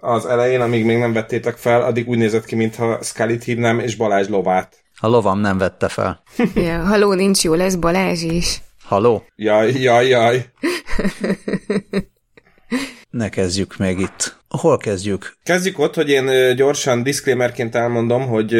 [0.00, 3.96] az elején, amíg még nem vettétek fel, addig úgy nézett ki, mintha Scully-t hívnám, és
[3.96, 4.76] Balázs lovát.
[5.00, 6.22] A lovam nem vette fel.
[6.54, 8.62] Ja, haló, nincs jó, lesz Balázs is.
[8.84, 9.24] Haló?
[9.36, 10.44] Jaj, jaj, jaj.
[13.10, 14.38] Ne kezdjük még itt.
[14.48, 15.36] Hol kezdjük?
[15.42, 18.54] Kezdjük ott, hogy én gyorsan disclaimerként elmondom, hogy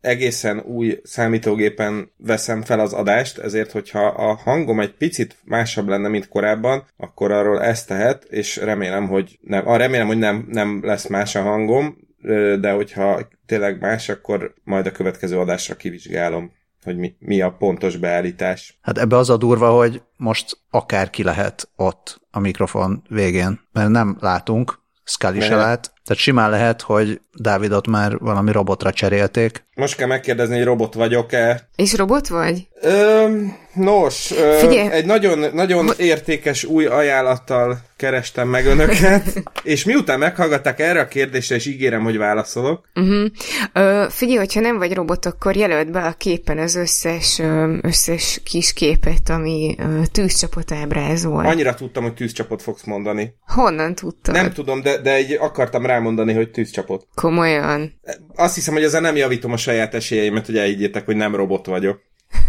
[0.00, 6.08] egészen új számítógépen veszem fel az adást, ezért hogyha a hangom egy picit másabb lenne,
[6.08, 10.80] mint korábban, akkor arról ezt tehet, és remélem, hogy nem, ah, remélem, hogy nem, nem
[10.84, 11.96] lesz más a hangom,
[12.60, 16.52] de hogyha tényleg más, akkor majd a következő adásra kivizsgálom
[16.86, 18.78] hogy mi, mi a pontos beállítás.
[18.82, 24.16] Hát ebbe az a durva, hogy most akárki lehet ott a mikrofon végén, mert nem
[24.20, 29.64] látunk, Scully se lát, tehát simán lehet, hogy Dávidot már valami robotra cserélték.
[29.74, 31.68] Most kell megkérdezni, hogy robot vagyok-e.
[31.76, 32.66] És robot vagy?
[32.80, 33.26] Ö,
[33.74, 34.90] nos, ö, Figyelj!
[34.90, 41.54] egy nagyon, nagyon értékes új ajánlattal kerestem meg önöket, és miután meghallgatták erre a kérdésre,
[41.54, 43.26] és ígérem, hogy válaszolok, Uh-huh.
[43.72, 47.42] Ö, figyelj, hogyha nem vagy robot, akkor jelöld be a képen az összes,
[47.80, 49.76] összes kis képet, ami
[50.12, 51.46] tűzcsapot ábrázol.
[51.46, 53.34] annyira tudtam, hogy tűzcsapot fogsz mondani.
[53.46, 54.34] Honnan tudtad?
[54.34, 57.06] Nem tudom, de, de egy akartam rámondani, hogy tűzcsapot.
[57.14, 58.00] Komolyan.
[58.34, 62.00] Azt hiszem, hogy ezzel nem javítom a saját esélyeimet, hogy elhiggyétek, hogy nem robot vagyok.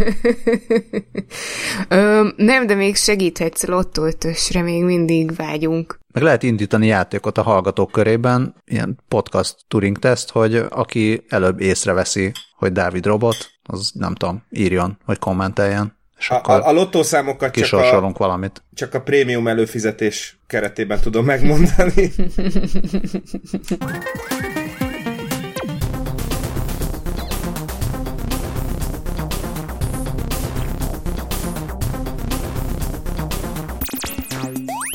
[1.90, 6.00] Ö, nem, de még segíthetsz Lotto ötösre, még mindig vágyunk.
[6.14, 12.32] Meg lehet indítani játékot a hallgatók körében, ilyen podcast Turing teszt, hogy aki előbb észreveszi,
[12.58, 17.74] hogy Dávid robot, az nem tudom, írjon, vagy kommenteljen, és A, a, a lottószámokat csak
[17.74, 18.64] a, valamit.
[18.74, 22.12] csak a prémium előfizetés keretében tudom megmondani.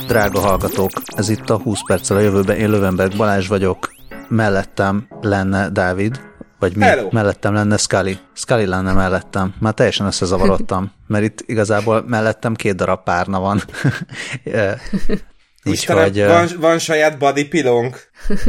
[0.07, 3.93] Drága hallgatók, ez itt a 20 perccel a jövőben, én Lövenberg Balázs vagyok,
[4.29, 6.21] mellettem lenne Dávid,
[6.63, 6.85] vagy mi?
[6.85, 7.09] Hello.
[7.11, 8.19] Mellettem lenne Scully.
[8.33, 9.55] Scully lenne mellettem.
[9.61, 13.63] Már teljesen összezavarodtam, mert itt igazából mellettem két darab párna van.
[15.65, 18.01] Istenem, Úgyhogy van, van saját body pilónk.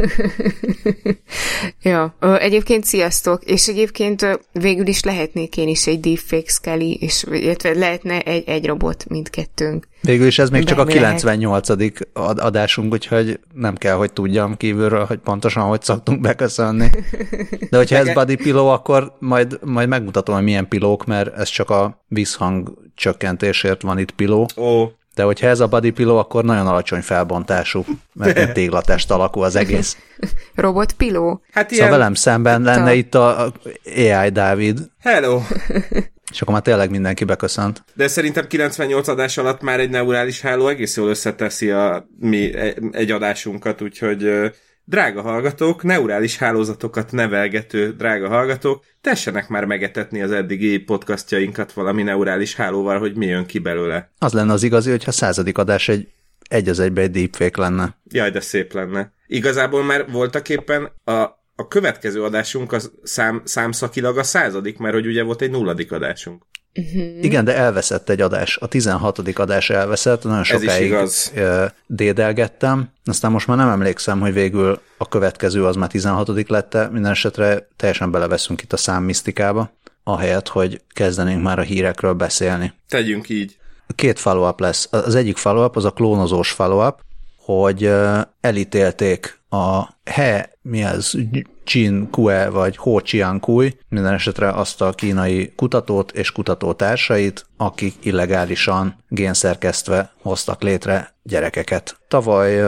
[1.82, 7.74] Ja, egyébként sziasztok, és egyébként végül is lehetnék én is egy deepfake Scully, és illetve
[7.74, 9.88] lehetne egy, egy robot mindkettőnk.
[10.00, 11.20] végül is ez még csak a Bármi lehet.
[11.20, 11.68] 98.
[12.12, 16.90] ad- adásunk, úgyhogy nem kell, hogy tudjam kívülről, hogy pontosan hogy szoktunk beköszönni.
[17.70, 21.70] De hogyha ez body pillow, akkor majd, majd megmutatom, hogy milyen pilók, mert ez csak
[21.70, 24.48] a visszhang csökkentésért van itt piló.
[24.56, 29.40] Ó, De hogyha ez a body pillow, akkor nagyon alacsony felbontású, mert egy téglatest alakú
[29.40, 29.96] az egész.
[30.54, 31.42] Robot Piló?
[31.52, 31.82] hát ilyen...
[31.84, 33.52] Szóval velem szemben Itt a- lenne itt a a
[33.96, 35.40] AI Dávid, Hello!
[36.32, 37.84] és akkor már tényleg mindenki beköszönt.
[37.94, 42.52] De szerintem 98 adás alatt már egy neurális háló egész jól összeteszi a mi
[42.92, 44.30] egy adásunkat, úgyhogy
[44.84, 52.54] drága hallgatók, neurális hálózatokat nevelgető drága hallgatók, tessenek már megetetni az eddigi podcastjainkat valami neurális
[52.54, 54.10] hálóval, hogy mi jön ki belőle.
[54.18, 56.08] Az lenne az igazi, hogyha a századik adás egy
[56.48, 57.96] egy az egybe egy deepfake lenne.
[58.10, 59.12] Jaj, de szép lenne.
[59.26, 61.12] Igazából már voltak éppen a,
[61.56, 66.46] a következő adásunk az szám, számszakilag a századik, mert hogy ugye volt egy nulladik adásunk.
[67.20, 68.56] Igen, de elveszett egy adás.
[68.56, 69.18] A 16.
[69.38, 70.96] adás elveszett, nagyon sokáig
[71.86, 76.48] dédelgettem, aztán most már nem emlékszem, hogy végül a következő az már 16.
[76.48, 79.70] lett minden esetre teljesen beleveszünk itt a számmisztikába,
[80.04, 82.72] ahelyett, hogy kezdenénk már a hírekről beszélni.
[82.88, 83.56] Tegyünk így.
[83.94, 84.88] Két follow-up lesz.
[84.90, 87.00] Az egyik follow-up az a klónozós follow-up,
[87.36, 87.90] hogy
[88.40, 91.18] elítélték a He, mi az,
[91.66, 97.94] Jin Kue vagy Ho Chiang Kui, minden esetre azt a kínai kutatót és kutatótársait, akik
[98.02, 101.98] illegálisan génszerkesztve hoztak létre gyerekeket.
[102.08, 102.62] Tavaly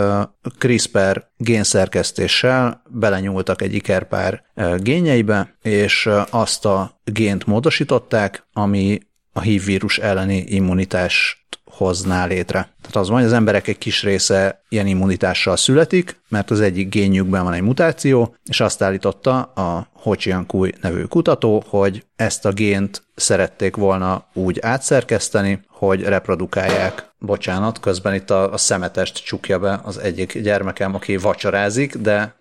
[0.58, 4.44] CRISPR génszerkesztéssel belenyúltak egy ikerpár
[4.76, 8.98] génjeibe, és azt a gént módosították, ami
[9.32, 11.38] a HIV vírus elleni immunitást
[11.70, 12.58] hozná létre.
[12.80, 16.88] Tehát az van, hogy az emberek egy kis része ilyen immunitással születik, mert az egyik
[16.88, 22.52] génjükben van egy mutáció, és azt állította a Ho Chiang-Kui nevű kutató, hogy ezt a
[22.52, 27.14] gént szerették volna úgy átszerkeszteni, hogy reprodukálják.
[27.18, 32.34] Bocsánat, közben itt a, a szemetest csukja be az egyik gyermekem, aki vacsorázik, de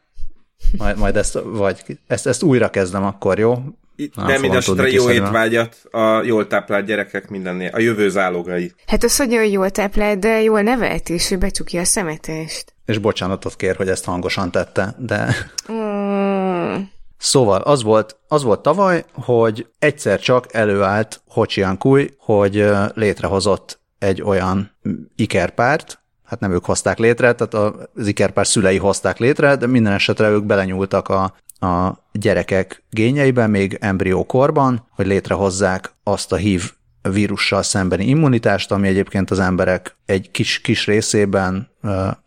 [0.78, 3.58] majd, majd ezt, vagy ezt, ezt újra kezdem akkor, jó?
[3.96, 8.74] Itt, Nem de mindesetre tudni jó étvágyat a jól táplált gyerekek mindennél, a jövő zálogai.
[8.88, 12.74] Hát az, hogy jól táplált, de jól nevelt, és ő becsukja a szemetest.
[12.86, 15.36] És bocsánatot kér, hogy ezt hangosan tette, de
[15.72, 16.82] Mm.
[17.18, 23.80] Szóval az volt, az volt tavaly, hogy egyszer csak előállt Ho Chiang Kui, hogy létrehozott
[24.00, 24.72] egy olyan
[25.16, 30.30] ikerpárt, hát nem ők hozták létre, tehát az ikerpár szülei hozták létre, de minden esetre
[30.30, 36.72] ők belenyúltak a, a gyerekek gényeiben, még embriókorban, hogy létrehozzák azt a hív
[37.02, 41.70] vírussal szembeni immunitást, ami egyébként az emberek egy kis, kis részében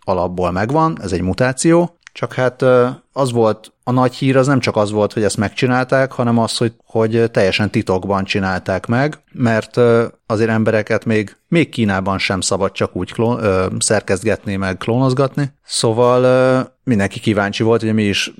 [0.04, 2.62] alapból megvan, ez egy mutáció, csak hát
[3.12, 6.56] az volt, a nagy hír az nem csak az volt, hogy ezt megcsinálták, hanem az,
[6.56, 9.76] hogy, hogy teljesen titokban csinálták meg, mert
[10.26, 15.52] azért embereket még, még Kínában sem szabad csak úgy klón, ö, szerkezgetni, meg klónozgatni.
[15.64, 18.32] Szóval ö, mindenki kíváncsi volt, hogy mi is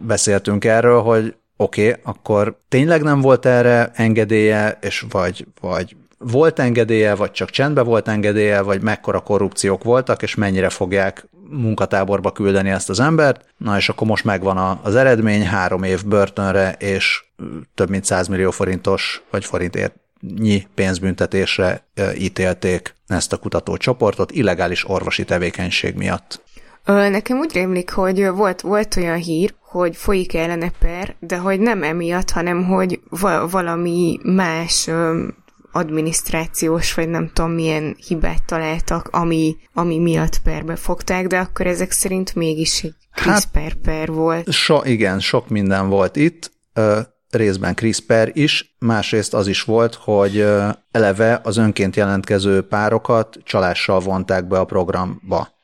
[0.00, 6.58] beszéltünk erről, hogy oké, okay, akkor tényleg nem volt erre engedélye, és vagy, vagy volt
[6.58, 12.70] engedélye, vagy csak csendben volt engedélye, vagy mekkora korrupciók voltak, és mennyire fogják munkatáborba küldeni
[12.70, 13.44] ezt az embert.
[13.56, 17.24] Na és akkor most megvan az eredmény, három év börtönre, és
[17.74, 19.94] több mint 100 millió forintos, vagy forintért
[20.36, 26.42] nyi pénzbüntetésre ítélték ezt a kutatócsoportot illegális orvosi tevékenység miatt.
[26.86, 31.82] Nekem úgy rémlik, hogy volt, volt olyan hír, hogy folyik ellene per, de hogy nem
[31.82, 34.90] emiatt, hanem hogy va- valami más
[35.72, 41.90] adminisztrációs, vagy nem tudom milyen hibát találtak, ami, ami miatt perbe fogták, de akkor ezek
[41.90, 44.52] szerint mégis egy CRISPR hát, per volt.
[44.52, 46.52] So, igen, sok minden volt itt,
[47.30, 50.46] részben CRISPR is, másrészt az is volt, hogy
[50.90, 55.54] eleve az önként jelentkező párokat csalással vonták be a programba.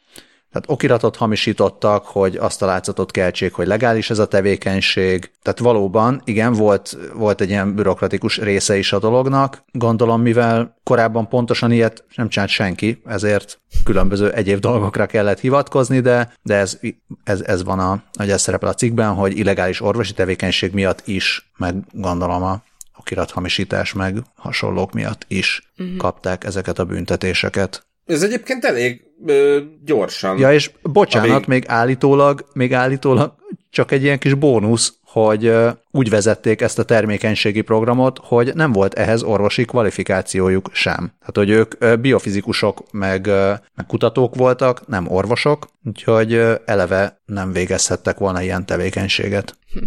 [0.52, 5.31] Tehát okiratot hamisítottak, hogy azt a látszatot keltsék, hogy legális ez a tevékenység.
[5.43, 9.64] Tehát valóban, igen, volt, volt egy ilyen bürokratikus része is a dolognak.
[9.72, 16.32] Gondolom, mivel korábban pontosan ilyet nem csinált senki, ezért különböző egyéb dolgokra kellett hivatkozni, de,
[16.43, 16.78] de ez,
[17.25, 21.50] ez, ez van, a, hogy ez szerepel a cikkben, hogy illegális orvosi tevékenység miatt is,
[21.56, 22.62] meg gondolom a
[22.99, 25.96] okirathamisítás, meg hasonlók miatt is uh-huh.
[25.96, 27.87] kapták ezeket a büntetéseket.
[28.06, 30.38] Ez egyébként elég ö, gyorsan.
[30.38, 31.46] Ja, és bocsánat, vég...
[31.46, 33.34] még állítólag, még állítólag
[33.70, 38.72] csak egy ilyen kis bónusz, hogy ö, úgy vezették ezt a termékenységi programot, hogy nem
[38.72, 41.12] volt ehhez orvosi kvalifikációjuk sem.
[41.19, 47.20] Tehát, hogy ők ö, biofizikusok meg, ö, meg kutatók voltak, nem orvosok, úgyhogy ö, eleve
[47.25, 49.56] nem végezhettek volna ilyen tevékenységet.
[49.72, 49.78] Hm.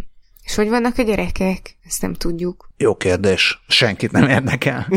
[0.46, 1.78] És hogy vannak a gyerekek?
[1.88, 2.70] Ezt nem tudjuk.
[2.78, 3.64] Jó kérdés.
[3.68, 4.88] Senkit nem érdekel.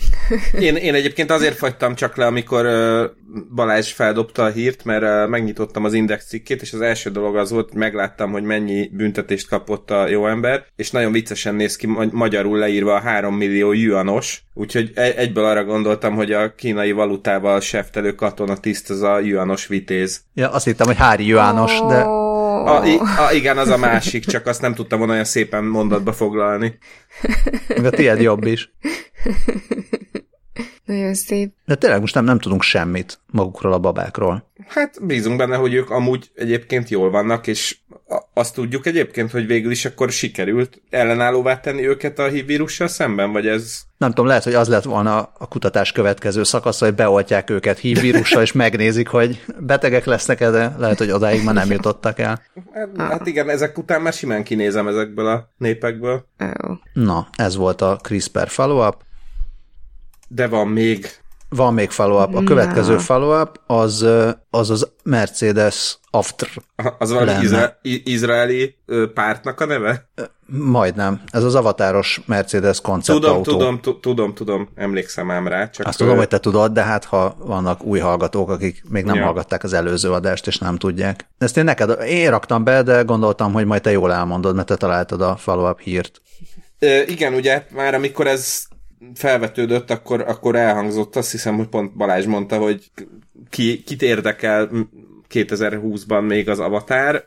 [0.60, 3.04] én, én egyébként azért fagytam csak le, amikor uh,
[3.54, 7.50] Balázs feldobta a hírt, mert uh, megnyitottam az index cikkét, és az első dolog az
[7.50, 11.86] volt, hogy megláttam, hogy mennyi büntetést kapott a jó ember, és nagyon viccesen néz ki
[12.10, 18.14] magyarul leírva a 3 millió yuanos, úgyhogy egyből arra gondoltam, hogy a kínai valutával seftelő
[18.14, 20.20] katona tiszt az a yuanos vitéz.
[20.34, 22.26] Ja, azt hittem, hogy hári yuanos, de...
[22.66, 26.78] A, a, igen, az a másik, csak azt nem tudtam volna olyan szépen mondatba foglalni.
[27.84, 28.72] A tiéd jobb is.
[30.88, 31.52] Nagyon szép.
[31.64, 34.50] De tényleg most nem, nem tudunk semmit magukról a babákról.
[34.66, 37.76] Hát bízunk benne, hogy ők amúgy egyébként jól vannak, és
[38.34, 43.32] azt tudjuk egyébként, hogy végül is akkor sikerült ellenállóvá tenni őket a HIV vírussal szemben,
[43.32, 43.80] vagy ez...
[43.96, 48.00] Nem tudom, lehet, hogy az lett volna a kutatás következő szakasz, hogy beoltják őket HIV
[48.00, 52.42] vírussal, és megnézik, hogy betegek lesznek-e, de lehet, hogy odáig már nem jutottak el.
[52.72, 56.24] Hát, hát igen, ezek után már simán kinézem ezekből a népekből.
[56.92, 59.06] Na, ez volt a CRISPR follow-up.
[60.28, 61.06] De van még
[61.48, 62.34] van még follow-up.
[62.34, 62.98] A következő no.
[62.98, 64.06] follow-up az,
[64.50, 66.48] az az Mercedes Aftr.
[66.98, 68.76] Az valami izra- izraeli
[69.14, 70.08] pártnak a neve?
[70.46, 71.20] Majdnem.
[71.30, 73.42] Ez az avatáros Mercedes konceptautó.
[73.42, 75.70] Tudom, tudom, tudom, tudom, emlékszem ám rá.
[75.70, 76.04] Csak Azt ő...
[76.04, 79.24] tudom, hogy te tudod, de hát ha vannak új hallgatók, akik még nem ja.
[79.24, 81.26] hallgatták az előző adást, és nem tudják.
[81.38, 84.76] Ezt én neked, én raktam be, de gondoltam, hogy majd te jól elmondod, mert te
[84.76, 86.20] találtad a follow-up hírt.
[86.78, 88.67] E, igen, ugye, már amikor ez
[89.14, 92.90] felvetődött, akkor, akkor elhangzott, azt hiszem, hogy pont Balázs mondta, hogy
[93.50, 94.70] ki, kit érdekel
[95.34, 97.26] 2020-ban még az Avatar,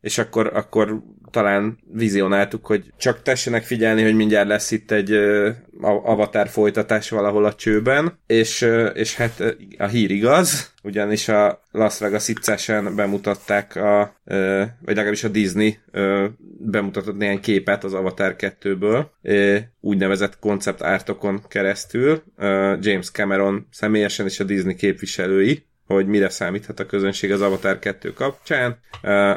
[0.00, 1.02] és akkor, akkor
[1.32, 5.12] talán vizionáltuk, hogy csak tessenek figyelni, hogy mindjárt lesz itt egy
[5.80, 12.28] Avatar folytatás valahol a csőben, és, és hát a hír igaz, ugyanis a Las Vegas
[12.28, 14.16] itcesen bemutatták a,
[14.80, 15.78] vagy legalábbis a Disney
[16.58, 19.04] bemutatott néhány képet az Avatar 2-ből,
[19.80, 22.22] úgynevezett koncept ártokon keresztül,
[22.80, 28.12] James Cameron személyesen és a Disney képviselői, hogy mire számíthat a közönség az Avatar 2
[28.12, 28.78] kapcsán,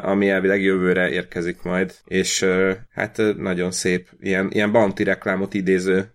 [0.01, 2.45] ami elvileg jövőre érkezik majd, és
[2.93, 6.11] hát nagyon szép, ilyen, ilyen bounty reklámot idéző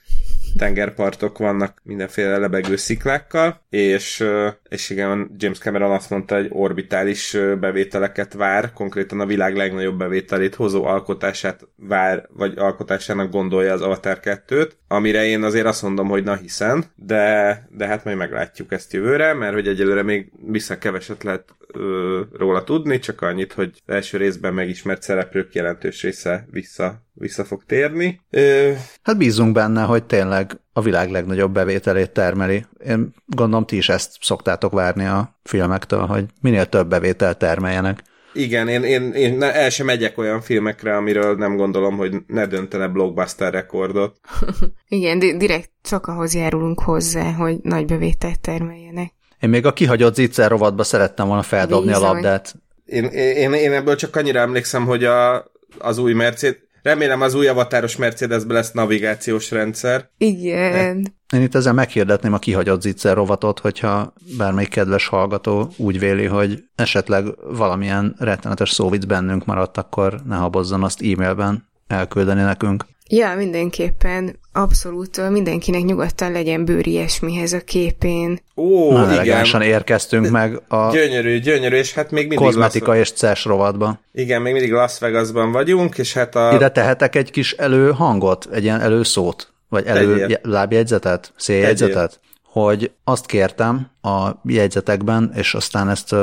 [0.57, 4.25] tengerpartok vannak mindenféle lebegő sziklákkal, és,
[4.69, 10.55] és igen, James Cameron azt mondta, hogy orbitális bevételeket vár, konkrétan a világ legnagyobb bevételét
[10.55, 16.25] hozó alkotását vár, vagy alkotásának gondolja az Avatar 2-t, amire én azért azt mondom, hogy
[16.25, 21.23] na hiszen, de, de hát majd meglátjuk ezt jövőre, mert hogy egyelőre még vissza keveset
[21.23, 27.45] lehet ö, róla tudni, csak annyit, hogy első részben megismert szereplők jelentős része vissza, vissza
[27.45, 28.21] fog térni.
[28.31, 28.73] Ö...
[29.03, 32.65] Hát bízunk benne, hogy tényleg a világ legnagyobb bevételét termeli.
[32.87, 38.03] Én gondolom, ti is ezt szoktátok várni a filmektől, hogy minél több bevételt termeljenek.
[38.33, 42.89] Igen, én, én, én el sem megyek olyan filmekre, amiről nem gondolom, hogy ne döntene
[42.89, 44.21] blockbuster rekordot.
[44.89, 49.13] Igen, di- direkt csak ahhoz járulunk hozzá, hogy nagy bevételt termeljenek.
[49.41, 52.05] Én még a kihagyott zicser rovatba szerettem volna feldobni Bizony.
[52.05, 52.55] a labdát.
[52.85, 55.45] Én, én, én ebből csak annyira emlékszem, hogy a,
[55.79, 60.09] az új Mercedes, remélem az új avatáros Mercedesbe lesz navigációs rendszer.
[60.19, 61.15] Igen.
[61.33, 66.65] Én itt ezzel meghirdetném a kihagyott zicser rovatot, hogyha bármelyik kedves hallgató úgy véli, hogy
[66.75, 72.85] esetleg valamilyen rettenetes szóvic bennünk maradt, akkor ne habozzon azt e-mailben elküldeni nekünk.
[73.13, 74.39] Ja, mindenképpen.
[74.53, 78.39] Abszolút mindenkinek nyugodtan legyen bőr ilyesmihez a képén.
[78.57, 83.01] Ó, Na, elegánsan érkeztünk meg a gyönyörű, gyönyörű, és hát még mindig kozmetika Las...
[83.01, 84.01] és CES rovatban.
[84.13, 86.53] Igen, még mindig Las Vegasban vagyunk, és hát a...
[86.55, 89.53] Ide tehetek egy kis előhangot, egy ilyen előszót?
[89.69, 91.33] Vagy elő lábjegyzetet?
[91.37, 92.21] Széljegyzetet?
[92.51, 96.15] Hogy azt kértem a jegyzetekben, és aztán ezt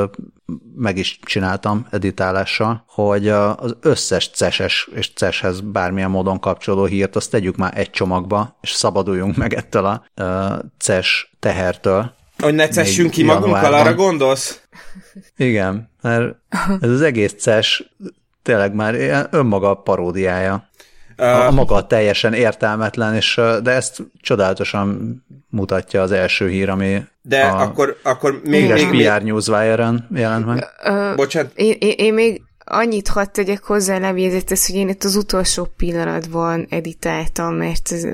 [0.75, 7.31] meg is csináltam editálással, hogy az összes CES-es és CES-hez bármilyen módon kapcsolódó hírt, azt
[7.31, 10.03] tegyük már egy csomagba, és szabaduljunk meg ettől a
[10.77, 12.15] CES tehertől.
[12.39, 14.61] Hogy ne cessünk ki magunkkal, arra gondolsz?
[15.37, 16.35] Igen, mert
[16.81, 17.91] ez az egész CES
[18.43, 20.69] tényleg már önmaga paródiája.
[21.17, 25.15] A, a maga teljesen értelmetlen, és, de ezt csodálatosan
[25.49, 30.65] mutatja az első hír, ami de a akkor, akkor még, még, PR Newswire-en jelent meg.
[30.83, 31.51] Uh, Bocsánat.
[31.55, 36.67] Én, én, én még annyit hadd tegyek hozzá levjegyzetes, hogy én itt az utolsó pillanatban
[36.69, 38.07] editáltam, mert ez,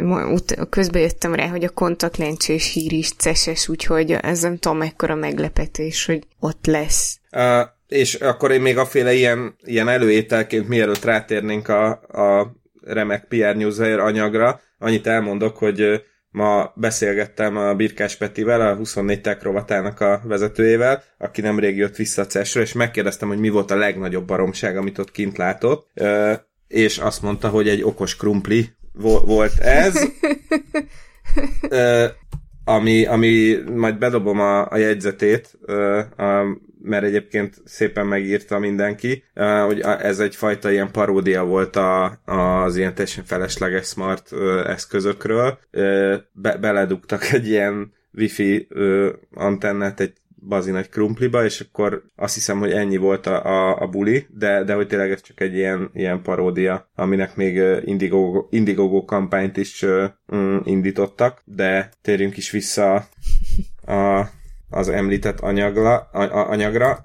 [0.69, 6.05] közben jöttem rá, hogy a kontaktlencsés hír is ceses, úgyhogy ez nem tudom mekkora meglepetés,
[6.05, 7.19] hogy ott lesz.
[7.31, 13.55] Uh, és akkor én még féle ilyen, ilyen előételként, mielőtt rátérnénk a, a remek PR
[13.55, 20.21] Newswire anyagra, annyit elmondok, hogy Ma beszélgettem a Birkás Petivel, a 24 Tech rovatának a
[20.23, 24.77] vezetőjével, aki nemrég jött vissza a ces és megkérdeztem, hogy mi volt a legnagyobb baromság,
[24.77, 25.91] amit ott kint látott,
[26.67, 28.69] és azt mondta, hogy egy okos krumpli
[29.25, 30.03] volt ez,
[32.63, 35.57] ami, ami majd bedobom a, a jegyzetét,
[36.17, 39.23] a mert egyébként szépen megírta mindenki,
[39.65, 44.31] hogy ez egyfajta ilyen paródia volt a, az ilyen teljesen felesleges smart
[44.65, 45.59] eszközökről.
[46.31, 48.67] Be, beledugtak egy ilyen wifi
[49.33, 50.13] antennát egy
[50.47, 54.63] bazi nagy krumpliba, és akkor azt hiszem, hogy ennyi volt a, a, a buli, de,
[54.63, 59.81] de hogy tényleg ez csak egy ilyen, ilyen paródia, aminek még Indiegogo, Indiegogo kampányt is
[59.81, 63.07] uh, indítottak, de térjünk is vissza
[63.85, 64.25] a
[64.73, 67.03] az említett anyagla, a, anyagra.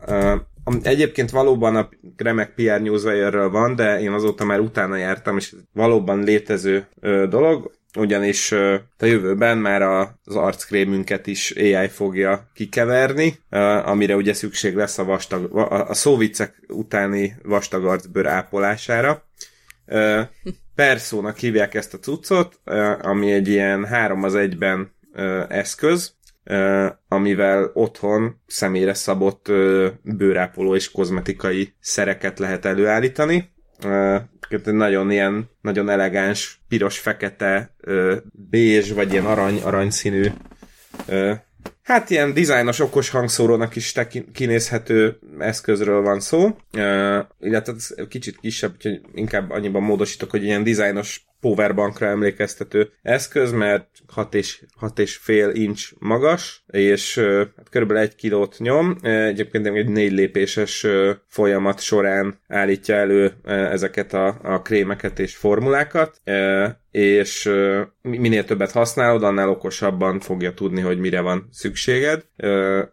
[0.82, 6.22] Egyébként valóban a remek PR newswire van, de én azóta már utána jártam, és valóban
[6.22, 6.86] létező
[7.28, 13.38] dolog, ugyanis a jövőben már az arckrémünket is AI fogja kikeverni,
[13.84, 15.56] amire ugye szükség lesz a, vastag,
[15.88, 19.24] a szóvicek utáni vastag arcbőr ápolására.
[20.74, 22.60] Perszónak hívják ezt a cuccot,
[23.00, 24.92] ami egy ilyen három az egyben
[25.48, 26.14] eszköz,
[27.08, 29.46] amivel otthon személyre szabott
[30.02, 33.56] bőrápoló és kozmetikai szereket lehet előállítani.
[34.64, 37.74] Nagyon ilyen, nagyon elegáns, piros-fekete,
[38.50, 40.30] bézs, vagy ilyen arany, aranyszínű
[41.88, 43.94] Hát ilyen dizájnos okos hangszórónak is
[44.32, 46.56] kinézhető eszközről van szó,
[47.40, 47.72] illetve
[48.08, 54.62] kicsit kisebb, úgyhogy inkább annyiban módosítok, hogy ilyen dizájnos powerbankra emlékeztető eszköz, mert 6 és,
[54.76, 57.18] 6 és fél inch magas, és
[57.56, 58.96] hát körülbelül egy kilót nyom.
[59.02, 60.86] Egyébként egy négy lépéses
[61.26, 66.20] folyamat során állítja elő ezeket a, a krémeket és formulákat,
[66.90, 67.50] és
[68.02, 72.24] minél többet használod, annál okosabban fogja tudni, hogy mire van szükséged.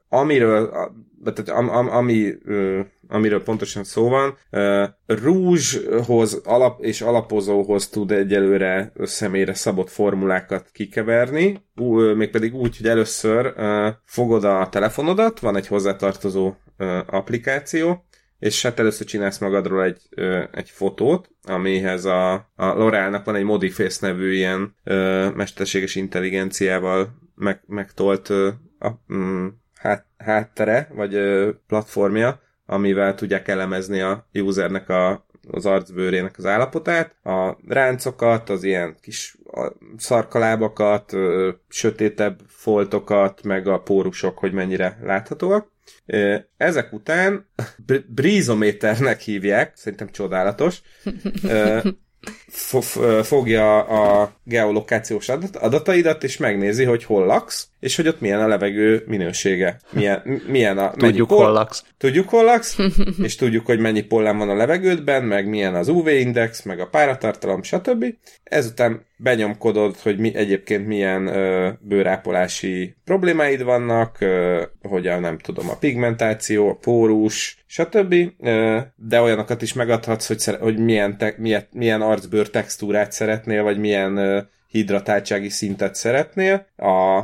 [0.09, 0.71] Amiről
[1.33, 2.33] tehát am, am, ami,
[3.07, 4.37] amiről pontosan szó van,
[5.05, 11.63] rúzshoz alap és alapozóhoz tud egyelőre személyre szabott formulákat kikeverni,
[12.15, 13.53] mégpedig úgy, hogy először
[14.05, 16.53] fogod a telefonodat, van egy hozzátartozó
[17.05, 18.05] applikáció,
[18.39, 20.01] és hát először csinálsz magadról egy,
[20.51, 27.61] egy fotót, amihez a, a L'Orealnak van egy Modiface nevű ilyen ö, mesterséges intelligenciával meg,
[27.65, 35.25] megtolt ö, a, mm, hát, háttere, vagy ö, platformja, amivel tudják elemezni a usernek a,
[35.47, 39.37] az arcbőrének az állapotát, a ráncokat, az ilyen kis
[39.97, 41.13] szarkalábakat,
[41.67, 45.71] sötétebb foltokat, meg a pórusok, hogy mennyire láthatóak.
[46.57, 47.47] Ezek után
[48.07, 50.81] brízométernek hívják, szerintem csodálatos,
[53.23, 59.03] fogja a geolokációs adataidat, és megnézi, hogy hol laksz, és hogy ott milyen a levegő
[59.07, 59.79] minősége.
[59.89, 61.83] Milyen, milyen a, tudjuk, hol laksz.
[61.97, 62.77] Tudjuk, hol laksz,
[63.23, 67.63] és tudjuk, hogy mennyi pollen van a levegődben, meg milyen az UV-index, meg a páratartalom,
[67.63, 68.05] stb.
[68.43, 75.69] Ezután benyomkodod, hogy mi, egyébként milyen ö, bőrápolási problémáid vannak, ö, hogy a, nem tudom,
[75.69, 78.15] a pigmentáció, a pórus, stb.
[78.39, 83.77] Ö, de olyanokat is megadhatsz, hogy, hogy milyen, te, milyen, milyen arcbőr textúrát szeretnél, vagy
[83.77, 84.39] milyen ö,
[84.75, 86.65] hidratáltsági szintet szeretnél.
[86.75, 87.17] A,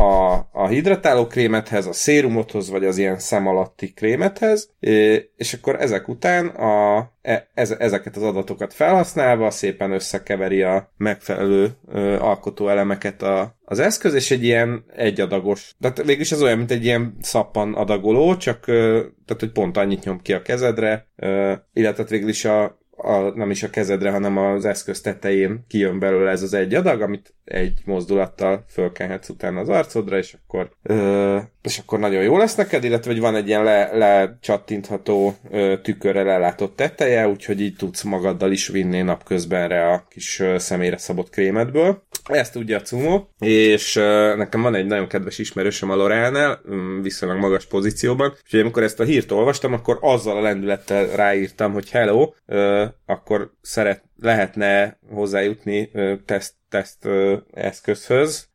[0.00, 4.70] a, a hidratáló krémethez, a szérumothoz, vagy az ilyen szem alatti krémethez,
[5.36, 12.18] és akkor ezek után a, e, ezeket az adatokat felhasználva szépen összekeveri a megfelelő ö,
[12.18, 17.16] alkotóelemeket a, az eszköz, és egy ilyen egyadagos, tehát végülis ez olyan, mint egy ilyen
[17.20, 22.28] szappan adagoló, csak ö, tehát, hogy pont annyit nyom ki a kezedre, ö, illetve végül
[22.28, 26.54] is a, a, nem is a kezedre, hanem az eszköz tetején kijön belőle ez az
[26.54, 32.22] egy adag, amit egy mozdulattal fölkenhetsz utána az arcodra, és akkor, ö, és akkor nagyon
[32.22, 37.60] jó lesz neked, illetve hogy van egy ilyen le, lecsattintható ö, tükörre lelátott teteje, úgyhogy
[37.60, 42.02] így tudsz magaddal is vinni napközbenre a kis ö, személyre szabott krémedből.
[42.24, 46.60] Ezt tudja a Cumo, és ö, nekem van egy nagyon kedves ismerősöm a Lorelnál,
[47.02, 51.90] viszonylag magas pozícióban, úgyhogy amikor ezt a hírt olvastam, akkor azzal a lendülettel ráírtam, hogy
[51.90, 55.90] hello, ö, akkor szeret, lehetne hozzájutni
[56.26, 57.08] teszt teszt
[57.52, 58.48] eszközhöz.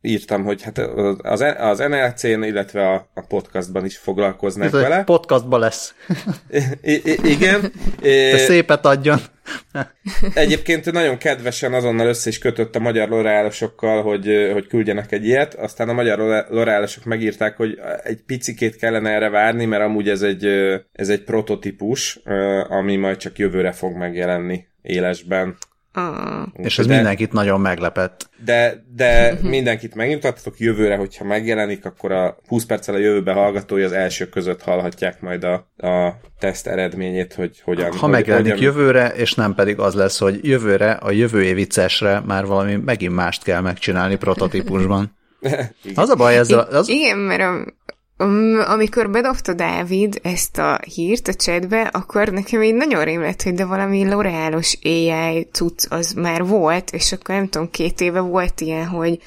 [0.00, 0.78] Írtam, hogy hát
[1.22, 5.04] az, az NLC-n, illetve a, a podcastban is foglalkoznak Ez vele.
[5.04, 5.94] Podcastban lesz.
[6.82, 7.72] I- I- igen.
[8.00, 9.18] Te szépet adjon.
[10.34, 15.54] Egyébként nagyon kedvesen azonnal össze is kötött a magyar loreálosokkal, hogy, hogy küldjenek egy ilyet,
[15.54, 20.44] aztán a magyar loreálosok megírták, hogy egy picikét kellene erre várni, mert amúgy ez egy,
[20.92, 22.20] ez egy prototípus,
[22.68, 25.56] ami majd csak jövőre fog megjelenni élesben.
[25.92, 26.46] Ah.
[26.52, 28.30] És ez de, mindenkit nagyon meglepett.
[28.44, 33.92] De, de mindenkit megnyugtattatok jövőre, hogyha megjelenik, akkor a 20 perccel a jövőbe hallgatói az
[33.92, 37.92] első között hallhatják majd a, a teszt eredményét, hogy hogyan...
[37.92, 38.64] Ha megjelenik hogyan...
[38.64, 43.14] jövőre, és nem pedig az lesz, hogy jövőre, a jövő évi CES-re már valami megint
[43.14, 45.16] mást kell megcsinálni prototípusban.
[45.94, 46.58] az a baj ezzel...
[46.58, 46.88] Az...
[46.88, 47.64] Igen, mert a,
[48.18, 53.42] Um, amikor bedobta Dávid ezt a hírt a chatbe, akkor nekem így nagyon rém lett,
[53.42, 58.20] hogy de valami L'Orealos AI cucc az már volt, és akkor nem tudom, két éve
[58.20, 59.20] volt ilyen, hogy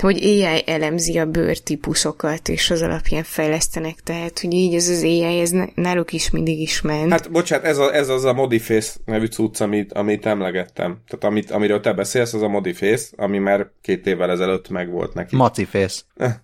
[0.00, 5.40] hogy AI elemzi a bőrtípusokat, és az alapján fejlesztenek, tehát hogy így ez az AI,
[5.40, 7.10] ez náluk is mindig is ment.
[7.10, 10.98] Hát bocsánat, ez, a, ez az a Modiface nevű cucc, amit, amit emlegettem.
[11.06, 15.36] Tehát amit, amiről te beszélsz, az a Modiface, ami már két évvel ezelőtt megvolt neki.
[15.36, 16.00] Maciface.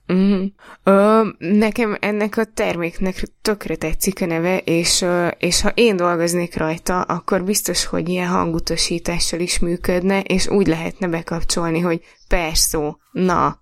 [0.08, 0.44] uh-huh.
[0.82, 6.56] Ö, nekem ennek a terméknek tökre tetszik a neve, és, ö, és ha én dolgoznék
[6.56, 13.60] rajta, akkor biztos, hogy ilyen hangutasítással is működne, és úgy lehetne bekapcsolni, hogy persze, na.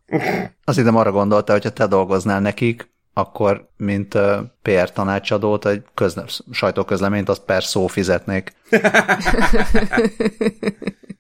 [0.64, 6.40] Azt hiszem arra gondolta, hogyha te dolgoznál nekik, akkor mint uh, PR tanácsadót, egy közle-
[6.50, 8.54] sajtóközleményt, azt per szó fizetnék.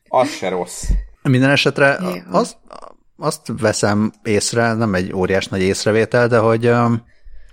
[0.08, 0.84] az se rossz.
[1.22, 1.98] Minden esetre
[2.30, 2.56] az,
[3.16, 7.04] azt veszem észre, nem egy óriás nagy észrevétel, de hogy um,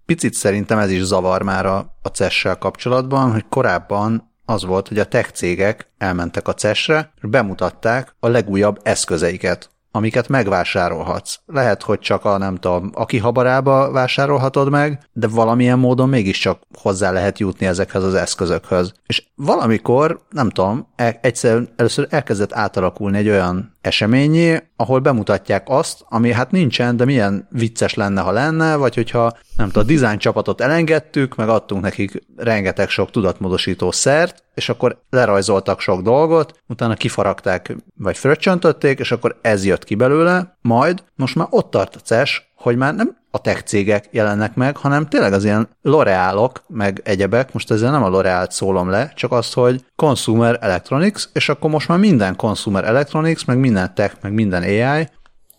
[0.05, 4.99] picit szerintem ez is zavar már a, a CES-sel kapcsolatban, hogy korábban az volt, hogy
[4.99, 11.39] a tech cégek elmentek a CES-re, és bemutatták a legújabb eszközeiket amiket megvásárolhatsz.
[11.45, 17.11] Lehet, hogy csak a, nem tudom, aki habarába vásárolhatod meg, de valamilyen módon mégiscsak hozzá
[17.11, 18.93] lehet jutni ezekhez az eszközökhöz.
[19.05, 26.05] És valamikor, nem tudom, e- egyszer először elkezdett átalakulni egy olyan eseményé, ahol bemutatják azt,
[26.09, 30.17] ami hát nincsen, de milyen vicces lenne, ha lenne, vagy hogyha nem tudom, a design
[30.17, 36.93] csapatot elengedtük, meg adtunk nekik rengeteg sok tudatmódosító szert, és akkor lerajzoltak sok dolgot, utána
[36.93, 41.99] kifaragták, vagy fröccsöntötték, és akkor ez jött ki belőle, majd most már ott tart a
[41.99, 47.01] CES, hogy már nem a tech cégek jelennek meg, hanem tényleg az ilyen L'Orealok, meg
[47.03, 51.69] egyebek, most ezzel nem a L'Orealt szólom le, csak azt, hogy Consumer Electronics, és akkor
[51.69, 55.07] most már minden Consumer Electronics, meg minden tech, meg minden AI,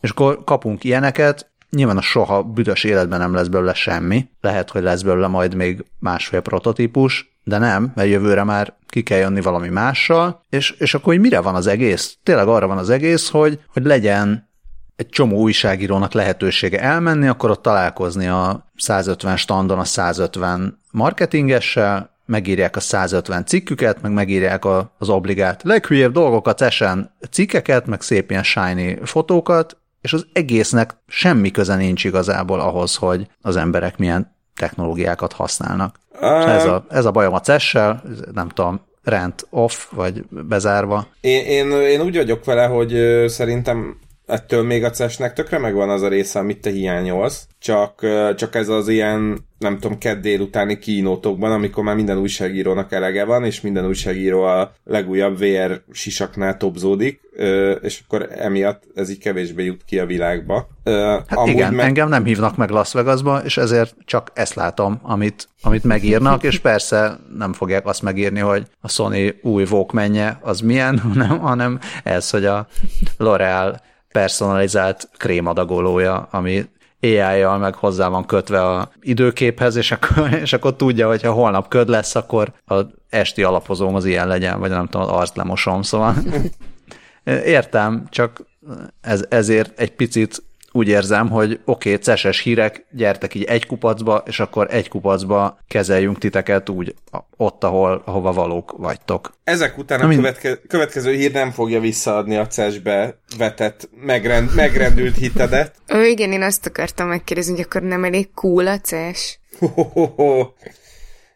[0.00, 4.82] és akkor kapunk ilyeneket, nyilván a soha büdös életben nem lesz belőle semmi, lehet, hogy
[4.82, 9.68] lesz belőle majd még másfél prototípus, de nem, mert jövőre már ki kell jönni valami
[9.68, 12.16] mással, és, és akkor hogy mire van az egész?
[12.22, 14.49] Tényleg arra van az egész, hogy, hogy legyen
[15.00, 22.76] egy csomó újságírónak lehetősége elmenni, akkor ott találkozni a 150 standon a 150 marketingessel, megírják
[22.76, 28.42] a 150 cikküket, meg megírják a, az obligát leghülyébb dolgokat, esen cikkeket, meg szép ilyen
[28.42, 35.32] shiny fotókat, és az egésznek semmi köze nincs igazából ahhoz, hogy az emberek milyen technológiákat
[35.32, 36.00] használnak.
[36.20, 41.06] Uh, ez, a, ez a bajom a CES-sel, nem tudom, rent off, vagy bezárva.
[41.20, 43.98] Én, én, én úgy vagyok vele, hogy szerintem
[44.30, 48.68] ettől még a CES-nek tökre megvan az a része, amit te hiányolsz, csak, csak ez
[48.68, 53.86] az ilyen, nem tudom, kedd délutáni kínótokban, amikor már minden újságírónak elege van, és minden
[53.86, 57.20] újságíró a legújabb VR sisaknál topzódik,
[57.82, 60.68] és akkor emiatt ez így kevésbé jut ki a világba.
[60.84, 61.86] Hát Amúgy igen, meg...
[61.86, 66.58] engem nem hívnak meg Las Vegasba, és ezért csak ezt látom, amit, amit megírnak, és
[66.58, 72.30] persze nem fogják azt megírni, hogy a Sony új Walkmanje az milyen, hanem, hanem ez,
[72.30, 72.66] hogy a
[73.18, 76.64] L'Oreal personalizált krémadagolója, ami
[77.02, 81.68] AI-jal meg hozzá van kötve a időképhez, és akkor, és akkor tudja, hogy ha holnap
[81.68, 85.82] köd lesz, akkor a esti alapozóm az ilyen legyen, vagy nem tudom, az arzt lemosom,
[85.82, 86.14] szóval.
[87.44, 88.44] Értem, csak
[89.00, 90.42] ez, ezért egy picit
[90.72, 95.58] úgy érzem, hogy oké, okay, ceses hírek, gyertek így egy kupacba, és akkor egy kupacba
[95.68, 96.94] kezeljünk titeket úgy
[97.36, 99.32] ott, ahol, ahova valók vagytok.
[99.44, 100.16] Ezek után a Amin...
[100.16, 105.74] követke, következő hír nem fogja visszaadni a CES-be vetett, megrend, megrendült hitedet.
[105.86, 109.38] Ő igen, én azt akartam megkérdezni, hogy akkor nem elég cool a CES?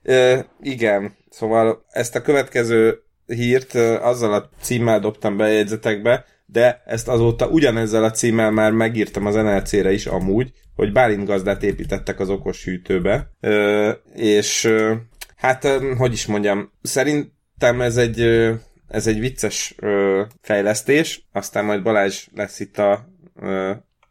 [0.03, 6.83] E, igen, szóval ezt a következő hírt azzal a címmel dobtam be a jegyzetekbe, de
[6.87, 12.20] ezt azóta ugyanezzel a címmel már megírtam az NLC-re is amúgy, hogy Bálint gazdát építettek
[12.20, 14.94] az okos hűtőbe, ö, és ö,
[15.37, 18.20] hát, hogy is mondjam, szerintem ez egy,
[18.88, 23.09] ez egy vicces ö, fejlesztés, aztán majd Balázs lesz itt a,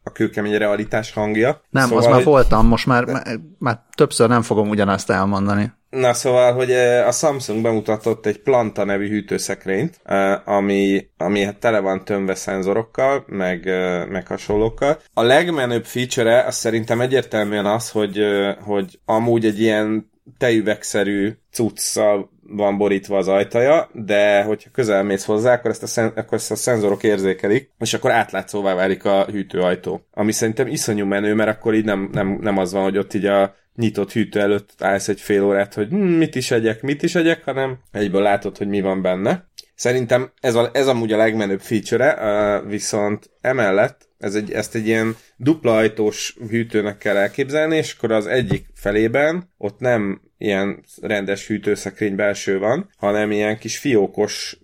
[0.04, 1.60] a kőkemény realitás hangja.
[1.70, 2.24] Nem, szóval, az már hogy...
[2.24, 3.22] voltam, most már, már,
[3.58, 5.72] már többször nem fogom ugyanazt elmondani.
[5.90, 6.70] Na szóval, hogy
[7.06, 10.00] a Samsung bemutatott egy Planta nevű hűtőszekrényt,
[10.44, 13.64] ami, ami hát tele van tömve szenzorokkal, meg,
[14.08, 14.98] meg hasonlókkal.
[15.14, 18.20] A legmenőbb feature-e az szerintem egyértelműen az, hogy,
[18.60, 25.52] hogy amúgy egy ilyen tejüvegszerű cuccal van borítva az ajtaja, de hogyha közel mész hozzá,
[25.52, 30.06] akkor ezt a, szen- akkor ezt a szenzorok érzékelik, és akkor átlátszóvá válik a hűtőajtó.
[30.12, 33.26] Ami szerintem iszonyú menő, mert akkor így nem, nem, nem az van, hogy ott így
[33.26, 37.14] a nyitott hűtő előtt állsz egy fél órát, hogy hm, mit is egyek, mit is
[37.14, 39.48] egyek, hanem egyből látod, hogy mi van benne.
[39.74, 45.16] Szerintem ez, a, ez amúgy a legmenőbb feature viszont emellett ez egy, ezt egy ilyen
[45.36, 52.14] dupla ajtós hűtőnek kell elképzelni, és akkor az egyik felében ott nem ilyen rendes hűtőszekrény
[52.14, 54.58] belső van, hanem ilyen kis fiókos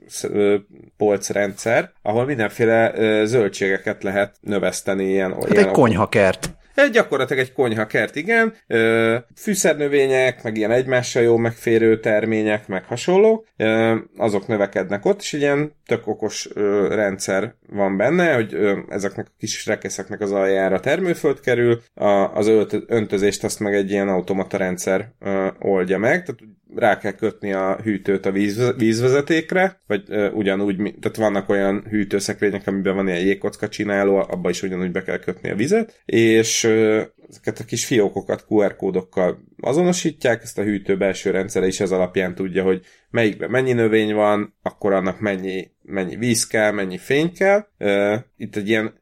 [0.97, 2.93] polcrendszer, ahol mindenféle
[3.25, 5.05] zöldségeket lehet növeszteni.
[5.05, 6.51] Ilyen, hát ilyen egy konyhakert.
[6.75, 8.55] Ez gyakorlatilag egy konyha kert, igen.
[9.37, 13.47] Fűszernövények, meg ilyen egymással jó megférő termények, meg hasonló,
[14.17, 16.49] azok növekednek ott, és egy ilyen tök okos
[16.89, 18.57] rendszer van benne, hogy
[18.89, 21.83] ezeknek a kis rekeszeknek az aljára termőföld kerül,
[22.35, 22.51] az
[22.87, 25.13] öntözést azt meg egy ilyen automata rendszer
[25.59, 26.41] oldja meg, tehát
[26.77, 32.67] rá kell kötni a hűtőt a víz, vízvezetékre, vagy uh, ugyanúgy, tehát vannak olyan hűtőszekrények,
[32.67, 37.03] amiben van ilyen jégkocka csináló, abba is ugyanúgy be kell kötni a vizet, és uh,
[37.29, 42.35] ezeket a kis fiókokat QR kódokkal azonosítják, ezt a hűtő belső rendszere is ez alapján
[42.35, 47.67] tudja, hogy melyikben mennyi növény van, akkor annak mennyi, mennyi víz kell, mennyi fény kell.
[47.79, 48.95] Uh, itt egy ilyen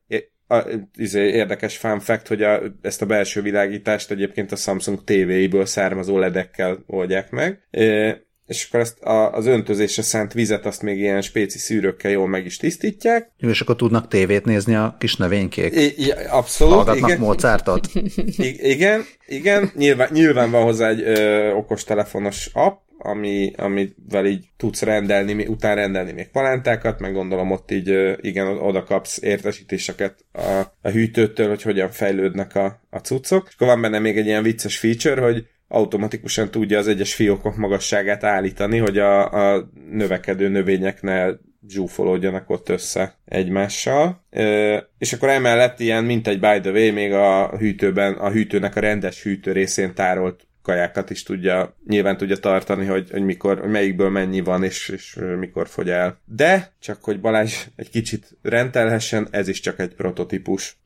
[0.48, 0.64] a,
[0.96, 6.18] izé, érdekes fun fact, hogy a, ezt a belső világítást egyébként a Samsung TV-ből származó
[6.18, 7.60] ledekkel oldják meg.
[7.70, 12.28] E, és akkor ezt a, az öntözésre szánt vizet azt még ilyen spéci szűrőkkel jól
[12.28, 13.32] meg is tisztítják.
[13.36, 15.74] És akkor tudnak tévét nézni a kis növénykék.
[15.74, 16.74] I, I, abszolút.
[16.74, 17.20] Hallgatnak igen.
[17.20, 17.88] Mozartot.
[18.36, 19.70] I, igen, igen.
[19.74, 26.12] Nyilván, nyilván van hozzá egy ö, okostelefonos app, ami, amivel így tudsz rendelni, után rendelni
[26.12, 31.90] még palántákat, meg gondolom ott így igen, oda kapsz értesítéseket a, a hűtőtől, hogy hogyan
[31.90, 33.46] fejlődnek a, a cuccok.
[33.48, 37.56] És akkor van benne még egy ilyen vicces feature, hogy automatikusan tudja az egyes fiókok
[37.56, 41.26] magasságát állítani, hogy a, a növekedő növények ne
[41.68, 44.24] zsúfolódjanak ott össze egymással.
[44.30, 48.76] E, és akkor emellett ilyen, mint egy by the way, még a hűtőben, a hűtőnek
[48.76, 53.70] a rendes hűtő részén tárolt kajákat is tudja, nyilván tudja tartani, hogy, hogy mikor, hogy
[53.70, 56.18] melyikből mennyi van, és, és mikor fogy el.
[56.24, 60.76] De, csak hogy Balázs egy kicsit rendelhessen, ez is csak egy prototípus.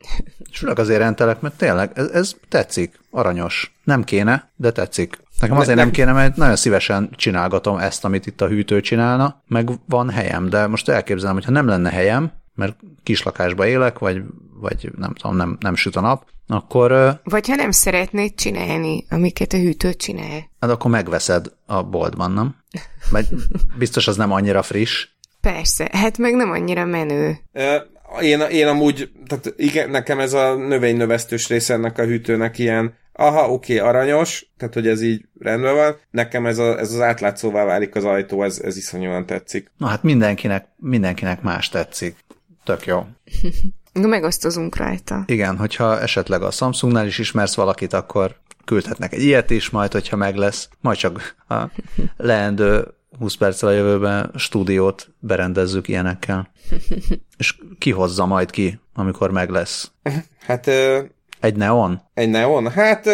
[0.51, 3.75] És azért rendelek, mert tényleg ez, ez tetszik, aranyos.
[3.85, 5.19] Nem kéne, de tetszik.
[5.41, 9.69] Nekem azért nem kéne, mert nagyon szívesen csinálgatom ezt, amit itt a hűtő csinálna, meg
[9.89, 14.23] van helyem, de most elképzelem, hogy ha nem lenne helyem, mert kislakásba élek, vagy,
[14.61, 17.21] vagy nem tudom, nem, nem süt a nap, akkor...
[17.25, 20.51] Vagy ha nem szeretnéd csinálni, amiket a hűtő csinál.
[20.61, 22.57] Hát akkor megveszed a boltban, nem?
[23.11, 23.27] Vagy
[23.79, 25.09] biztos az nem annyira friss.
[25.41, 27.39] Persze, hát meg nem annyira menő.
[28.21, 33.51] Én, én amúgy, tehát igen, nekem ez a növénynövesztős része ennek a hűtőnek ilyen, aha,
[33.51, 37.65] oké, okay, aranyos, tehát hogy ez így rendben van, nekem ez, a, ez az átlátszóvá
[37.65, 39.71] válik az ajtó, ez, ez iszonyúan tetszik.
[39.77, 42.17] Na hát mindenkinek, mindenkinek más tetszik.
[42.65, 43.07] Tök jó.
[43.93, 45.23] Megosztozunk rajta.
[45.27, 50.17] Igen, hogyha esetleg a Samsungnál is ismersz valakit, akkor küldhetnek egy ilyet is, majd, hogyha
[50.17, 50.69] meg lesz.
[50.81, 51.55] Majd csak a
[52.17, 56.51] leendő 20 perccel a jövőben stúdiót berendezzük ilyenekkel.
[57.39, 59.91] És ki hozza majd ki, amikor meg lesz?
[60.39, 60.71] Hát...
[61.41, 62.03] Egy neon?
[62.15, 62.71] Egy neon?
[62.71, 63.07] Hát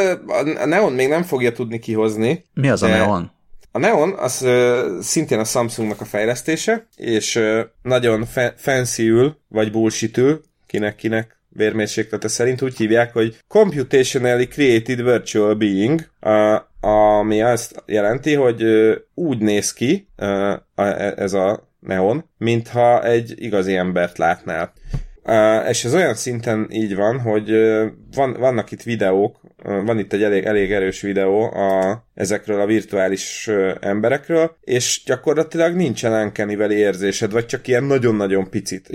[0.59, 2.45] a neon még nem fogja tudni kihozni.
[2.55, 3.31] Mi az a neon?
[3.73, 9.11] A Neon az uh, szintén a Samsungnak a fejlesztése, és uh, nagyon fa- fancy
[9.49, 17.83] vagy bullshitül, kinek-kinek vérmérséklete szerint úgy hívják, hogy Computationally Created Virtual Being, uh, ami azt
[17.87, 20.55] jelenti, hogy uh, úgy néz ki uh,
[21.17, 24.73] ez a Neon, mintha egy igazi embert látnál.
[25.23, 29.99] Uh, és ez olyan szinten így van, hogy uh, van, vannak itt videók, uh, van
[29.99, 33.51] itt egy elég, elég erős videó a, ezekről a virtuális
[33.81, 38.89] emberekről, és gyakorlatilag nincsen uncanny érzésed, vagy csak ilyen nagyon-nagyon picit.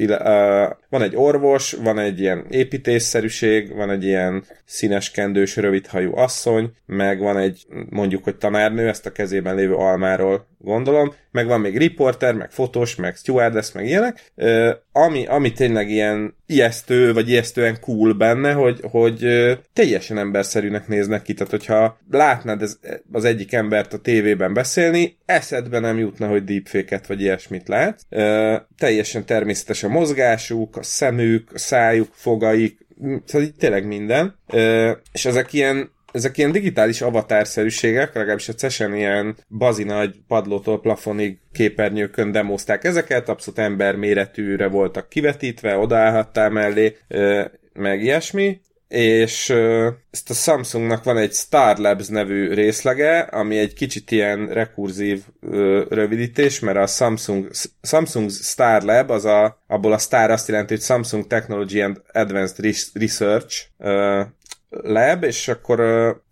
[0.89, 7.19] Van egy orvos, van egy ilyen építésszerűség, van egy ilyen színes kendős, rövidhajú asszony, meg
[7.19, 12.33] van egy mondjuk, hogy tanárnő, ezt a kezében lévő almáról gondolom, meg van még riporter,
[12.33, 18.13] meg fotós, meg stewardess, meg ilyenek, uh, ami, ami tényleg ilyen ijesztő, vagy ijesztően cool
[18.13, 19.25] benne, hogy, hogy
[19.73, 22.79] teljesen emberszerűnek néznek ki, tehát hogyha látnád ez,
[23.13, 27.99] az egyik embert a tévében beszélni, eszedbe nem jutna, hogy deepfake-et vagy ilyesmit lát.
[28.09, 32.77] Uh, teljesen természetes a mozgásuk, a szemük, a szájuk, fogaik,
[33.25, 34.35] szóval így tényleg minden.
[34.47, 40.81] Uh, és ezek ilyen ezek ilyen digitális avatárszerűségek, legalábbis a CESEN ilyen bazi nagy padlótól
[40.81, 46.97] plafonig képernyőkön demozták ezeket, abszolút ember méretűre voltak kivetítve, odaállhattál mellé,
[47.73, 48.61] meg ilyesmi,
[48.93, 49.49] és
[50.11, 55.23] ezt a Samsungnak van egy Star Labs nevű részlege, ami egy kicsit ilyen rekurzív
[55.89, 57.49] rövidítés, mert a Samsung,
[57.81, 62.65] Samsung Star Lab, az a, abból a Star azt jelenti, hogy Samsung Technology and Advanced
[62.93, 63.65] Research
[64.69, 65.79] lab, és akkor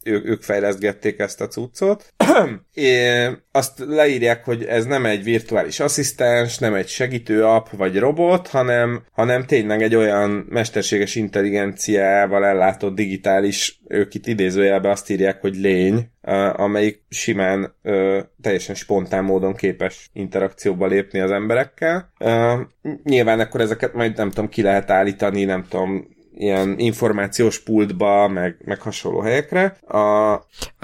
[0.04, 2.14] ők, ők fejleszgették ezt a cuccot.
[2.74, 8.48] é, azt leírják, hogy ez nem egy virtuális asszisztens, nem egy segítő app vagy robot,
[8.48, 15.56] hanem, hanem tényleg egy olyan mesterséges intelligenciával ellátott digitális, ők itt idézőjelbe azt írják, hogy
[15.56, 16.10] lény,
[16.54, 22.12] amelyik simán ö, teljesen spontán módon képes interakcióba lépni az emberekkel.
[22.20, 22.62] Ö,
[23.04, 26.08] nyilván akkor ezeket majd nem tudom, ki lehet állítani, nem tudom,
[26.42, 29.78] ilyen információs pultba, meg, meg hasonló helyekre.
[29.88, 30.32] A,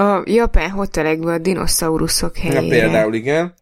[0.04, 2.62] a japán hotelekben a dinoszauruszok helyére.
[2.62, 3.54] Ja, például igen.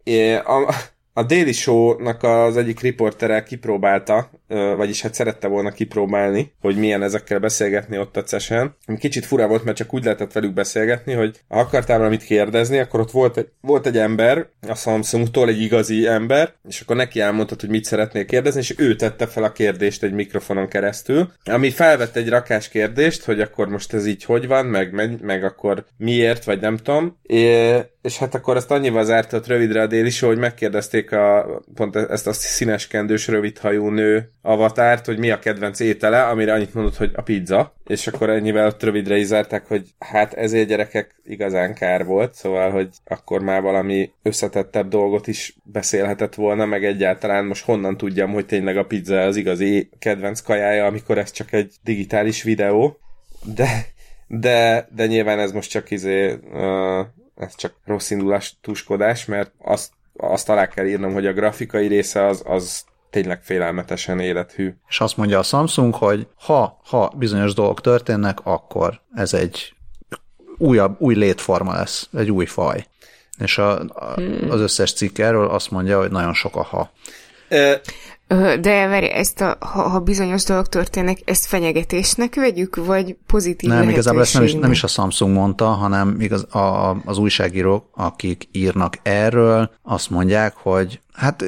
[0.45, 0.73] A,
[1.13, 7.39] a Daily Show-nak az egyik riportere kipróbálta, vagyis hát szerette volna kipróbálni, hogy milyen ezekkel
[7.39, 8.75] beszélgetni ott a cesen.
[8.99, 12.99] Kicsit fura volt, mert csak úgy lehetett velük beszélgetni, hogy ha akartál valamit kérdezni, akkor
[12.99, 17.59] ott volt egy, volt egy ember, a Samsungtól egy igazi ember, és akkor neki elmondtad,
[17.61, 22.15] hogy mit szeretnél kérdezni, és ő tette fel a kérdést egy mikrofonon keresztül, ami felvett
[22.15, 26.43] egy rakás kérdést, hogy akkor most ez így hogy van, meg, meg, meg akkor miért,
[26.43, 27.17] vagy nem tudom.
[27.23, 31.95] É, és hát akkor ezt annyival zártott rövidre a déli show, hogy megkérdezték a, pont
[31.95, 37.11] ezt a színeskendős rövidhajú nő avatárt, hogy mi a kedvenc étele, amire annyit mondott, hogy
[37.15, 42.05] a pizza, és akkor ennyivel ott rövidre is zárták, hogy hát ezért gyerekek igazán kár
[42.05, 47.97] volt, szóval, hogy akkor már valami összetettebb dolgot is beszélhetett volna, meg egyáltalán most honnan
[47.97, 52.97] tudjam, hogy tényleg a pizza az igazi kedvenc kajája, amikor ez csak egy digitális videó,
[53.43, 53.85] de,
[54.27, 57.05] de, de nyilván ez most csak izé uh,
[57.37, 62.25] ez csak rossz indulás tuskodás, mert azt, azt alá kell írnom, hogy a grafikai része
[62.25, 62.83] az, az
[63.15, 64.73] tényleg félelmetesen élethű.
[64.87, 69.73] És azt mondja a Samsung, hogy ha, ha bizonyos dolgok történnek, akkor ez egy
[70.57, 72.85] újabb, új létforma lesz, egy új faj.
[73.37, 74.51] És a, a, hmm.
[74.51, 76.91] az összes cikk erről azt mondja, hogy nagyon sok a ha.
[78.59, 83.89] De várj, ezt a, ha, ha bizonyos dolgok történnek, ezt fenyegetésnek vegyük, vagy pozitív Nem,
[83.89, 88.47] igazából ezt nem is, nem is a Samsung mondta, hanem igaz, a, az újságírók, akik
[88.51, 91.43] írnak erről, azt mondják, hogy hát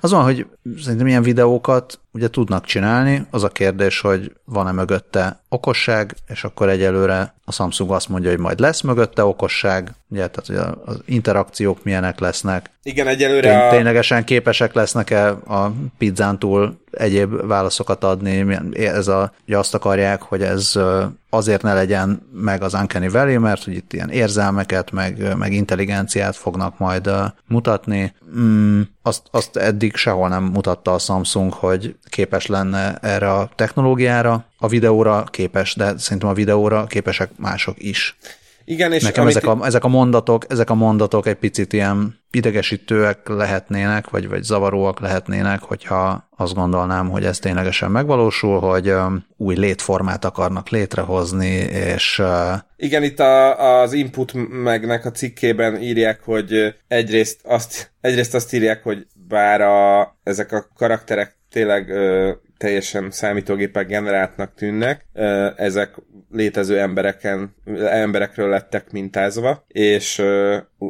[0.00, 0.46] az van, hogy
[0.82, 6.68] szerintem ilyen videókat ugye tudnak csinálni, az a kérdés, hogy van-e mögötte okosság, és akkor
[6.68, 11.84] egyelőre a Samsung azt mondja, hogy majd lesz mögötte okosság, ugye, tehát hogy az interakciók
[11.84, 12.70] milyenek lesznek.
[12.82, 13.70] Igen, egyelőre Tény, a...
[13.70, 20.42] Ténylegesen képesek lesznek-e a pizzán túl egyéb válaszokat adni, ez a, ugye azt akarják, hogy
[20.42, 20.78] ez
[21.30, 26.36] azért ne legyen meg az Uncanny Valley, mert hogy itt ilyen érzelmeket, meg, meg intelligenciát
[26.36, 27.10] fognak majd
[27.46, 28.14] mutatni.
[28.38, 34.44] Mm, azt, azt eddig sehol nem mutatta a Samsung, hogy képes lenne erre a technológiára.
[34.58, 38.16] A videóra képes, de szerintem a videóra képesek mások is.
[38.70, 39.36] Igen, és Nekem amit...
[39.36, 44.42] ezek, a, ezek, a mondatok, ezek a mondatok egy picit ilyen idegesítőek lehetnének, vagy, vagy
[44.42, 48.94] zavaróak lehetnének, hogyha azt gondolnám, hogy ez ténylegesen megvalósul, hogy
[49.36, 51.54] új létformát akarnak létrehozni,
[51.94, 52.22] és...
[52.76, 58.82] Igen, itt a, az input megnek a cikkében írják, hogy egyrészt azt, egyrészt azt írják,
[58.82, 65.94] hogy bár a, ezek a karakterek tényleg ö, teljesen számítógépek generáltnak tűnnek, ö, ezek
[66.30, 70.18] létező embereken, emberekről lettek mintázva, és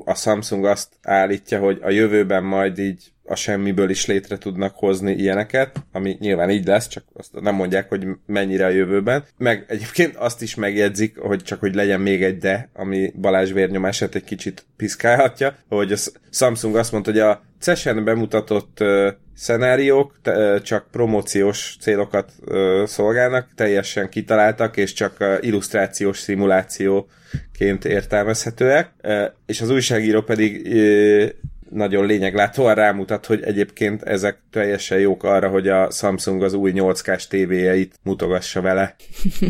[0.05, 5.13] a Samsung azt állítja, hogy a jövőben majd így a semmiből is létre tudnak hozni
[5.13, 9.25] ilyeneket, ami nyilván így lesz, csak azt nem mondják, hogy mennyire a jövőben.
[9.37, 14.15] Meg egyébként azt is megjegyzik, hogy csak hogy legyen még egy de, ami Balázs vérnyomását
[14.15, 15.97] egy kicsit piszkálhatja, hogy a
[16.31, 23.49] Samsung azt mondta, hogy a CES-en bemutatott uh, szenáriók uh, csak promóciós célokat uh, szolgálnak,
[23.55, 31.29] teljesen kitaláltak, és csak uh, illusztrációs szimulációként értelmezhetőek, uh, és az újságíró pedig uh,
[31.71, 37.27] nagyon lényeglátóan rámutat, hogy egyébként ezek teljesen jók arra, hogy a Samsung az új 8K-s
[37.27, 38.95] tévéjeit mutogassa vele.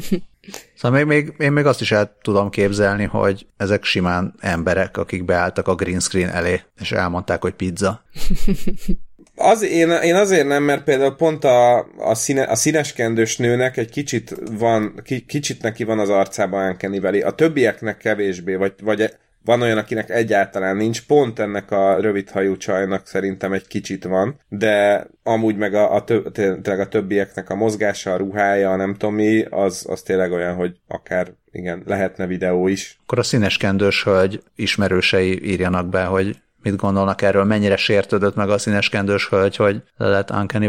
[0.74, 5.24] Szóval még, még, én még azt is el tudom képzelni, hogy ezek simán emberek, akik
[5.24, 8.02] beálltak a green screen elé, és elmondták, hogy pizza.
[9.40, 13.90] Az, én, én azért nem, mert például pont a, a, színe, a színeskendős nőnek egy
[13.90, 17.26] kicsit van, ki, kicsit neki van az arcában Valley.
[17.26, 19.10] A többieknek kevésbé, vagy, vagy
[19.44, 25.06] van olyan, akinek egyáltalán nincs, pont ennek a rövidhajú csajnak szerintem egy kicsit van, de
[25.22, 29.42] amúgy meg a, a, töb, tényleg a többieknek a mozgása, a ruhája, nem tudom mi,
[29.42, 32.98] az, az tényleg olyan, hogy akár igen, lehetne videó is.
[33.02, 36.36] Akkor a színeskendős hölgy ismerősei írjanak be, hogy
[36.70, 40.68] mit gondolnak erről, mennyire sértődött meg a színeskendős hölgy, hogy le lett uncanny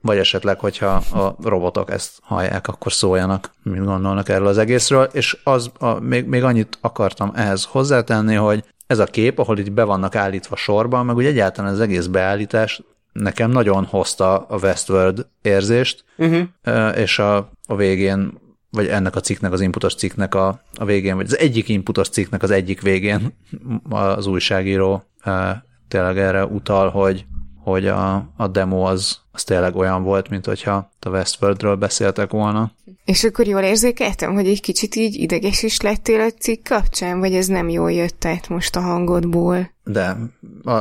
[0.00, 5.36] vagy esetleg, hogyha a robotok ezt hallják, akkor szóljanak, mit gondolnak erről az egészről, és
[5.44, 9.84] az, a, még, még annyit akartam ehhez hozzátenni, hogy ez a kép, ahol itt be
[9.84, 16.04] vannak állítva sorban, meg úgy egyáltalán az egész beállítás nekem nagyon hozta a Westworld érzést,
[16.16, 16.98] uh-huh.
[16.98, 18.42] és a, a végén
[18.74, 22.42] vagy ennek a cikknek, az inputos cikknek a, a végén, vagy az egyik inputos cikknek
[22.42, 23.36] az egyik végén
[23.88, 25.04] az újságíró
[25.88, 27.24] tényleg erre utal, hogy,
[27.62, 32.72] hogy a, a demo az, az tényleg olyan volt, mint hogyha a Westworldről beszéltek volna.
[33.04, 37.34] És akkor jól érzékeltem, hogy egy kicsit így ideges is lettél a cikk kapcsán, vagy
[37.34, 39.70] ez nem jól jött át most a hangodból?
[39.84, 40.16] De
[40.64, 40.80] a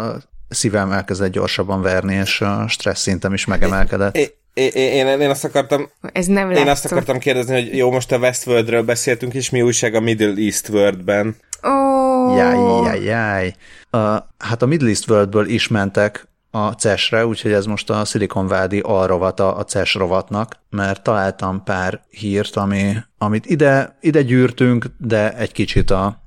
[0.50, 4.16] szívem elkezdett gyorsabban verni, és a stressz szintem is megemelkedett.
[4.16, 8.12] É, én, én, én azt akartam Ez nem Én azt akartam kérdezni, hogy jó, most
[8.12, 11.36] a Westworldről beszéltünk, és mi újság a Middle East Worldben?
[11.64, 12.38] Oh.
[12.38, 13.56] Jaj, jaj, jaj.
[13.92, 18.80] Uh, hát a Middle East Worldből is mentek a CES-re, úgyhogy ez most a Valley
[18.80, 25.52] alrovata a CES rovatnak, mert találtam pár hírt, ami, amit ide, ide gyűrtünk, de egy
[25.52, 26.22] kicsit a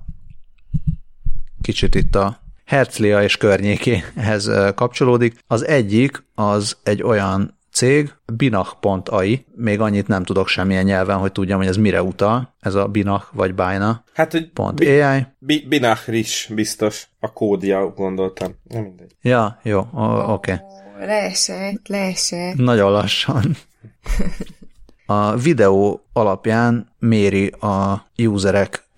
[1.63, 5.39] kicsit itt a Herzlia és környékéhez kapcsolódik.
[5.47, 11.59] Az egyik az egy olyan cég, binach.ai, még annyit nem tudok semmilyen nyelven, hogy tudjam,
[11.59, 14.05] hogy ez mire utal, ez a binach vagy bájna.
[14.15, 15.27] Hát, hogy Pont bi- AI.
[15.39, 18.55] Bi- binach is biztos a kódja, gondoltam.
[18.63, 19.17] Nem mindegy.
[19.23, 19.87] Ja, jó,
[20.27, 20.53] oké.
[20.53, 20.57] Okay.
[21.07, 22.55] Leesett, leesett.
[22.57, 23.45] Nagyon lassan.
[25.09, 28.89] A videó alapján méri a userek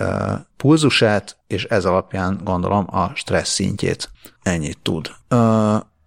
[0.57, 4.11] pulzusát, és ez alapján gondolom a stressz szintjét.
[4.43, 5.11] Ennyit tud.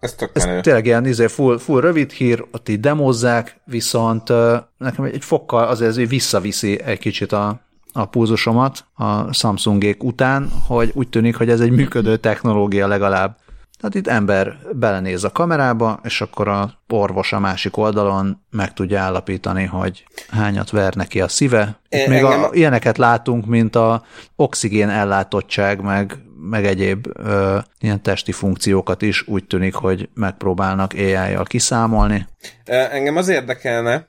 [0.02, 4.30] Ez, tök Ez tényleg ilyen izé, full, full rövid hír, ott így demozzák, viszont
[4.78, 7.60] nekem egy fokkal azért hogy visszaviszi egy kicsit a,
[7.94, 13.38] a pulzusomat a Samsungék után, hogy úgy tűnik, hogy ez egy működő technológia legalább.
[13.78, 19.00] Tehát itt ember belenéz a kamerába, és akkor a orvos a másik oldalon meg tudja
[19.00, 21.80] állapítani, hogy hányat ver neki a szíve.
[21.90, 24.04] Itt még a, ilyeneket látunk, mint a
[24.36, 26.18] oxigén ellátottság, meg
[26.50, 32.28] meg egyéb ö, ilyen testi funkciókat is úgy tűnik, hogy megpróbálnak AI-jal kiszámolni.
[32.66, 34.08] Engem az érdekelne,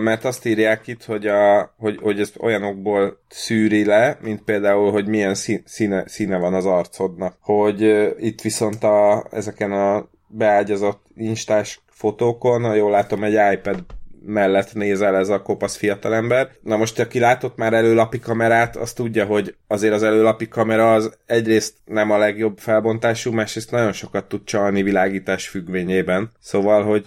[0.00, 5.06] mert azt írják itt, hogy, a, hogy, hogy ez olyanokból szűri le, mint például, hogy
[5.06, 7.36] milyen színe, színe van az arcodnak.
[7.40, 7.80] Hogy
[8.18, 13.84] itt viszont a, ezeken a beágyazott instás fotókon, ha jól látom, egy iPad
[14.24, 16.50] mellett nézel ez a kopasz fiatalember.
[16.62, 21.16] Na most, aki látott már előlapi kamerát, az tudja, hogy azért az előlapi kamera az
[21.26, 26.30] egyrészt nem a legjobb felbontású, másrészt nagyon sokat tud csalni világítás függvényében.
[26.40, 27.06] Szóval, hogy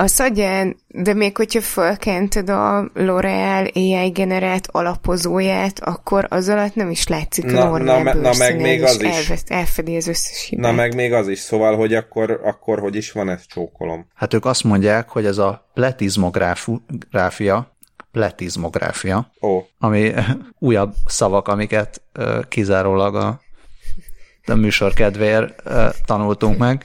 [0.00, 6.90] a szagyen, de még hogyha fölkented a L'Oreal AI generált alapozóját, akkor az alatt nem
[6.90, 9.16] is látszik na, a normál na, na meg még az is.
[9.16, 10.70] Elvesz, elfedi az összes hibát.
[10.70, 14.06] Na meg még az is, szóval, hogy akkor, akkor hogy is van ez csókolom?
[14.14, 17.76] Hát ők azt mondják, hogy ez a pletizmográfia,
[18.12, 19.64] pletizmográfia, oh.
[19.78, 20.12] ami
[20.58, 23.40] újabb szavak, amiket uh, kizárólag a,
[24.46, 26.84] a műsor kedvéért uh, tanultunk meg.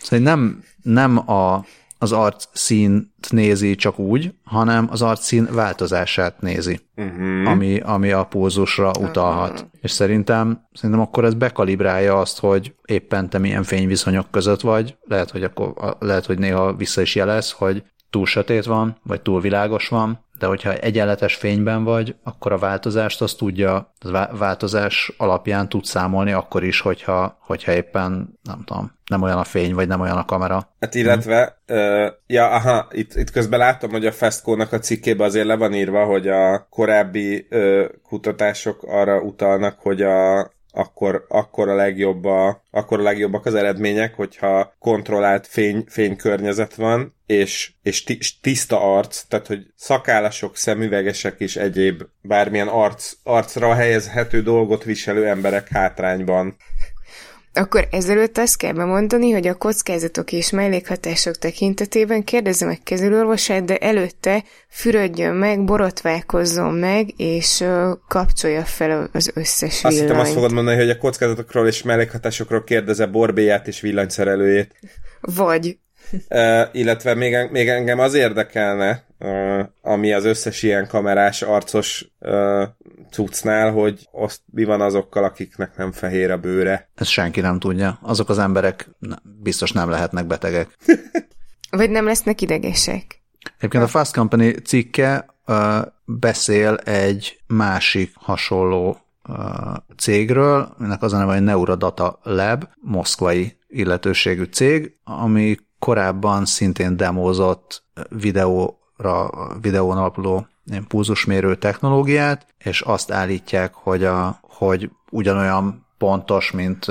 [0.00, 1.64] Szóval nem, nem a
[2.02, 7.50] az arc színt nézi csak úgy, hanem az arc szín változását nézi, uh-huh.
[7.50, 9.50] ami, ami a pózusra utalhat.
[9.50, 9.68] Uh-huh.
[9.80, 15.30] És szerintem, szerintem akkor ez bekalibrálja azt, hogy éppen te milyen fényviszonyok között vagy, lehet,
[15.30, 19.88] hogy, akkor, lehet, hogy néha vissza is jelez, hogy túl sötét van, vagy túl világos
[19.88, 25.84] van, de hogyha egyenletes fényben vagy, akkor a változást azt tudja, a változás alapján tud
[25.84, 30.16] számolni akkor is, hogyha, hogyha éppen, nem tudom, nem olyan a fény, vagy nem olyan
[30.16, 30.68] a kamera.
[30.80, 31.76] Hát illetve, hmm.
[31.76, 35.74] uh, ja, aha, itt, itt közben láttam, hogy a Festco-nak a cikkében azért le van
[35.74, 42.62] írva, hogy a korábbi uh, kutatások arra utalnak, hogy a, akkor, akkor, a legjobb a,
[42.70, 49.46] akkor a legjobbak az eredmények, hogyha kontrollált fény, fénykörnyezet van, és, és tiszta arc, tehát
[49.46, 56.56] hogy szakállasok, szemüvegesek és egyéb bármilyen arc, arcra helyezhető dolgot viselő emberek hátrányban
[57.54, 63.76] akkor ezelőtt azt kell bemondani, hogy a kockázatok és mellékhatások tekintetében kérdezze meg kezelőorvosát, de
[63.76, 67.64] előtte fürödjön meg, borotválkozzon meg, és
[68.08, 69.84] kapcsolja fel az összes villanyt.
[69.84, 74.74] Azt hittem azt fogod mondani, hogy a kockázatokról és mellékhatásokról kérdezze borbéját és villanyszerelőjét.
[75.20, 75.76] Vagy.
[76.28, 82.62] Uh, illetve még, még engem az érdekelne, uh, ami az összes ilyen kamerás arcos uh,
[83.12, 86.90] cuccnál, hogy azt mi van azokkal, akiknek nem fehér a bőre.
[86.94, 87.98] Ezt senki nem tudja.
[88.02, 88.88] Azok az emberek
[89.42, 90.76] biztos nem lehetnek betegek.
[91.70, 93.22] Vagy nem lesznek idegesek.
[93.56, 95.56] Egyébként a Fast Company cikke uh,
[96.04, 98.96] beszél egy másik hasonló
[99.28, 99.36] uh,
[99.96, 107.84] cégről, ennek az a neve, hogy Neurodata Lab, moszkvai illetőségű cég, ami korábban szintén demózott
[108.08, 110.46] videóra, videón alapuló
[110.88, 116.86] pulzusmérő technológiát, és azt állítják, hogy, a, hogy ugyanolyan pontos, mint,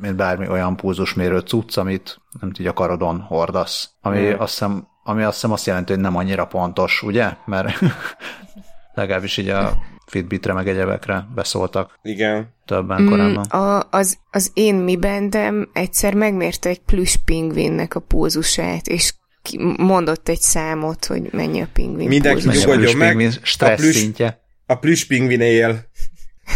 [0.00, 3.90] mint bármi olyan pulzusmérő cucc, amit nem tudja, a karodon hordasz.
[4.00, 4.38] Ami, mm.
[4.38, 7.36] azt hiszem, ami azt hiszem azt jelenti, hogy nem annyira pontos, ugye?
[7.44, 7.78] Mert
[8.94, 9.72] legalábbis így a
[10.06, 11.98] Fitbitre meg egyebekre beszóltak.
[12.02, 12.54] Igen.
[12.64, 13.46] Többen korábban.
[13.56, 19.14] Mm, a, az, az én mi bendem egyszer megmérte egy plusz pingvinnek a pulzusát, és
[19.76, 22.08] mondott egy számot, hogy mennyi a pingvin.
[22.08, 23.30] Mindenki nyugodjon meg.
[23.42, 24.40] Stressz a plüss, szintje.
[24.66, 25.90] A plüss pingvin él.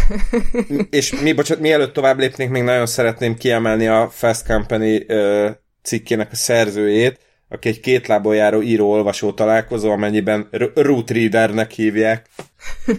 [0.91, 5.51] és mi, bocsánat, mielőtt tovább lépnénk, még nagyon szeretném kiemelni a Fast Company uh,
[5.83, 7.19] cikkének a szerzőjét,
[7.49, 12.29] aki egy kétlábon járó író-olvasó találkozó, amennyiben root readernek hívják.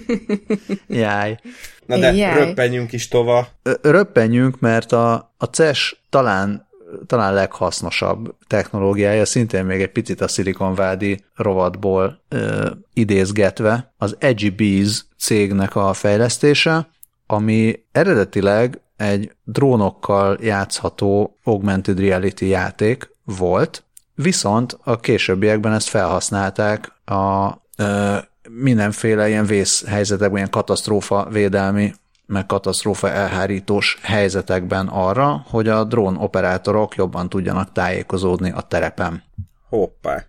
[0.88, 1.40] Jaj.
[1.86, 2.34] Na de Jaj.
[2.34, 3.48] röppenjünk is tovább.
[3.82, 6.67] Röppenjünk, mert a, a CES talán
[7.06, 14.56] talán leghasznosabb technológiája, szintén még egy picit a Silicon Valley rovatból ö, idézgetve, az Edgy
[14.56, 16.90] Bees cégnek a fejlesztése,
[17.28, 23.84] ami eredetileg egy drónokkal játszható augmented reality játék volt,
[24.16, 28.18] viszont a későbbiekben ezt felhasználták a ö,
[28.50, 31.94] mindenféle ilyen vészhelyzetekben, ilyen katasztrófa védelmi
[32.28, 39.24] meg katasztrófa elhárítós helyzetekben arra, hogy a drón operátorok jobban tudjanak tájékozódni a terepen.
[39.70, 40.26] Hoppá.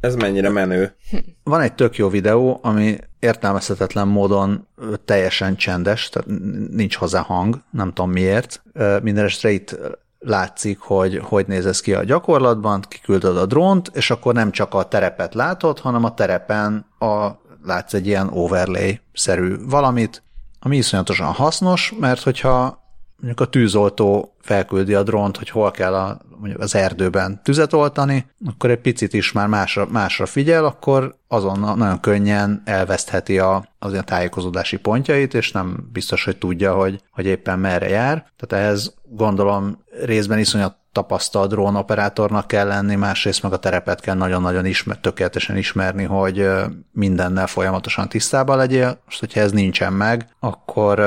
[0.00, 0.94] Ez mennyire menő.
[1.42, 4.66] Van egy tök jó videó, ami értelmezhetetlen módon
[5.04, 6.28] teljesen csendes, tehát
[6.70, 8.62] nincs hozzá hang, nem tudom miért.
[9.02, 9.78] Minden esetre itt
[10.18, 14.74] látszik, hogy hogy néz ez ki a gyakorlatban, kiküldöd a drónt, és akkor nem csak
[14.74, 17.28] a terepet látod, hanem a terepen a,
[17.64, 20.22] látsz egy ilyen overlay-szerű valamit,
[20.64, 22.82] ami iszonyatosan hasznos, mert hogyha
[23.16, 28.26] mondjuk a tűzoltó felküldi a drónt, hogy hol kell a, mondjuk az erdőben tüzet oltani,
[28.46, 33.92] akkor egy picit is már másra, másra figyel, akkor azon nagyon könnyen elvesztheti a, az
[33.92, 38.26] a tájékozódási pontjait, és nem biztos, hogy tudja, hogy, hogy éppen merre jár.
[38.36, 44.64] Tehát ehhez gondolom részben iszonyat tapasztalt drónoperátornak kell lenni, másrészt meg a terepet kell nagyon-nagyon
[44.64, 46.48] ismer, tökéletesen ismerni, hogy
[46.92, 49.00] mindennel folyamatosan tisztában legyél.
[49.04, 51.00] Most, hogyha ez nincsen meg, akkor,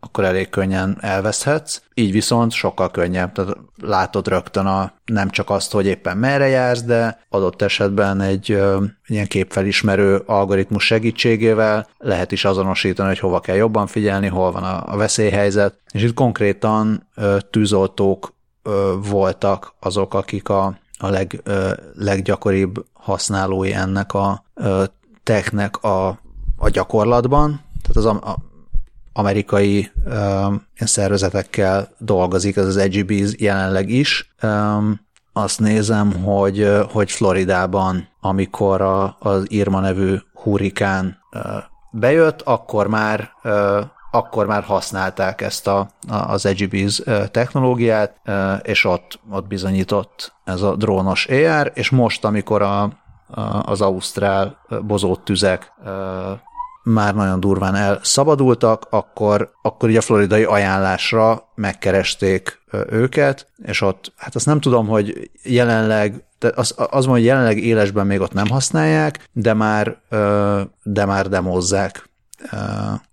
[0.00, 1.80] akkor elég könnyen elveszhetsz.
[1.94, 3.32] Így viszont sokkal könnyebb.
[3.32, 8.50] Tehát látod rögtön a, nem csak azt, hogy éppen merre jársz, de adott esetben egy
[8.50, 14.62] ö, ilyen képfelismerő algoritmus segítségével lehet is azonosítani, hogy hova kell jobban figyelni, hol van
[14.62, 15.78] a, a veszélyhelyzet.
[15.92, 23.72] És itt konkrétan ö, tűzoltók ö, voltak azok, akik a, a leg, ö, leggyakoribb használói
[23.72, 24.84] ennek a ö,
[25.22, 26.08] technek a,
[26.56, 27.60] a gyakorlatban.
[27.82, 28.36] Tehát az a, a
[29.14, 30.46] amerikai ö,
[30.76, 34.34] szervezetekkel dolgozik, ez az EGBs jelenleg is.
[34.40, 34.76] Ö,
[35.32, 41.18] azt nézem, hogy, hogy Floridában, amikor a, az Irma nevű hurrikán
[41.90, 43.30] bejött, akkor már
[44.10, 48.20] akkor már használták ezt a, az EGBs technológiát,
[48.62, 52.90] és ott, ott bizonyított ez a drónos AR, és most, amikor a,
[53.62, 55.72] az ausztrál bozót tüzek
[56.84, 64.34] már nagyon durván elszabadultak, akkor, akkor így a floridai ajánlásra megkeresték őket, és ott, hát
[64.34, 66.24] azt nem tudom, hogy jelenleg,
[66.54, 69.96] az, az mondom, hogy jelenleg élesben még ott nem használják, de már,
[70.82, 72.08] de már demozzák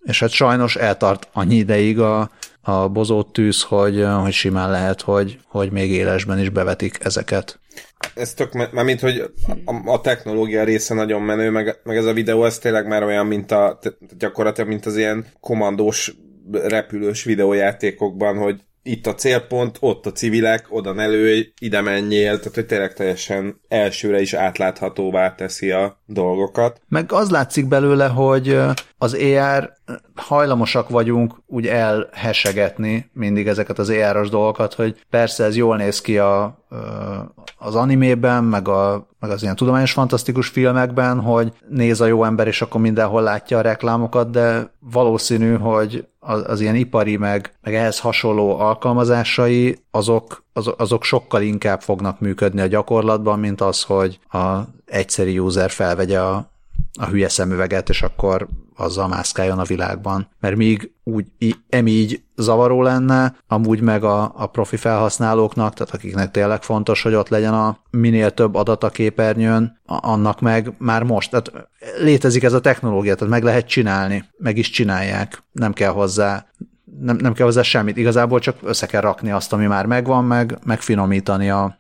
[0.04, 2.30] és hát sajnos eltart annyi ideig a,
[2.62, 7.60] a bozót tűz, hogy, hogy simán lehet, hogy, hogy még élesben is bevetik ezeket.
[8.16, 9.32] Ez tök, mint hogy
[9.66, 13.26] a, a technológia része nagyon menő, meg, meg ez a videó, ez tényleg már olyan,
[13.26, 13.80] mint a,
[14.18, 16.16] gyakorlatilag, mint az ilyen komandós
[16.52, 22.56] repülős videójátékokban, hogy itt a célpont, ott a civilek, oda ne lőj, ide menjél, tehát
[22.56, 26.82] hogy tényleg teljesen elsőre is átláthatóvá teszi a dolgokat.
[26.88, 28.58] Meg az látszik belőle, hogy
[29.02, 29.74] az AR
[30.16, 36.18] hajlamosak vagyunk úgy elhesegetni mindig ezeket az AR-os dolgokat, hogy persze ez jól néz ki
[36.18, 36.66] a,
[37.58, 42.48] az animében, meg, a, meg az ilyen tudományos fantasztikus filmekben, hogy néz a jó ember,
[42.48, 47.76] és akkor mindenhol látja a reklámokat, de valószínű, hogy az, az ilyen ipari, meg, meg
[47.76, 54.20] ehhez hasonló alkalmazásai, azok, az, azok sokkal inkább fognak működni a gyakorlatban, mint az, hogy
[54.32, 56.52] a egyszeri user felvegye a,
[57.00, 60.28] a hülye szemüveget, és akkor azzal mászkáljon a világban.
[60.40, 61.26] Mert míg úgy
[61.70, 67.30] emígy zavaró lenne, amúgy meg a, a profi felhasználóknak, tehát akiknek tényleg fontos, hogy ott
[67.30, 71.70] legyen a minél több adat a képernyőn, annak meg már most, tehát
[72.00, 76.46] létezik ez a technológia, tehát meg lehet csinálni, meg is csinálják, nem kell hozzá
[77.00, 80.58] nem, nem kell hozzá semmit, igazából csak össze kell rakni azt, ami már megvan, meg,
[80.64, 81.78] meg finomítani a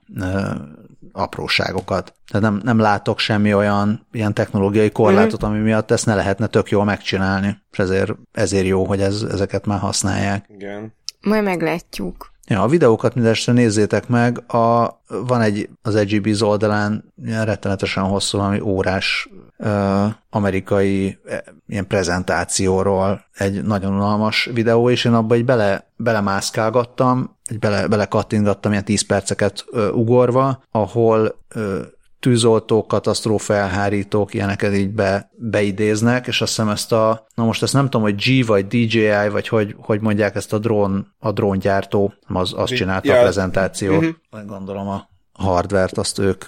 [1.11, 2.13] apróságokat.
[2.27, 6.69] Tehát nem, nem látok semmi olyan ilyen technológiai korlátot, ami miatt ezt ne lehetne tök
[6.69, 7.57] jól megcsinálni.
[7.71, 10.45] És ezért, ezért jó, hogy ez, ezeket már használják.
[10.49, 10.93] Igen.
[11.21, 12.31] Majd meglátjuk.
[12.47, 14.51] Ja, a videókat mindestre nézzétek meg.
[14.53, 21.19] A, van egy az EGB oldalán ilyen rettenetesen hosszú, ami órás uh, amerikai
[21.67, 28.05] ilyen prezentációról egy nagyon unalmas videó, és én abba egy bele, belemászkálgattam, egy bele, bele
[28.05, 31.77] kattingattam ilyen 10 perceket uh, ugorva, ahol uh,
[32.19, 37.73] tűzoltók, katasztrófa elhárítók, ilyeneket így be, beidéznek, és azt hiszem ezt a, na most ezt
[37.73, 42.13] nem tudom, hogy G vagy DJI, vagy hogy, hogy mondják ezt a drón, a dróngyártó,
[42.27, 43.19] az, az csinálta yeah.
[43.19, 44.03] a prezentációt.
[44.03, 44.45] Uh-huh.
[44.45, 46.45] Gondolom a hardvert azt ők,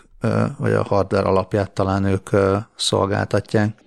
[0.57, 2.29] vagy a hardware alapját talán ők
[2.75, 3.83] szolgáltatják.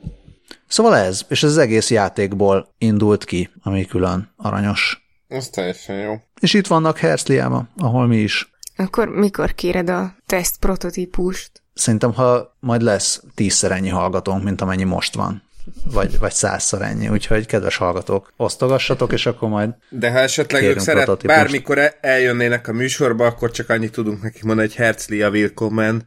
[0.66, 5.05] Szóval ez, és ez az egész játékból indult ki, ami külön aranyos.
[5.28, 6.14] Ez teljesen jó.
[6.40, 8.50] És itt vannak Herzliáma, ahol mi is.
[8.76, 11.62] Akkor mikor kéred a teszt prototípust?
[11.74, 15.42] Szerintem, ha majd lesz tízszer ennyi hallgatónk, mint amennyi most van,
[15.84, 20.78] vagy, vagy százszor ennyi, úgyhogy kedves hallgatók, osztogassatok, és akkor majd De ha esetleg ők
[20.78, 26.06] szeret, bármikor e- eljönnének a műsorba, akkor csak annyit tudunk nekik mondani, hogy Herzlia willkommen.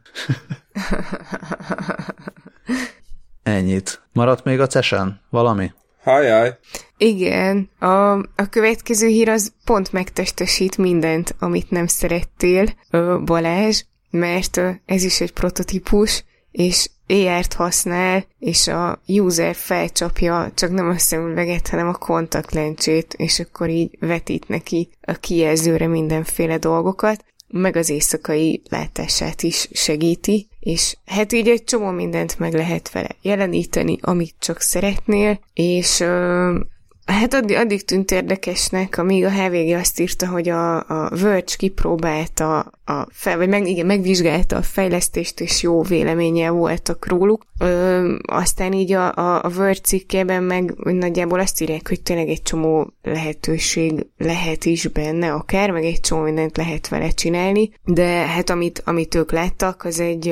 [3.42, 4.02] Ennyit.
[4.12, 5.20] Maradt még a cesen?
[5.30, 5.72] Valami?
[6.02, 6.58] Hajjaj.
[6.96, 12.66] Igen, a, a következő hír az pont megtestesít mindent, amit nem szerettél,
[13.24, 20.88] Balázs, mert ez is egy prototípus, és AR-t használ, és a user felcsapja csak nem
[20.88, 27.76] a szemüveget, hanem a kontaktlencsét, és akkor így vetít neki a kijelzőre mindenféle dolgokat, meg
[27.76, 33.98] az éjszakai látását is segíti, és hát így egy csomó mindent meg lehet vele jeleníteni,
[34.00, 36.58] amit csak szeretnél, és ö,
[37.10, 42.58] Hát addig, addig tűnt érdekesnek, amíg a HVG azt írta, hogy a, a Verge kipróbálta
[42.84, 47.44] a fel, vagy meg, igen, megvizsgálta a fejlesztést, és jó véleménye voltak róluk.
[47.58, 52.42] Ö, aztán így a, a, a Verge cikkében meg nagyjából azt írják, hogy tényleg egy
[52.42, 58.50] csomó lehetőség lehet is benne, akár, meg egy csomó mindent lehet vele csinálni, de hát
[58.50, 60.28] amit, amit ők láttak, az egy,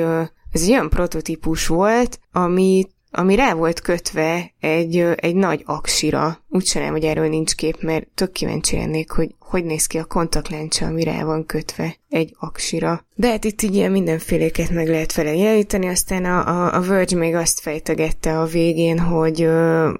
[0.51, 6.43] ez egy olyan prototípus volt, amit ami rá volt kötve egy, egy nagy aksira.
[6.49, 10.05] Úgy nem, hogy erről nincs kép, mert tök kíváncsi lennék, hogy hogy néz ki a
[10.05, 13.05] kontaktlencse, ami rá van kötve egy aksira.
[13.15, 17.15] De hát itt így ilyen mindenféléket meg lehet vele jeleníteni, aztán a, a, a Verge
[17.15, 19.47] még azt fejtegette a végén, hogy,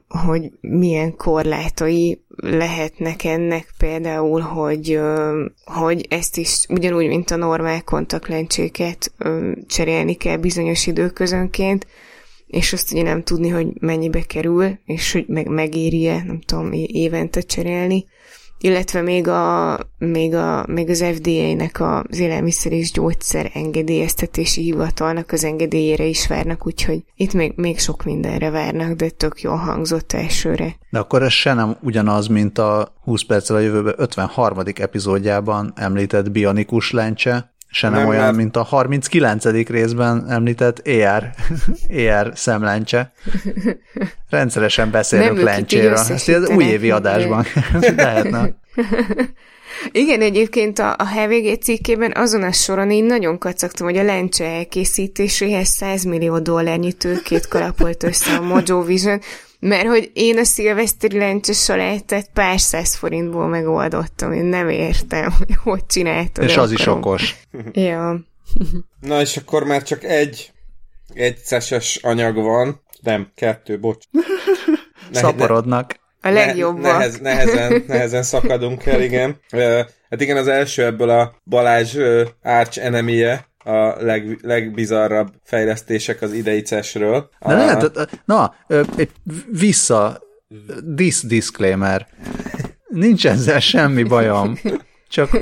[0.07, 4.99] hogy milyen korlátai lehetnek ennek például, hogy,
[5.66, 9.12] hogy ezt is ugyanúgy, mint a normál kontaktlencséket
[9.68, 11.88] cserélni kell bizonyos időközönként,
[12.50, 17.41] és azt ugye nem tudni, hogy mennyibe kerül, és hogy meg megéri-e, nem tudom, évente
[17.41, 18.06] cserélni.
[18.62, 25.43] Illetve még, a, még, a, még az FDA-nek az élelmiszer és gyógyszer engedélyeztetési hivatalnak az
[25.43, 30.76] engedélyére is várnak, úgyhogy itt még, még sok mindenre várnak, de tök jól hangzott elsőre.
[30.89, 34.58] De akkor ez se nem ugyanaz, mint a 20 perccel a jövőben 53.
[34.76, 38.36] epizódjában említett bionikus lencse, se nem, nem olyan, mert...
[38.36, 39.45] mint a 39.
[39.67, 41.34] részben említett ER,
[41.89, 43.11] ER szemlencse.
[44.30, 45.93] Rendszeresen beszélünk lencséről.
[45.93, 47.45] Ezt az újévi adásban
[47.95, 48.49] lehetne.
[49.91, 54.45] Igen, egyébként a, a HVG cikkében azon a soron én nagyon kacagtam, hogy a lencse
[54.45, 59.22] elkészítéséhez 100 millió dollárnyi tőkét kalapolt össze a Mojo Vision,
[59.60, 65.55] mert hogy én a szilveszteri lencse salátet pár száz forintból megoldottam, én nem értem, hogy
[65.64, 66.43] hogy csináltad.
[66.43, 66.74] És az akarom.
[66.74, 67.36] is okos.
[67.89, 68.20] ja.
[68.99, 70.51] Na és akkor már csak egy
[71.14, 74.03] egy szeses anyag van, nem, kettő, bocs.
[75.12, 75.99] Ne, Szaporodnak.
[76.22, 76.80] A legjobb.
[76.80, 79.39] Ne, nehez, nehezen, nehezen szakadunk el, igen.
[80.10, 81.97] Hát igen, az első ebből a Balázs
[82.43, 83.26] arch enemy
[83.70, 87.30] a leg, legbizarrabb fejlesztések az idei CES-ről.
[87.39, 87.51] A...
[87.51, 88.55] lehet, na,
[89.51, 90.22] vissza,
[90.95, 92.07] this disclaimer.
[92.88, 94.59] Nincs ezzel semmi bajom.
[95.09, 95.38] Csak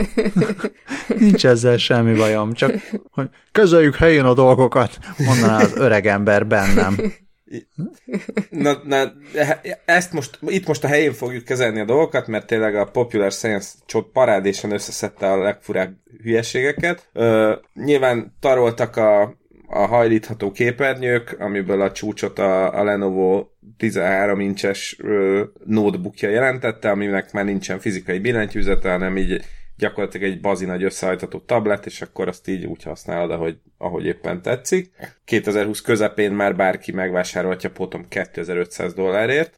[1.17, 2.73] nincs ezzel semmi bajom, csak
[3.11, 6.97] hogy kezeljük helyén a dolgokat, mondaná az öreg ember bennem.
[8.49, 9.13] Na, na,
[9.85, 13.69] ezt most, itt most a helyén fogjuk kezelni a dolgokat, mert tényleg a Popular Science
[13.85, 17.09] csod parádésen összeszedte a legfurább hülyeségeket.
[17.13, 19.21] Uh, nyilván taroltak a,
[19.67, 27.31] a hajlítható képernyők, amiből a csúcsot a, a Lenovo 13 incses uh, notebookja jelentette, aminek
[27.31, 29.41] már nincsen fizikai billentyűzete, hanem így
[29.77, 34.41] gyakorlatilag egy bazi nagy összehajtható tablet, és akkor azt így úgy használod, ahogy, ahogy éppen
[34.41, 34.91] tetszik.
[35.25, 39.57] 2020 közepén már bárki megvásárolhatja potom 2500 dollárért.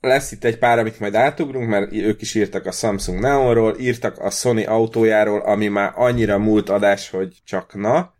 [0.00, 4.18] Lesz itt egy pár, amit majd átugrunk, mert ők is írtak a Samsung Neonról, írtak
[4.18, 8.14] a Sony autójáról, ami már annyira múlt adás, hogy csak na.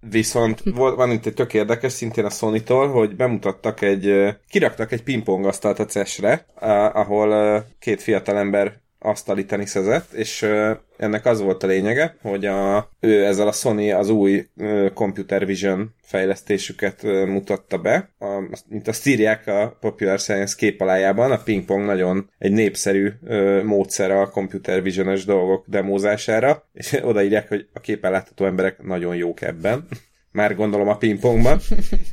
[0.00, 5.78] Viszont van itt egy tök érdekes, szintén a Sony-tól, hogy bemutattak egy, kiraktak egy pingpongasztalt
[5.78, 6.46] a CES-re,
[6.92, 10.46] ahol két fiatalember asztali teniszezett, és
[10.96, 14.46] ennek az volt a lényege, hogy a, ő ezzel a Sony az új
[14.94, 18.10] Computer Vision fejlesztésüket mutatta be.
[18.18, 23.12] A, mint azt írják a Popular Science képalájában, a pingpong nagyon egy népszerű
[23.64, 29.40] módszer a Computer Vision-es dolgok demózására, és odaírják, hogy a képen látható emberek nagyon jók
[29.40, 29.86] ebben.
[30.32, 31.60] Már gondolom a pingpongban.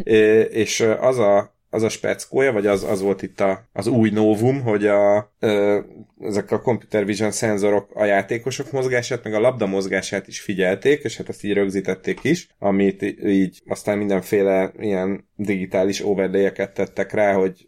[0.63, 4.61] és az a az a speckója, vagy az, az volt itt a, az új novum,
[4.61, 5.79] hogy a, ö,
[6.21, 11.17] ezek a computer vision szenzorok a játékosok mozgását, meg a labda mozgását is figyelték, és
[11.17, 17.67] hát ezt így rögzítették is, amit így aztán mindenféle ilyen digitális overlay tettek rá, hogy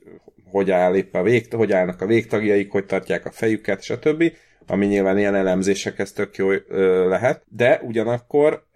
[0.52, 4.24] hogy áll épp a vég, hogy állnak a végtagjaik, hogy tartják a fejüket, stb
[4.70, 6.50] ami nyilván ilyen elemzésekhez tök jó
[7.08, 8.68] lehet, de ugyanakkor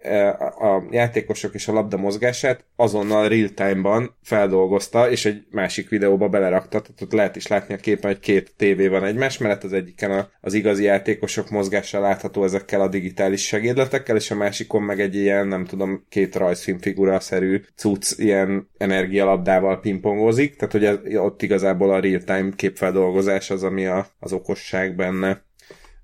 [0.60, 7.02] a játékosok és a labda mozgását azonnal real-time-ban feldolgozta, és egy másik videóba belerakta, tehát
[7.02, 10.54] ott lehet is látni a képen, hogy két tévé van egymás mellett, az egyiken az
[10.54, 15.64] igazi játékosok mozgása látható ezekkel a digitális segédletekkel, és a másikon meg egy ilyen, nem
[15.64, 23.50] tudom, két rajzfilmfigura-szerű cucc ilyen energialabdával pingpongozik, tehát hogy ez, ott igazából a real-time képfeldolgozás
[23.50, 25.42] az, ami a, az okosság benne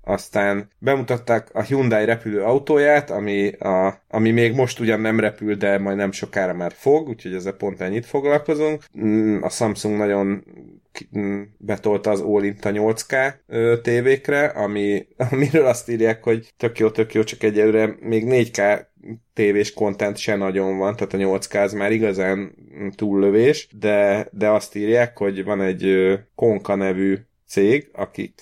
[0.03, 5.77] aztán bemutatták a Hyundai repülő autóját, ami, a, ami még most ugyan nem repül, de
[5.77, 8.83] majd nem sokára már fog, úgyhogy ezzel pont ennyit foglalkozunk.
[8.99, 10.43] Mm, a Samsung nagyon
[11.17, 13.33] mm, betolta az all a 8K
[13.81, 18.85] tévékre, ami, amiről azt írják, hogy tök jó, tök jó, csak egyelőre még 4K
[19.33, 22.55] tévés kontent se nagyon van, tehát a 8K az már igazán
[22.95, 27.17] túllövés, de, de azt írják, hogy van egy Konka nevű
[27.51, 28.41] cég, akik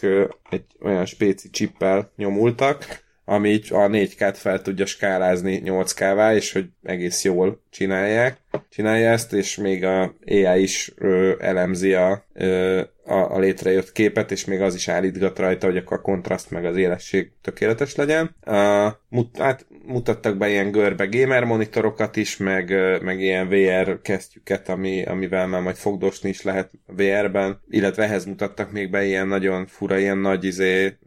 [0.49, 2.85] egy olyan spéci csippel nyomultak,
[3.25, 8.37] ami így a 4K-t fel tudja skálázni 8K-vá, és hogy egész jól csinálják.
[8.69, 14.31] Csinálja ezt, és még a AI is ö, elemzi a, ö, a, a létrejött képet,
[14.31, 18.35] és még az is állítgat rajta, hogy akkor a kontraszt meg az élesség tökéletes legyen.
[18.45, 24.69] Uh, mut, hát mutattak be ilyen görbe gamer monitorokat is, meg, meg ilyen VR kesztyüket,
[24.69, 29.65] ami, amivel már majd fogdosni is lehet VR-ben, illetve ehhez mutattak még be ilyen nagyon
[29.65, 30.97] fura, ilyen nagy izé,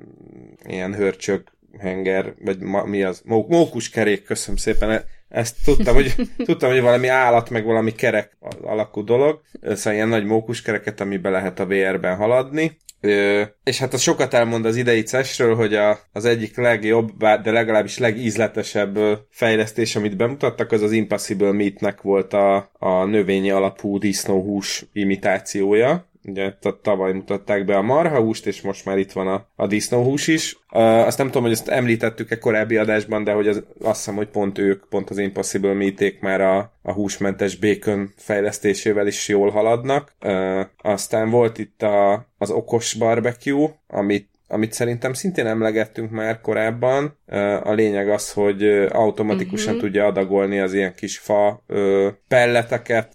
[0.64, 3.22] ilyen hörcsök henger, vagy ma, mi az?
[3.24, 5.04] Mókus kerék, köszönöm szépen.
[5.32, 6.14] Ezt tudtam, hogy,
[6.44, 9.40] tudtam, hogy valami állat, meg valami kerek alakú dolog.
[9.62, 12.76] Szóval ilyen nagy mókuskereket, amiben lehet a VR-ben haladni.
[13.00, 17.50] Ö, és hát az sokat elmond az idei CES-ről, hogy a, az egyik legjobb, de
[17.50, 18.98] legalábbis legízletesebb
[19.30, 26.52] fejlesztés, amit bemutattak, az az Impossible Meat-nek volt a, a növényi alapú disznóhús imitációja ugye
[26.82, 30.56] tavaly mutatták be a marhahúst, és most már itt van a, a disznóhús is.
[30.72, 34.28] Uh, azt nem tudom, hogy ezt említettük-e korábbi adásban, de hogy az, azt hiszem, hogy
[34.28, 40.12] pont ők, pont az Impossible meat már a, a húsmentes bacon fejlesztésével is jól haladnak.
[40.24, 47.18] Uh, aztán volt itt a, az okos barbecue, amit amit szerintem szintén emlegettünk már korábban.
[47.62, 49.82] A lényeg az, hogy automatikusan uh-huh.
[49.82, 51.64] tudja adagolni az ilyen kis fa
[52.28, 53.12] pelleteket,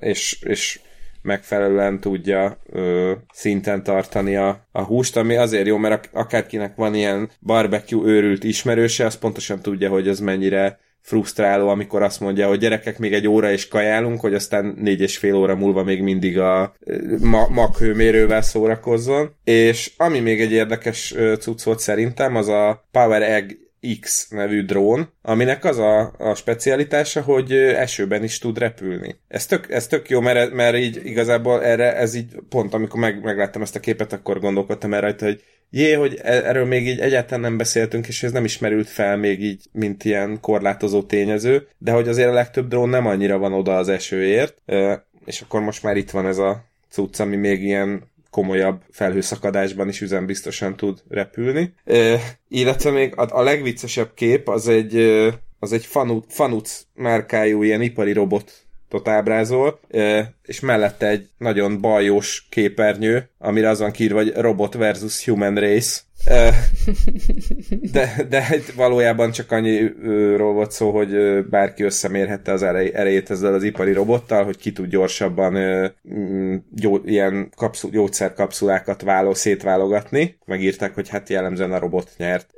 [0.00, 0.80] és, és
[1.24, 7.30] megfelelően tudja ö, szinten tartani a, a húst, ami azért jó, mert akárkinek van ilyen
[7.40, 12.98] barbecue őrült ismerőse, az pontosan tudja, hogy ez mennyire frusztráló, amikor azt mondja, hogy gyerekek,
[12.98, 16.74] még egy óra is kajálunk, hogy aztán négy és fél óra múlva még mindig a
[17.20, 19.34] ma- maghőmérővel szórakozzon.
[19.44, 23.50] És ami még egy érdekes cucc volt szerintem, az a Power Egg
[24.00, 29.16] X nevű drón, aminek az a, a specialitása, hogy esőben is tud repülni.
[29.28, 33.22] Ez tök, ez tök jó, mert, mert így igazából erre, ez így pont amikor meg,
[33.22, 37.00] megláttam ezt a képet, akkor gondolkodtam el rajta, hogy jé, hogy e, erről még így
[37.00, 41.92] egyáltalán nem beszéltünk, és ez nem ismerült fel még így, mint ilyen korlátozó tényező, de
[41.92, 44.62] hogy azért a legtöbb drón nem annyira van oda az esőért,
[45.24, 50.00] és akkor most már itt van ez a cucc, ami még ilyen komolyabb felhőszakadásban is
[50.00, 51.74] üzembiztosan tud repülni.
[51.84, 54.96] E, illetve még a, a legviccesebb kép az egy,
[55.58, 58.64] az egy Fanuc, Fanuc márkájú ilyen ipari robot
[59.04, 59.80] ábrázol,
[60.42, 66.00] és mellette egy nagyon bajós képernyő, amire az van kírva, hogy robot versus human race.
[67.92, 73.92] De, de valójában csak annyiról volt szó, hogy bárki összemérhette az erejét ezzel az ipari
[73.92, 75.52] robottal, hogy ki tud gyorsabban
[76.14, 80.38] mm, gyó, ilyen kapszul, gyógyszerkapszulákat váló, szétválogatni.
[80.44, 82.50] Megírták, hogy hát jellemzően a robot nyert.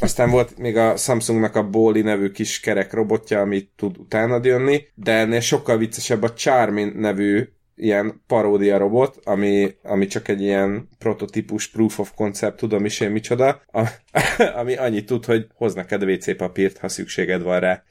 [0.00, 4.82] Aztán volt még a Samsungnak a Boli nevű kis kerek robotja, amit tud utána jönni,
[4.94, 10.88] de ennél sokkal viccesebb a Charmin nevű ilyen paródia robot, ami, ami csak egy ilyen
[10.98, 13.88] prototípus proof of concept, tudom is én micsoda, a,
[14.60, 17.82] ami annyit tud, hogy hoz neked WC papírt, ha szükséged van rá.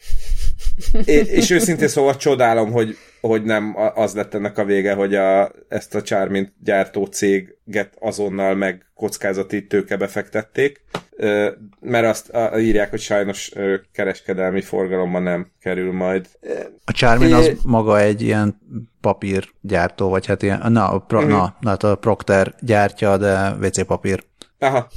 [1.06, 5.52] É, és őszintén szóval csodálom, hogy, hogy nem az lett ennek a vége, hogy a,
[5.68, 10.84] ezt a Charmint gyártó céget azonnal meg kockázati tőke befektették,
[11.80, 13.52] mert azt írják, hogy sajnos
[13.92, 16.28] kereskedelmi forgalomban nem kerül majd.
[16.86, 18.62] A Charmin az maga egy ilyen
[19.02, 21.32] papírgyártó, vagy hát ilyen, na, a, pro, uh-huh.
[21.32, 24.24] na, hát a Procter gyártja, de WC papír.
[24.60, 24.88] Aha.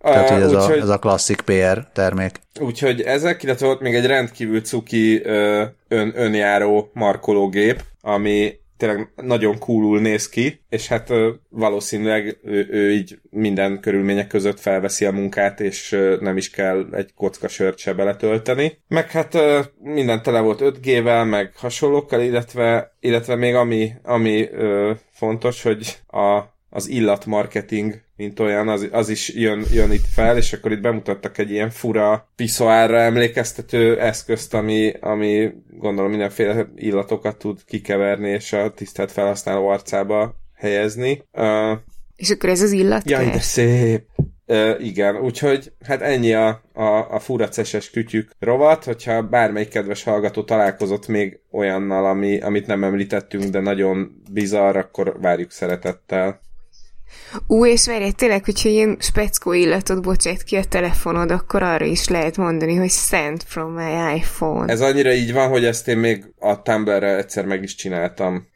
[0.00, 2.40] Tehát, hogy ez, a, ez a klasszik PR termék.
[2.60, 5.22] Úgyhogy ezek, illetve volt még egy rendkívül cuki
[5.88, 11.12] ön, önjáró markológép, ami tényleg nagyon coolul néz ki, és hát
[11.48, 17.14] valószínűleg ő, ő így minden körülmények között felveszi a munkát, és nem is kell egy
[17.14, 18.78] kocka sört se beletölteni.
[18.88, 19.36] Meg hát
[19.78, 24.48] minden tele volt 5G-vel, meg hasonlókkal, illetve, illetve még ami, ami
[25.10, 30.52] fontos, hogy a az illatmarketing, mint olyan, az, az is jön, jön itt fel, és
[30.52, 37.64] akkor itt bemutattak egy ilyen fura piszoárra emlékeztető eszközt, ami, ami gondolom mindenféle illatokat tud
[37.64, 41.22] kikeverni, és a tisztelt felhasználó arcába helyezni.
[41.32, 41.78] Uh,
[42.16, 43.10] és akkor ez az illat?
[43.10, 44.06] Jaj, de szép!
[44.46, 50.42] Uh, igen, úgyhogy hát ennyi a, a, a furaceses kütyük rovat, hogyha bármelyik kedves hallgató
[50.42, 56.40] találkozott még olyannal, ami, amit nem említettünk, de nagyon bizarr, akkor várjuk szeretettel.
[57.46, 62.08] Ú, és várj, tényleg, hogyha ilyen speckó illatot bocsát ki a telefonod, akkor arra is
[62.08, 64.72] lehet mondani, hogy send from my iPhone.
[64.72, 68.48] Ez annyira így van, hogy ezt én még a Tumblr-re egyszer meg is csináltam.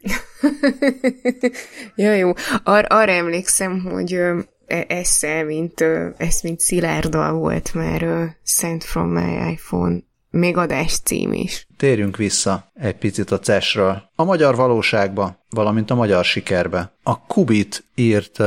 [1.94, 2.32] ja, jó.
[2.64, 4.12] Ar- arra emlékszem, hogy
[4.66, 5.84] e- ezt, mint,
[6.16, 10.02] ezt mint Szilárdal volt már Send from my iPhone
[10.34, 11.66] még adás cím is.
[11.76, 14.02] Térjünk vissza egy picit a CES-ről.
[14.14, 16.92] A magyar valóságba, valamint a magyar sikerbe.
[17.02, 18.38] A Kubit írt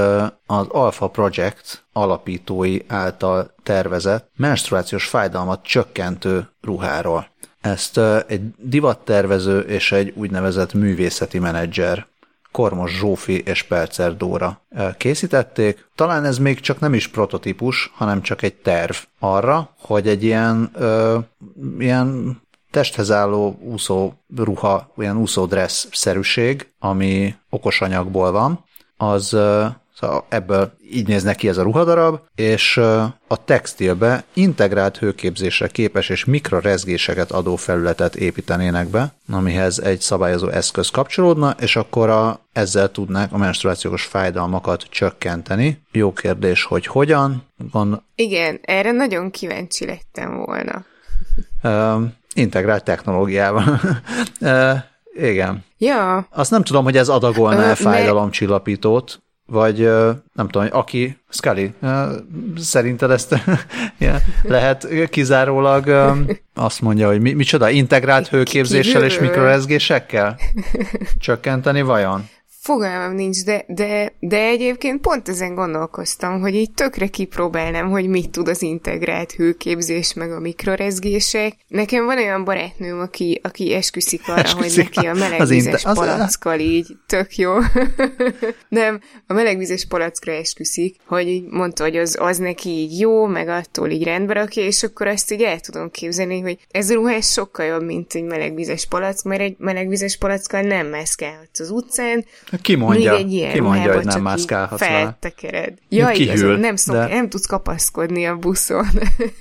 [0.45, 7.27] az Alpha Project alapítói által tervezett menstruációs fájdalmat csökkentő ruháról.
[7.61, 12.07] Ezt egy divattervező és egy úgynevezett művészeti menedzser
[12.52, 14.62] Kormos Zsófi és Percer Dóra
[14.98, 15.89] készítették.
[15.95, 20.70] Talán ez még csak nem is prototípus, hanem csak egy terv arra, hogy egy ilyen,
[20.74, 21.18] ö,
[21.80, 22.39] ilyen
[22.72, 28.64] testhez álló úszó ruha, olyan úszódressz-szerűség, ami okos anyagból van,
[28.98, 29.38] az
[30.00, 32.78] Szóval ebből így néz neki ez a ruhadarab, és
[33.28, 40.89] a textilbe integrált hőképzésre képes és mikrorezgéseket adó felületet építenének be, amihez egy szabályozó eszköz
[40.89, 45.82] kapcsolódna, és akkor a, ezzel tudnák a menstruációs fájdalmakat csökkenteni.
[45.91, 47.43] Jó kérdés, hogy hogyan.
[47.72, 48.02] Gond...
[48.16, 50.86] Igen, erre nagyon kíváncsi lettem volna.
[51.64, 53.64] Uh, integrált technológiával.
[54.41, 54.74] uh,
[55.14, 55.66] igen.
[55.78, 56.28] Ja.
[56.32, 59.78] Azt nem tudom, hogy ez adagolná-e fájdalomcsillapítót, vagy
[60.34, 61.74] nem tudom, aki, Scully,
[62.58, 63.36] szerinted ezt
[64.43, 66.16] lehet kizárólag
[66.54, 70.38] azt mondja, hogy mi, micsoda, integrált hőképzéssel és mikrorezgésekkel
[71.20, 72.30] csökkenteni vajon?
[72.68, 78.30] Fogalmam nincs, de, de, de egyébként pont ezen gondolkoztam, hogy így tökre kipróbálnám, hogy mit
[78.30, 81.53] tud az integrált hőképzés, meg a mikrorezgések.
[81.68, 86.59] Nekem van olyan barátnőm, aki, aki esküszik arra, esküszik hogy neki a melegvizes az palackkal
[86.59, 87.53] így tök jó.
[88.70, 93.47] Nem, a melegvizes palackra esküszik, hogy így mondta, hogy az, az neki így jó, meg
[93.47, 97.32] attól így rendbe rakja, és akkor azt így el tudom képzelni, hogy ez a ruhás
[97.32, 102.26] sokkal jobb, mint egy melegvizes palack, mert egy melegvizes palackkal nem mászkálhatsz az utcán,
[102.62, 105.74] ki mondja, egy ilyen ki mondja hogy nem mászkálhatsz Feltekered.
[105.89, 107.08] Ja, igaz, nem, szok, de...
[107.08, 108.88] nem tudsz kapaszkodni a buszon.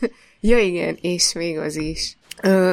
[0.41, 2.17] ja, igen, és még az is.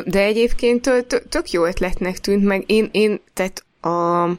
[0.06, 2.64] De egyébként tök jó ötletnek tűnt meg.
[2.66, 4.30] Én, én tehát a,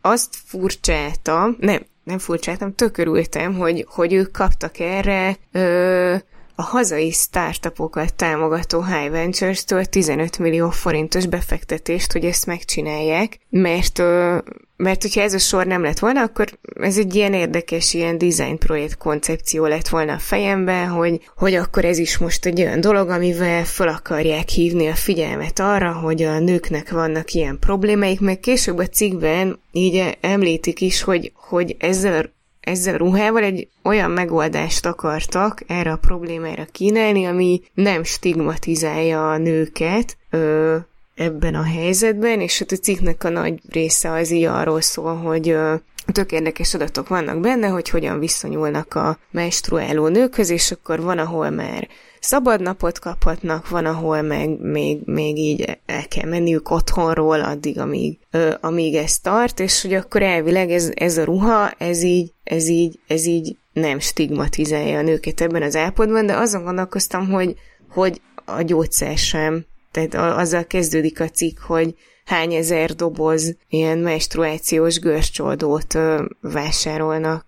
[0.00, 6.14] azt furcsáltam, nem, nem furcsáltam, tök örültem, hogy, hogy ők kaptak erre ö,
[6.54, 14.02] a hazai startupokat támogató High Ventures-től 15 millió forintos befektetést, hogy ezt megcsinálják, mert
[14.76, 16.46] mert hogyha ez a sor nem lett volna, akkor
[16.80, 21.84] ez egy ilyen érdekes, ilyen design projekt koncepció lett volna a fejemben, hogy, hogy akkor
[21.84, 26.38] ez is most egy olyan dolog, amivel fel akarják hívni a figyelmet arra, hogy a
[26.38, 32.33] nőknek vannak ilyen problémáik, meg később a cikkben így említik is, hogy, hogy ezzel
[32.64, 39.36] ezzel a ruhával egy olyan megoldást akartak erre a problémára kínálni, ami nem stigmatizálja a
[39.36, 40.76] nőket ö,
[41.14, 45.56] ebben a helyzetben, és hát a cikknek a nagy része az így arról szól, hogy
[46.12, 51.50] tök érdekes adatok vannak benne, hogy hogyan viszonyulnak a menstruáló nőkhöz, és akkor van, ahol
[51.50, 51.88] már
[52.24, 58.18] szabad napot kaphatnak, van, ahol meg még, még így el kell menniük otthonról addig, amíg,
[58.30, 62.68] ö, amíg ez tart, és hogy akkor elvileg ez, ez a ruha, ez így, ez
[62.68, 67.54] így, ez így nem stigmatizálja a nőket ebben az állapotban, de azon gondolkoztam, hogy,
[67.88, 69.64] hogy a gyógyszer sem.
[69.90, 71.94] Tehát azzal kezdődik a cikk, hogy
[72.24, 77.44] hány ezer doboz ilyen menstruációs görcsoldót ö, vásárolnak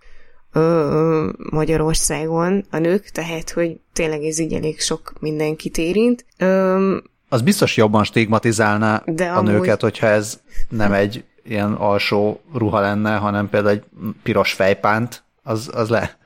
[0.56, 6.24] ö, Magyarországon a nők, tehát hogy tényleg ez így elég sok mindenkit érint.
[6.38, 6.96] Ö,
[7.28, 9.52] az biztos jobban stigmatizálná de a amúgy...
[9.52, 13.84] nőket, hogyha ez nem egy ilyen alsó ruha lenne, hanem például egy
[14.22, 16.16] piros fejpánt, az, az le.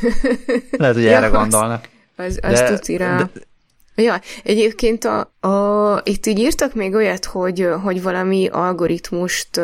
[0.70, 1.88] Lehet, hogy ja, erre gondolnak.
[2.16, 3.16] Az, az de, tucira.
[3.16, 3.30] De,
[3.96, 9.60] Ja, egyébként a, a, itt így írtak még olyat, hogy, hogy valami algoritmust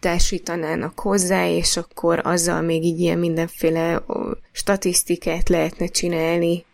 [0.00, 4.02] társítanának hozzá, és akkor azzal még így ilyen mindenféle
[4.52, 6.64] statisztikát lehetne csinálni,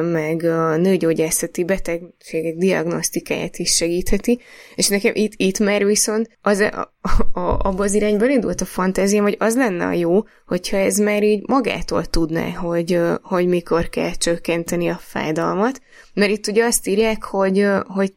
[0.00, 4.40] meg a nőgyógyászati betegségek diagnosztikáját is segítheti,
[4.74, 6.94] és nekem itt, itt már viszont az, a,
[7.32, 11.22] a, abba az irányban indult a fantáziám, hogy az lenne a jó, hogyha ez már
[11.22, 15.80] így magától tudná, hogy, hogy mikor kell csökkenteni a fájdalmat,
[16.14, 18.14] mert itt ugye azt írják, hogy, hogy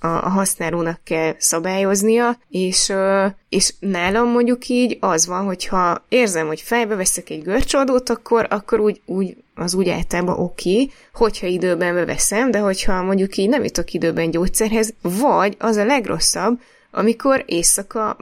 [0.00, 2.92] a használónak kell szabályoznia, és,
[3.48, 8.80] és nálam mondjuk így az van, hogyha érzem, hogy fejbe veszek egy görcsoldót, akkor, akkor
[8.80, 13.64] úgy, úgy az úgy általában oké, okay, hogyha időben beveszem, de hogyha mondjuk így nem
[13.64, 18.16] jutok időben gyógyszerhez, vagy az a legrosszabb, amikor éjszaka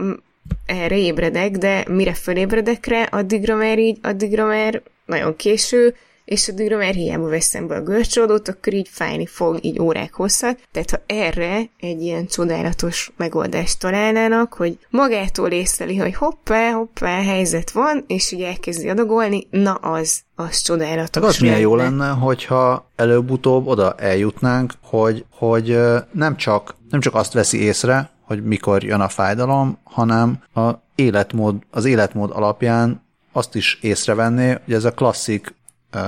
[0.66, 5.94] erre ébredek, de mire fölébredek rá, addigra már így, addigra már nagyon késő,
[6.30, 10.58] és addigra már hiába veszem be a görcsódót, akkor így fájni fog így órák hosszat.
[10.72, 17.70] Tehát ha erre egy ilyen csodálatos megoldást találnának, hogy magától észleli, hogy hoppá, hoppá, helyzet
[17.70, 21.24] van, és ugye elkezdi adagolni, na az, az csodálatos.
[21.24, 25.78] Az milyen jó lenne, hogyha előbb-utóbb oda eljutnánk, hogy, hogy
[26.12, 31.56] nem csak, nem csak azt veszi észre, hogy mikor jön a fájdalom, hanem a életmód,
[31.70, 33.02] az életmód alapján
[33.32, 35.58] azt is észrevenni, hogy ez a klasszik
[35.94, 36.00] uh,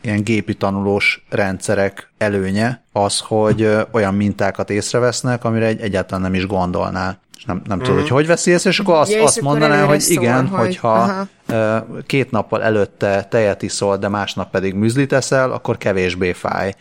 [0.00, 6.34] ilyen gépi tanulós rendszerek előnye az, hogy uh, olyan mintákat észrevesznek, amire egy, egyáltalán nem
[6.34, 7.20] is gondolnál.
[7.36, 9.72] És nem, nem tudod, hogy hogy veszi észre, és akkor azt, Ja, azt akkor mondaná,
[9.72, 11.26] előre hogy szól, igen, hogy- hogyha aha.
[11.48, 16.74] uh, két nappal előtte tejet iszol, de másnap pedig műzlit eszel, akkor kevésbé fáj.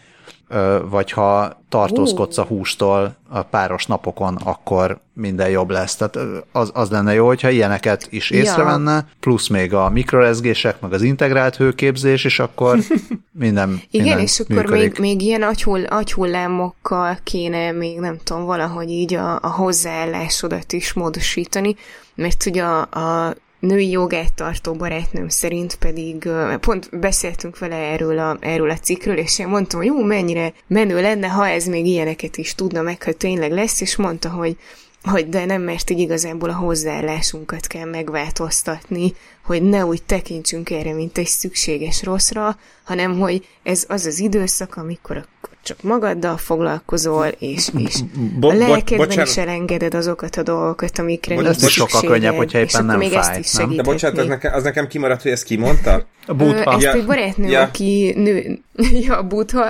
[0.89, 5.95] Vagy ha tartózkodsz a hústól a páros napokon, akkor minden jobb lesz.
[5.95, 6.17] Tehát
[6.51, 8.37] az, az lenne jó, hogyha ilyeneket is Ja.
[8.39, 12.77] észrevenne, plusz még a mikrorezgések, meg az integrált hőképzés, és akkor
[13.31, 14.81] minden, Igen, minden és akkor működik.
[14.81, 20.93] még, még ilyen agyhull, agyhullámokkal kéne még, nem tudom, valahogy így a, a hozzáállásodat is
[20.93, 21.75] módosítani,
[22.15, 26.29] mert ugye a, a női jogát tartó barátnőm szerint pedig,
[26.59, 31.01] pont beszéltünk vele erről a, erről a cikkről, és én mondtam, hogy jó, mennyire menő
[31.01, 34.57] lenne, ha ez még ilyeneket is tudna meg, ha tényleg lesz, és mondta, hogy
[35.03, 40.93] hogy de nem, mert így igazából a hozzáállásunkat kell megváltoztatni, hogy ne úgy tekintsünk erre,
[40.93, 45.25] mint egy szükséges rosszra, hanem hogy ez az az időszak, amikor akkor
[45.65, 47.95] csak magaddal foglalkozol, és, és
[48.39, 49.29] Bo- a lelkedben bocsánat.
[49.29, 53.37] is elengeded azokat a dolgokat, amikre nincs is sokkal könnyebb, hogyha éppen nem még fáj,
[53.37, 53.75] ezt is nem?
[53.75, 55.93] De bocsánat, az nekem, az nekem kimaradt, hogy ezt kimondta?
[55.93, 56.73] A Ö, butha.
[56.73, 57.61] Ezt Ja, egy barátnőm, ja.
[57.61, 58.59] aki nő...
[59.07, 59.65] ja, butha.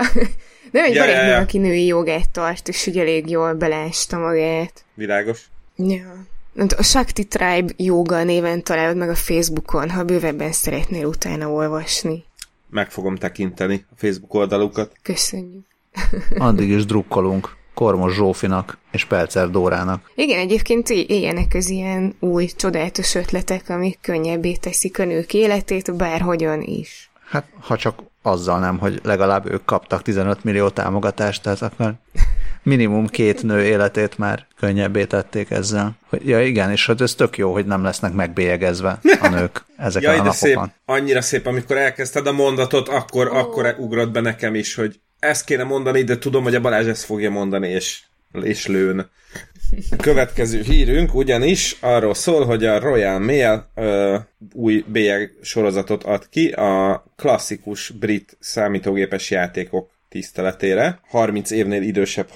[0.72, 1.40] Nem egy Ja, ja, barátnőm, ja.
[1.40, 4.84] aki női jogát tart, és úgy elég jól belásta magát.
[4.94, 5.42] Világos.
[5.76, 6.26] Ja.
[6.78, 12.24] A Shakti Tribe Yoga néven találod meg a Facebookon, ha bővebben szeretnél utána olvasni.
[12.70, 14.92] Meg fogom tekinteni a Facebook oldalukat.
[15.02, 15.66] Köszönjük.
[16.38, 20.12] Addig is drukkolunk Kormos Zsófinak és Pelcer Dórának.
[20.16, 26.62] Igen, egyébként ilyenek az ilyen új, csodálatos ötletek, amik könnyebbé teszik a nők életét, bárhogyan
[26.62, 27.10] is.
[27.30, 31.94] Hát, ha csak azzal nem, hogy legalább ők kaptak 15 millió támogatást, tehát akkor
[32.64, 35.98] minimum két nő életét már könnyebbé tették ezzel.
[36.10, 40.10] Hogy- Ja igen, és hogy ez tök jó, hogy nem lesznek megbélyegezve a nők ezeken
[40.12, 40.74] Jaj, a de szép, napokon.
[40.86, 43.38] annyira szép, amikor elkezdted a mondatot, akkor, oh.
[43.38, 47.04] akkor ugrott be nekem is, hogy ezt kéne mondani, de tudom, hogy a Balázs ezt
[47.04, 48.02] fogja mondani, és,
[48.42, 49.10] és lőn.
[49.92, 54.18] A következő hírünk ugyanis arról szól, hogy a Royal Mail ö,
[54.54, 61.00] új bélyeg sorozatot ad ki a klasszikus brit számítógépes játékok tiszteletére.
[61.08, 62.30] 30 évnél idősebb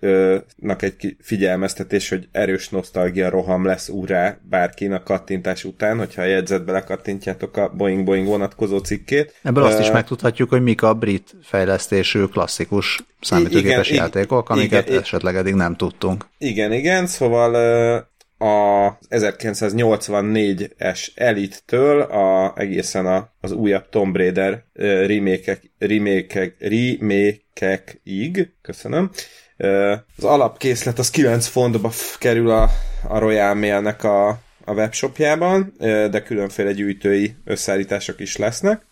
[0.00, 6.24] hallgatóinknak egy figyelmeztetés, hogy erős nosztalgia roham lesz úrá bárkin a kattintás után, hogyha a
[6.24, 9.34] jegyzetbe lekattintjátok a Boeing Boeing vonatkozó cikkét.
[9.42, 15.00] Ebből azt is megtudhatjuk, hogy mik a brit fejlesztésű klasszikus számítógépes igen, játékok, amiket igen.
[15.00, 16.26] esetleg eddig nem tudtunk.
[16.38, 17.98] Igen, igen, szóval ö,
[18.44, 29.10] a 1984-es Elite-től a, egészen a, az újabb Tomb Raider ö, remake-ek, remake remake-ig, köszönöm,
[30.16, 32.70] az alapkészlet az 9 fontba kerül a,
[33.08, 34.28] a Royal Mail-nek a,
[34.64, 38.86] a webshopjában, de különféle gyűjtői összeállítások is lesznek.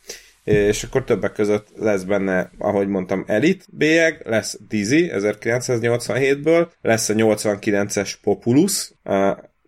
[0.45, 7.14] És akkor többek között lesz benne, ahogy mondtam, Elite bélyeg, lesz Dizzy 1987-ből, lesz a
[7.14, 8.93] 89-es Populus,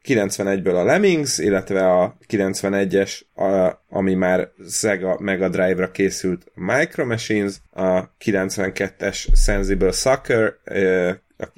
[0.08, 7.54] 91-ből a Lemmings, illetve a 91-es, a, ami már Sega Mega Drive-ra készült Micro Machines,
[7.70, 10.54] a 92-es Sensible Sucker,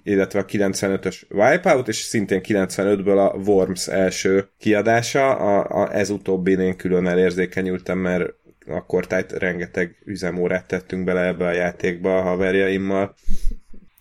[0.03, 6.53] illetve a 95-ös Wipeout, és szintén 95-ből a Worms első kiadása, a, a, ez utóbbi
[6.53, 8.35] én külön elérzékenyültem, mert
[8.67, 13.15] akkor tehát rengeteg üzemórát tettünk bele ebbe a játékba a haverjaimmal.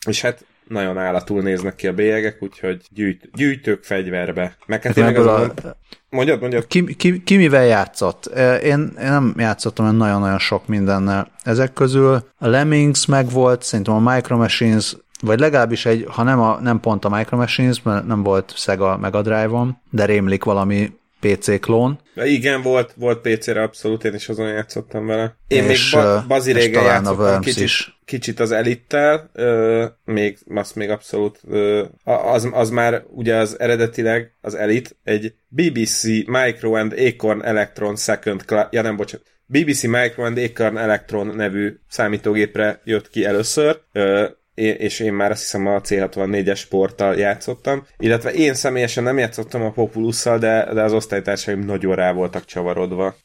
[0.07, 4.55] És hát nagyon állatul néznek ki a bélyegek, úgyhogy gyűjt, gyűjtők fegyverbe.
[4.65, 5.75] Meg hát én Ebből igazán- a,
[6.09, 6.67] Mondjad, mondjad.
[6.67, 8.25] ki, ki, ki mivel játszott?
[8.63, 11.31] Én, én nem játszottam olyan nagyon-nagyon sok mindennel.
[11.43, 16.59] Ezek közül a Lemmings megvolt, szerintem a Micro Machines, vagy legalábbis egy, ha nem, a,
[16.61, 21.59] nem pont a Micro Machines, mert nem volt Sega Mega Drive-on, de rémlik valami PC
[21.59, 21.99] klón.
[22.13, 25.37] De igen, volt, volt PC-re abszolút, én is azon játszottam vele.
[25.47, 27.99] Én És, még ba- bazi régen játszottam kicsit, is.
[28.05, 34.33] kicsit az Elittel, ö, még, azt még abszolút, ö, az, az már ugye az eredetileg
[34.41, 40.23] az Elite egy BBC Micro and Acorn Electron Second Class, ja nem, bocsánat, BBC Micro
[40.23, 44.25] and Acorn Electron nevű számítógépre jött ki először, ö,
[44.59, 49.71] és én már azt hiszem a C64-es sporttal játszottam, illetve én személyesen nem játszottam a
[49.71, 53.15] Populusszal, de, de az osztálytársaim nagyon rá voltak csavarodva.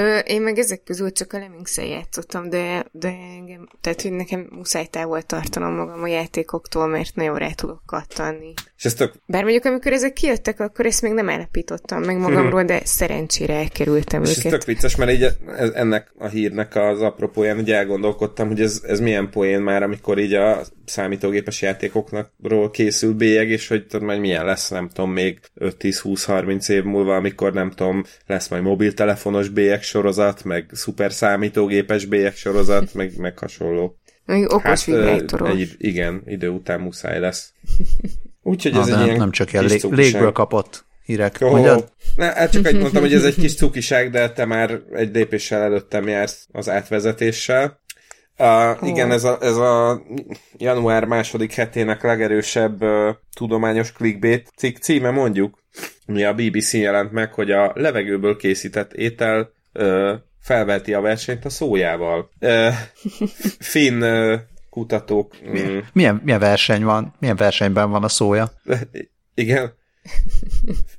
[0.00, 4.46] Ö, én meg ezek közül csak a lemmings játszottam, de, de engem, tehát hogy nekem
[4.50, 8.52] muszáj távol tartanom magam a játékoktól, mert nagyon rá tudok kattanni.
[8.76, 9.12] És ez tök...
[9.26, 14.22] Bár mondjuk, amikor ezek kijöttek, akkor ezt még nem állapítottam meg magamról, de szerencsére elkerültem
[14.22, 14.50] És ez őket.
[14.50, 15.22] tök vicces, mert így
[15.56, 20.18] ez, ennek a hírnek az apropóján így elgondolkodtam, hogy ez, ez milyen poén már, amikor
[20.18, 25.40] így a számítógépes játékoknakról készül bélyeg, és hogy tudod, majd milyen lesz, nem tudom, még
[25.60, 32.34] 5-10-20-30 év múlva, amikor nem tudom, lesz majd mobiltelefonos bélyeg sorozat, meg szuper számítógépes bélyeg
[32.34, 33.98] sorozat, meg, meg hasonló.
[34.24, 35.50] Még okos vibrátoros.
[35.50, 37.52] egy, igen, idő után muszáj lesz.
[38.42, 41.36] Úgyhogy Na, ez de egy nem, ilyen nem csak ilyen lég, légből kapott hírek.
[41.40, 41.92] Jó, Mondjad?
[42.16, 45.62] ne, hát csak egy mondtam, hogy ez egy kis cukiság, de te már egy lépéssel
[45.62, 47.78] előttem jársz az átvezetéssel.
[48.38, 50.02] Uh, igen, ez a, ez a
[50.56, 55.58] január második hetének legerősebb uh, tudományos clickbait cikk címe mondjuk,
[56.06, 61.48] ami a BBC jelent meg, hogy a levegőből készített étel uh, felveti a versenyt a
[61.50, 62.30] szójával.
[62.40, 62.72] Uh,
[63.58, 64.40] finn uh,
[64.70, 67.14] kutatók mm, Milyen, milyen verseny van?
[67.18, 68.52] Milyen versenyben van a szója?
[69.34, 69.72] igen,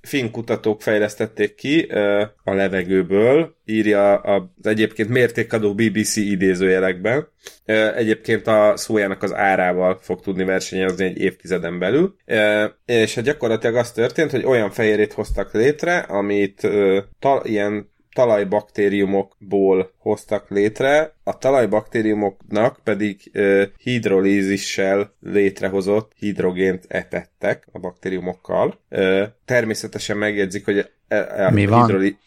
[0.01, 7.27] finn kutatók fejlesztették ki ö, a levegőből, írja az egyébként mértékadó BBC idézőjelekben.
[7.65, 12.15] Ö, Egyébként a szójának az árával fog tudni versenyezni egy évtizeden belül.
[12.25, 17.90] Ö, És hát gyakorlatilag az történt, hogy olyan fehérjét hoztak létre, amit ö, ta, ilyen
[18.13, 28.79] talajbaktériumokból hoztak létre, a talajbaktériumoknak pedig ö, hidrolízissel létrehozott hidrogént etettek a baktériumokkal.
[28.89, 31.81] Ö, természetesen megjegyzik, hogy a, a Mi van?
[31.81, 32.17] hidroli...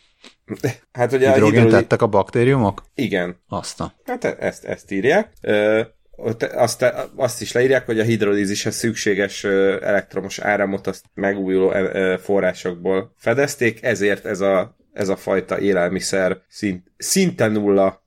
[0.92, 1.70] Hát a Hidrogént hidroli...
[1.70, 2.82] tettek a baktériumok?
[2.94, 3.94] Igen, Azt a.
[4.04, 5.32] Hát e- ezt, ezt írják.
[5.40, 5.80] Ö,
[6.54, 11.72] azt, azt is leírják, hogy a hidrolízishez szükséges elektromos áramot azt megújuló
[12.18, 18.03] forrásokból fedezték, ezért ez a, ez a fajta élelmiszer szint, szinte nulla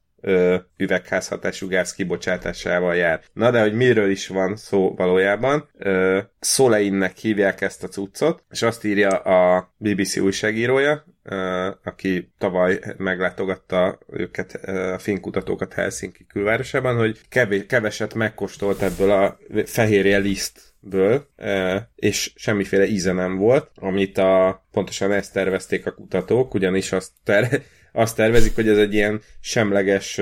[0.77, 3.21] üvegházhatású gáz kibocsátásával jár.
[3.33, 8.61] Na de, hogy miről is van szó valójában, ö, Soleinnek hívják ezt a cuccot, és
[8.61, 14.53] azt írja a BBC újságírója, ö, aki tavaly meglátogatta őket,
[14.93, 22.31] a finn kutatókat Helsinki külvárosában, hogy kevés, keveset megkóstolt ebből a fehérje lisztből, ö, és
[22.35, 27.61] semmiféle íze nem volt, amit a, pontosan ezt tervezték a kutatók, ugyanis azt ter,
[27.97, 30.21] azt tervezik, hogy ez egy ilyen semleges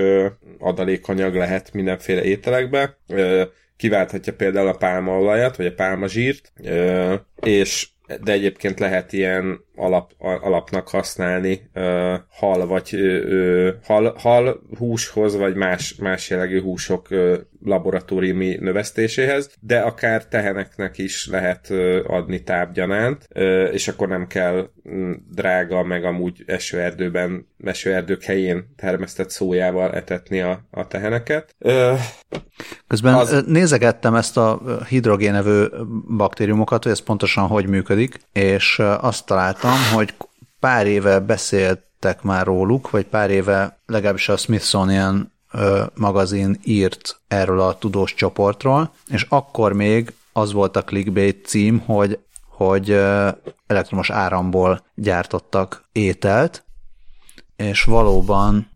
[0.60, 2.98] adalékanyag lehet mindenféle ételekbe,
[3.78, 6.54] kiválthatja például a pálmaolajat, vagy a pálmazsírt,
[7.42, 7.88] és
[8.22, 15.56] de egyébként lehet ilyen alap, alapnak használni ö, hal vagy ö, hal, hal húshoz, vagy
[15.56, 21.70] más, más jellegű húsok ö, laboratóriumi növesztéséhez, de akár teheneknek is lehet
[22.08, 23.28] adni tápgyanánt,
[23.72, 30.68] és akkor nem kell mm, drága, meg amúgy esőerdőben, esőerdők helyén termesztett szójával etetni a,
[30.72, 31.56] a teheneket.
[32.88, 35.72] Közben Az- nézegettem ezt a hidrogénevő
[36.18, 40.14] baktériumokat, hogy ez pontosan hogy működik, és azt találtam, hogy
[40.60, 45.34] pár éve beszéltek már róluk, vagy pár éve legalábbis a Smithsonian
[45.94, 52.20] magazin írt erről a tudós csoportról, és akkor még az volt a clickbait cím, hogy,
[52.48, 53.00] hogy
[53.68, 56.64] elektromos áramból gyártottak ételt,
[57.56, 58.70] és valóban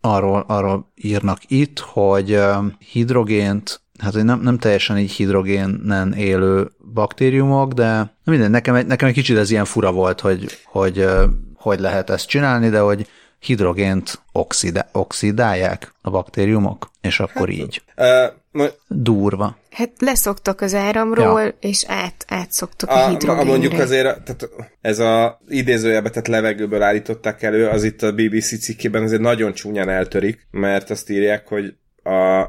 [0.00, 2.40] arról, arról írnak itt, hogy
[2.78, 9.14] hidrogént, hát hogy nem, nem teljesen így hidrogénen élő baktériumok, de minden, nekem, nekem egy
[9.14, 11.06] kicsit ez ilyen fura volt, hogy hogy,
[11.54, 13.06] hogy lehet ezt csinálni, de hogy
[13.40, 17.82] hidrogént oxida, oxidálják a baktériumok, és akkor hát, így.
[17.96, 19.56] ö, mo- Durva.
[19.70, 21.52] Hát leszoktak az áramról, Ja.
[21.60, 23.50] és át, átszoktak a, a A, a hidrogénre.
[23.50, 24.48] mondjuk azért, tehát
[24.80, 29.88] ez a idézőjelbe tett levegőből állították elő, az itt a BBC cikkében azért nagyon csúnyán
[29.88, 32.40] eltörik, mert azt írják, hogy a,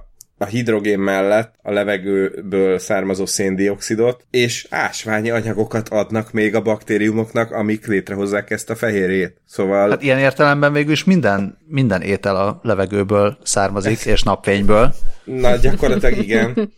[0.41, 7.87] a hidrogén mellett a levegőből származó széndiokszidot és ásványi anyagokat adnak még a baktériumoknak, amik
[7.87, 9.41] létrehozzák ezt a fehérjét.
[9.45, 14.93] Szóval Hát ilyen értelemben végül is minden, minden étel a levegőből származik, és napfényből.
[15.23, 16.73] Na gyakorlatilag igen,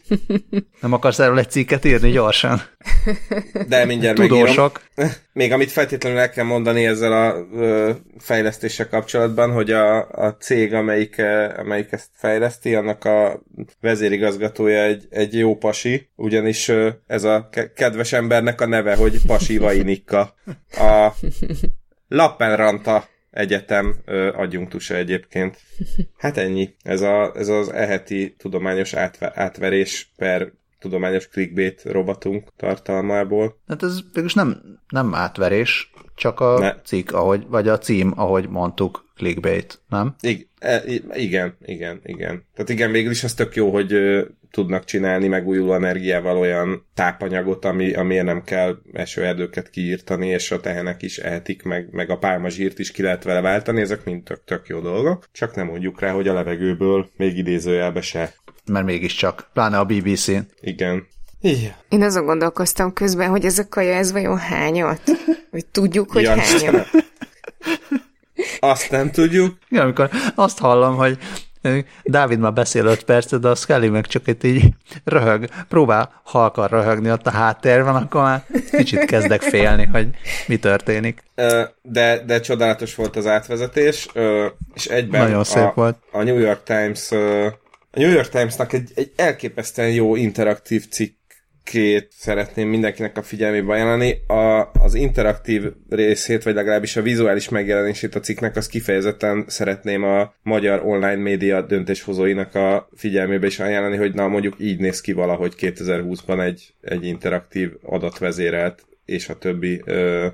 [0.82, 2.62] Nem akarsz erről egy cikket írni gyorsan?
[3.68, 4.40] de mindjárt megírom.
[4.40, 4.82] Tudósok.
[5.34, 7.36] Még amit feltétlenül el kell mondani ezzel a
[8.20, 11.22] fejlesztéssel kapcsolatban, hogy a, a cég, amelyik,
[11.58, 13.44] amelyik ezt fejleszti, annak a
[13.82, 16.72] vezérigazgatója egy, egy jó pasi, ugyanis
[17.08, 20.36] ez a ke- kedves embernek a neve, hogy Pasi Vainikka.
[20.72, 21.12] A
[22.08, 25.58] Lappenranta Egyetem ö, adjunktusa egyébként.
[26.18, 26.76] Hát ennyi.
[26.84, 33.60] Ez, a, ez az eheti tudományos átve, átverés per tudományos clickbait robotunk tartalmából.
[33.68, 36.76] Hát ez végülis nem, nem átverés, csak a Ne.
[36.84, 40.16] cikk, ahogy, vagy a cím, ahogy mondtuk, clickbait, nem?
[40.22, 42.46] I- e- igen, igen, igen.
[42.54, 43.94] Tehát igen, végül is az tök jó, hogy
[44.54, 51.02] tudnak csinálni megújuló energiával olyan tápanyagot, ami, amiért nem kell esőerdőket kiírtani, és a tehenek
[51.02, 54.68] is ehetik, meg, meg a pálmazsírt is ki lehet vele váltani, ezek mind tök, tök
[54.68, 55.30] jó dolgok.
[55.32, 58.34] Csak nem mondjuk rá, hogy a levegőből még idézőjelbe se.
[58.66, 60.40] Mert mégiscsak, pláne a BBC-n.
[60.62, 61.08] Igen.
[61.42, 61.74] Igen.
[61.90, 65.02] Én azon gondolkoztam közben, hogy ez a kaja, ez vajon hányat?
[65.52, 66.88] Hogy tudjuk, hogy ja, hányat.
[68.60, 69.58] Azt nem tudjuk.
[69.70, 71.18] Igen, amikor azt hallom, hogy
[72.04, 74.64] Dávid már beszél öt percet, de a Scully meg csak itt így
[75.04, 80.10] röhög, próbál halkan röhögni ott a háttérben, akkor már kicsit kezdek félni, hogy
[80.48, 81.24] mi történik.
[81.82, 84.08] De, de csodálatos volt az átvezetés,
[84.74, 85.98] és egyben Nagyon szép a, volt.
[86.12, 87.12] a New York Times
[87.96, 91.18] a New York Timesnak egy, egy elképesztően jó interaktív cikk
[91.64, 94.22] két szeretném mindenkinek a figyelmébe ajánlani.
[94.28, 100.34] A, az interaktív részét, vagy legalábbis a vizuális megjelenését a cikknek, azt kifejezetten szeretném a
[100.44, 105.54] magyar online média döntéshozóinak a figyelmébe is ajánlani, hogy na mondjuk így néz ki valahogy
[105.58, 110.28] 2020-ban egy, egy interaktív adatvezérelt és a többi ö,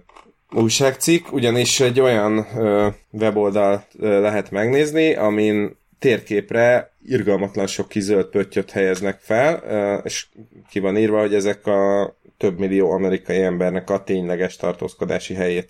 [0.51, 8.71] újságcikk, ugyanis egy olyan ö, weboldal ö, lehet megnézni, amin térképre irgalmatlan sok kizöld pöttyöt
[8.71, 9.55] helyeznek fel,
[10.03, 10.27] és
[10.69, 15.69] ki van írva, hogy ezek a több millió amerikai embernek a tényleges tartózkodási helyét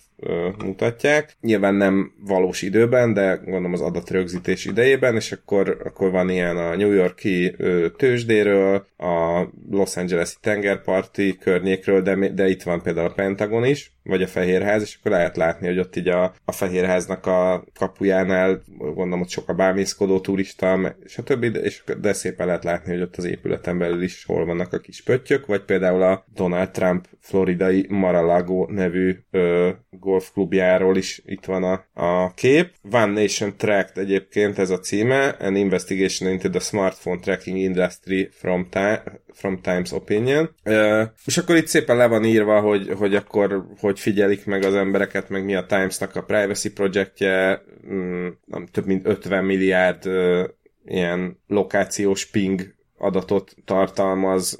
[0.65, 1.37] mutatják.
[1.41, 6.75] Nyilván nem valós időben, de gondolom az adatrögzítés idejében, és akkor, akkor van ilyen a
[6.75, 7.55] New Yorki
[7.97, 14.21] tőzsdéről, a Los Angeles-i tengerparti környékről, de, de itt van például a Pentagon is, vagy
[14.21, 19.21] a Fehérház, és akkor lehet látni, hogy ott így a, a Fehérháznak a kapujánál, gondolom
[19.21, 23.15] ott sok a bámészkodó turista, és a többi, és de szépen lehet látni, hogy ott
[23.15, 27.85] az épületen belül is hol vannak a kis pöttyök, vagy például a Donald Trump floridai
[27.89, 29.69] Mar-a-Lago nevű ö,
[30.10, 32.73] golfklubjáról is itt van a, a kép.
[32.91, 38.69] One Nation Tracked egyébként ez a címe, An Investigation into the Smartphone Tracking Industry from,
[38.69, 39.03] time,
[39.34, 40.56] from Times Opinion.
[40.65, 44.76] Uh, és akkor itt szépen le van írva, hogy, hogy akkor hogy figyelik meg az
[44.76, 47.61] embereket, meg mi a Timesnak a privacy projektje,
[47.91, 48.27] mm,
[48.72, 50.44] több mint 50 milliárd uh,
[50.86, 54.60] ilyen lokációs ping adatot tartalmaz,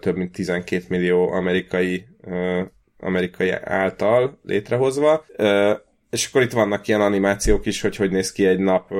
[0.00, 2.04] több mint 12 millió amerikai
[2.98, 5.24] amerikai által létrehozva,
[6.10, 8.90] és akkor itt vannak ilyen animációk is, hogy hogy néz ki egy nap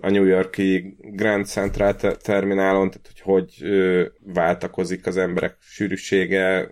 [0.00, 3.68] a New Yorki Grand Central terminálon, tehát hogy hogy
[4.34, 6.70] váltakozik az emberek sűrűsége,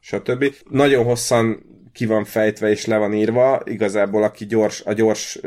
[0.00, 0.54] stb.
[0.70, 5.40] Nagyon hosszan ki van fejtve és le van írva, igazából aki gyors, a gyors,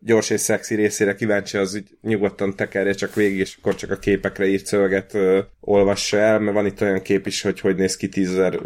[0.00, 3.96] gyors és szexi részére kíváncsi, az úgy nyugodtan tekerje csak végig, és akkor csak a
[3.96, 5.18] képekre írt szöveget
[5.60, 8.58] olvassa el, mert van itt olyan kép is, hogy hogy néz ki tízezer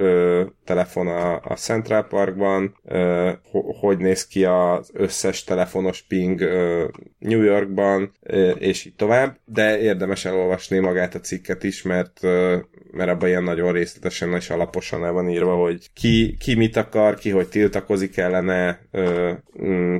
[0.64, 3.30] telefon a, a Central Parkban, ö,
[3.80, 6.84] hogy néz ki az összes telefonos ping ö,
[7.18, 12.20] New Yorkban, ö, és így tovább, de érdemes elolvasni magát a cikket is, mert,
[12.92, 17.14] mert abban ilyen nagyon részletesen és alaposan el van írva, hogy ki, ki mit akar,
[17.14, 19.32] ki hogy tiltakozik ellene, ö,
[19.62, 19.96] mm,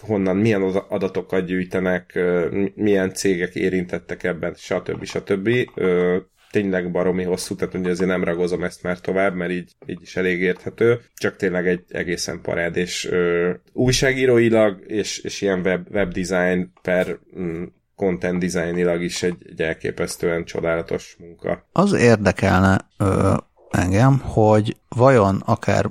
[0.00, 5.04] honnan, milyen adatokat gyűjtenek, ö, milyen cégek érintettek ebben, stb.
[5.04, 5.48] stb.
[5.74, 6.16] Ö,
[6.50, 10.16] tényleg baromi hosszú, tehát ugye azért nem ragozom ezt már tovább, mert így, így is
[10.16, 16.12] elég érthető, csak tényleg egy egészen parád, és ö, újságíróilag, és, és ilyen web, web
[16.12, 17.64] design per mm,
[17.96, 21.66] content designilag is egy, egy elképesztően csodálatos munka.
[21.72, 23.34] Az érdekelne ö,
[23.70, 25.90] engem, hogy vajon akár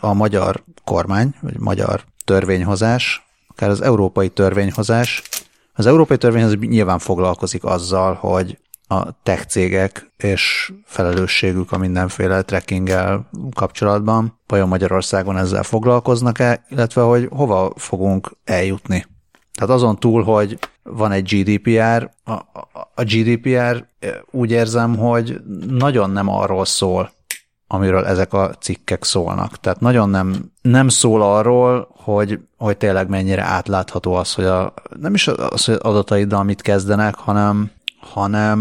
[0.00, 5.22] a magyar kormány, vagy magyar törvényhozás, akár az európai törvényhozás,
[5.74, 13.28] az európai törvényhozás nyilván foglalkozik azzal, hogy a tech cégek és felelősségük a mindenféle trackinggel
[13.54, 19.06] kapcsolatban, vajon Magyarországon ezzel foglalkoznak-e, illetve hogy hova fogunk eljutni.
[19.54, 22.32] Tehát azon túl, hogy van egy GDPR, a,
[22.94, 23.86] a, GDPR
[24.30, 27.12] úgy érzem, hogy nagyon nem arról szól,
[27.66, 29.60] amiről ezek a cikkek szólnak.
[29.60, 35.14] Tehát nagyon nem, nem szól arról, hogy, hogy tényleg mennyire átlátható az, hogy a, nem
[35.14, 37.70] is az, hogy adataiddal mit kezdenek, hanem,
[38.02, 38.58] hanem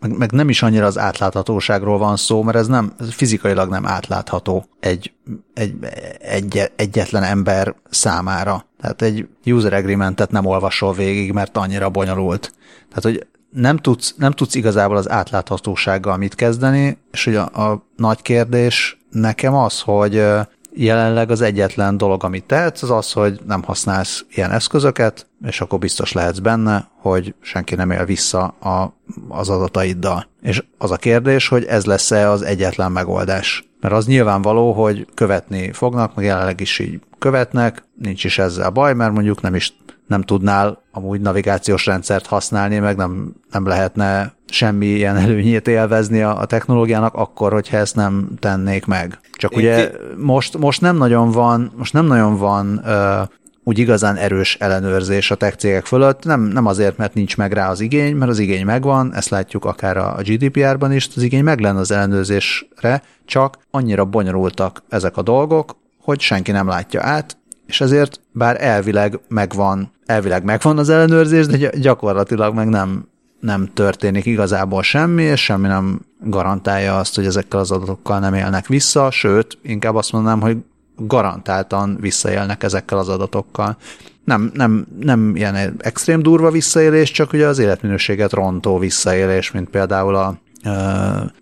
[0.00, 3.86] meg, meg nem is annyira az átláthatóságról van szó, mert ez nem ez fizikailag nem
[3.86, 5.12] átlátható egy,
[5.54, 5.74] egy,
[6.18, 8.66] egy, egyetlen ember számára.
[8.80, 12.52] Tehát egy user agreementet nem olvasol végig, mert annyira bonyolult.
[12.88, 17.86] Tehát, hogy nem tudsz, nem tudsz igazából az átláthatósággal mit kezdeni, és hogy a, a
[17.96, 20.24] nagy kérdés nekem az, hogy
[20.74, 25.78] jelenleg az egyetlen dolog, amit tehetsz, az az, hogy nem használsz ilyen eszközöket, és akkor
[25.78, 28.94] biztos lehetsz benne, hogy senki nem él vissza a,
[29.28, 30.26] az adataiddal.
[30.42, 33.64] És az a kérdés, hogy ez lesz-e az egyetlen megoldás.
[33.80, 38.94] Mert az nyilvánvaló, hogy követni fognak, meg jelenleg is így követnek, nincs is ezzel baj,
[38.94, 39.74] mert mondjuk nem is
[40.06, 46.38] nem tudnál amúgy navigációs rendszert használni, meg nem, nem lehetne semmi ilyen előnyét élvezni a,
[46.38, 49.18] a technológiának, akkor, hogyha ezt nem tennék meg.
[49.32, 53.22] Csak ugye most, most nem nagyon van, most nem nagyon van ö,
[53.64, 57.70] úgy igazán erős ellenőrzés a tech cégek fölött, nem, nem azért, mert nincs meg rá
[57.70, 61.60] az igény, mert az igény megvan, ezt látjuk akár a GDPR-ban is, az igény meg
[61.60, 67.80] lenne az ellenőrzésre, csak annyira bonyolultak ezek a dolgok, hogy senki nem látja át, és
[67.80, 73.10] ezért bár elvileg megvan, elvileg megvan az ellenőrzés, de gyakorlatilag meg nem,
[73.42, 78.66] nem történik igazából semmi, és semmi nem garantálja azt, hogy ezekkel az adatokkal nem élnek
[78.66, 80.56] vissza, sőt, inkább azt mondanám, hogy
[80.96, 83.76] garantáltan visszaélnek ezekkel az adatokkal.
[84.24, 90.14] Nem, nem, nem ilyen extrém durva visszaélés, csak ugye az életminőséget rontó visszaélés, mint például
[90.14, 90.38] a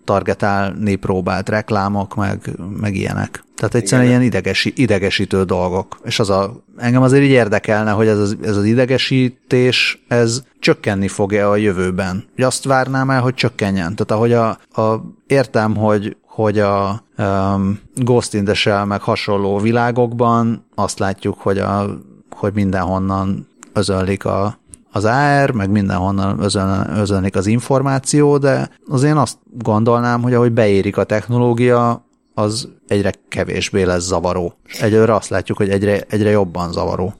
[0.03, 2.49] targetálni próbált reklámok, meg,
[2.79, 3.43] meg ilyenek.
[3.55, 4.19] Tehát egyszerűen Igen.
[4.19, 5.99] ilyen idegesi, idegesítő dolgok.
[6.03, 11.07] És az a, engem azért így érdekelne, hogy ez az, ez az idegesítés, ez csökkenni
[11.07, 12.25] fog-e a jövőben.
[12.35, 13.95] Hogy azt várnám el, hogy csökkenjen.
[13.95, 14.49] Tehát ahogy a,
[14.81, 21.39] a értem, hogy hogy a um, Ghost in the Shell meg hasonló világokban azt látjuk,
[21.39, 21.97] hogy, a,
[22.29, 24.59] hogy mindenhonnan özönlik a,
[24.91, 30.51] az AR, meg mindenhonnan özön, özönlik az információ, de az én azt gondolnám, hogy ahogy
[30.51, 34.57] beérik a technológia, az egyre kevésbé lesz zavaró.
[34.81, 37.13] Egyőre azt látjuk, hogy egyre, egyre jobban zavaró.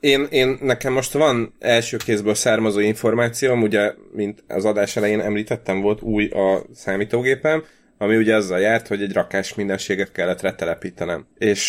[0.00, 5.80] Én, én, nekem most van első kézből származó információm, ugye, mint az adás elején említettem,
[5.80, 7.62] volt új a számítógépem,
[7.98, 11.26] ami ugye azzal járt, hogy egy rakás mindenséget kellett retelepítenem.
[11.38, 11.68] És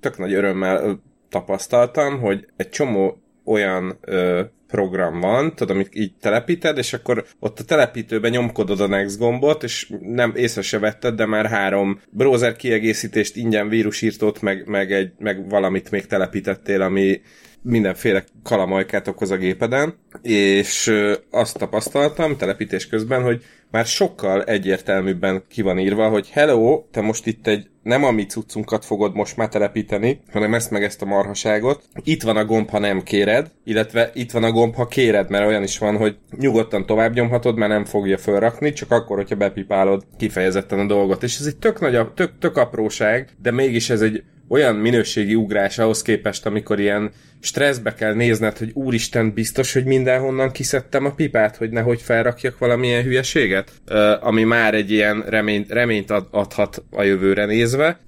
[0.00, 6.78] tök nagy örömmel tapasztaltam, hogy egy csomó olyan ö, program van, tudod, amit így telepíted,
[6.78, 11.26] és akkor ott a telepítőben nyomkodod a Next gombot, és nem észre se vetted, de
[11.26, 17.20] már három browser kiegészítést, ingyen vírusírtót, meg, meg, egy, meg valamit még telepítettél, ami
[17.62, 20.92] mindenféle kalamajkát okoz a gépeden, és
[21.30, 27.26] azt tapasztaltam telepítés közben, hogy már sokkal egyértelműbben ki van írva, hogy hello, te most
[27.26, 31.06] itt egy nem a mi cuccunkat fogod most már telepíteni, hanem ezt meg ezt a
[31.06, 31.82] marhaságot.
[32.02, 35.46] Itt van a gomb, ha nem kéred, illetve itt van a gomb, ha kéred, mert
[35.46, 40.04] olyan is van, hogy nyugodtan tovább nyomhatod, mert nem fogja fölrakni, csak akkor, hogyha bepipálod
[40.16, 41.22] kifejezetten a dolgot.
[41.22, 45.78] És ez egy tök nagy, tök, tök apróság, de mégis ez egy olyan minőségi ugrás
[45.78, 47.10] ahhoz képest, amikor ilyen
[47.40, 53.02] stresszbe kell nézned, hogy úristen, biztos, hogy mindenhonnan kiszedtem a pipát, hogy nehogy felrakjak valamilyen
[53.02, 53.72] hülyeséget,
[54.20, 58.00] ami már egy ilyen reményt, reményt ad, adhat a jövőre nézve.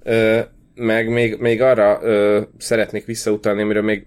[0.75, 4.05] Meg még, még arra ö, szeretnék visszautalni, amiről még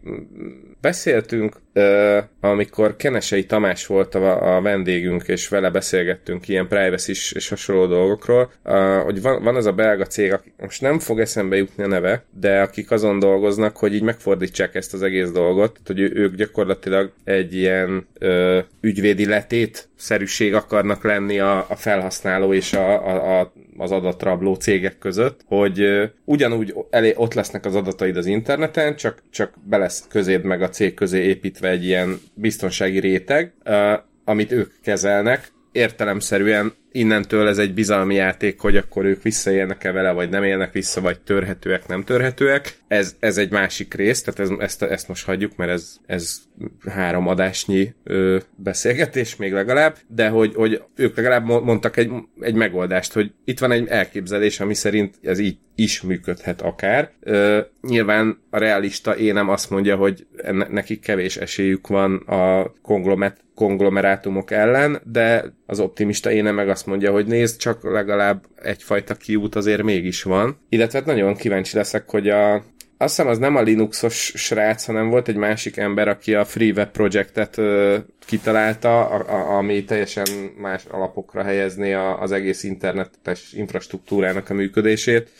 [0.84, 7.48] beszéltünk, uh, amikor Kenesei Tamás volt a, a vendégünk, és vele beszélgettünk ilyen privacy és
[7.48, 11.56] hasonló dolgokról, uh, hogy van, van az a belga cég, aki most nem fog eszembe
[11.56, 16.00] jutni a neve, de akik azon dolgoznak, hogy így megfordítsák ezt az egész dolgot, hogy
[16.00, 23.06] ők gyakorlatilag egy ilyen uh, ügyvédi letét szerűség akarnak lenni a, a felhasználó és a,
[23.06, 25.84] a, a az adatrabló cégek között, hogy
[26.24, 30.68] ugyanúgy elé, ott lesznek az adataid az interneten, csak, csak be lesz közéd meg a
[30.68, 33.52] cég közé építve egy ilyen biztonsági réteg,
[34.24, 40.28] amit ők kezelnek, értelemszerűen innentől ez egy bizalmi játék, hogy akkor ők visszaélnek-e vele, vagy
[40.28, 42.78] nem élnek vissza, vagy törhetőek, nem törhetőek.
[42.88, 46.36] Ez, ez egy másik rész, tehát ez, ezt, ezt most hagyjuk, mert ez, ez
[46.86, 52.10] három adásnyi ö, beszélgetés még legalább, de hogy, hogy ők legalább mondtak egy,
[52.40, 57.10] egy megoldást, hogy itt van egy elképzelés, ami szerint ez így is működhet akár.
[57.20, 60.26] Ö, nyilván a realista énem azt mondja, hogy
[60.70, 67.12] nekik kevés esélyük van a konglomet konglomerátumok ellen, de az optimista éne meg azt mondja,
[67.12, 70.58] hogy nézd, csak legalább egyfajta kiút azért mégis van.
[70.68, 75.08] Illetve hát nagyon kíváncsi leszek, hogy a, azt hiszem az nem a Linuxos srác, hanem
[75.08, 77.96] volt egy másik ember, aki a Free Web Projectet ö,
[78.26, 80.26] kitalálta, a, a, ami teljesen
[80.58, 85.30] más alapokra helyezné a, az egész internetes infrastruktúrának a működését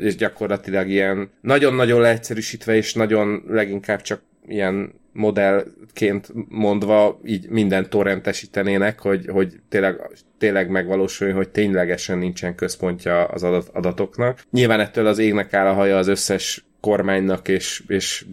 [0.00, 9.00] és gyakorlatilag ilyen nagyon-nagyon leegyszerűsítve, és nagyon leginkább csak ilyen modellként mondva így minden torrentesítenének,
[9.00, 9.96] hogy, hogy tényleg,
[10.38, 14.42] tényleg megvalósuljon, hogy ténylegesen nincsen központja az adat, adatoknak.
[14.50, 18.26] Nyilván ettől az égnek áll a haja az összes kormánynak és, és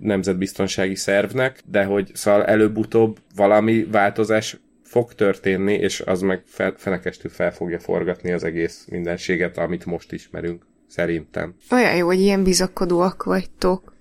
[0.00, 7.30] nemzetbiztonsági szervnek, de hogy szóval előbb-utóbb valami változás fog történni, és az meg fel, fenekestül
[7.30, 11.54] fel fogja forgatni az egész mindenséget, amit most ismerünk, szerintem.
[11.70, 13.94] Olyan jó, hogy ilyen bizakodóak vagytok.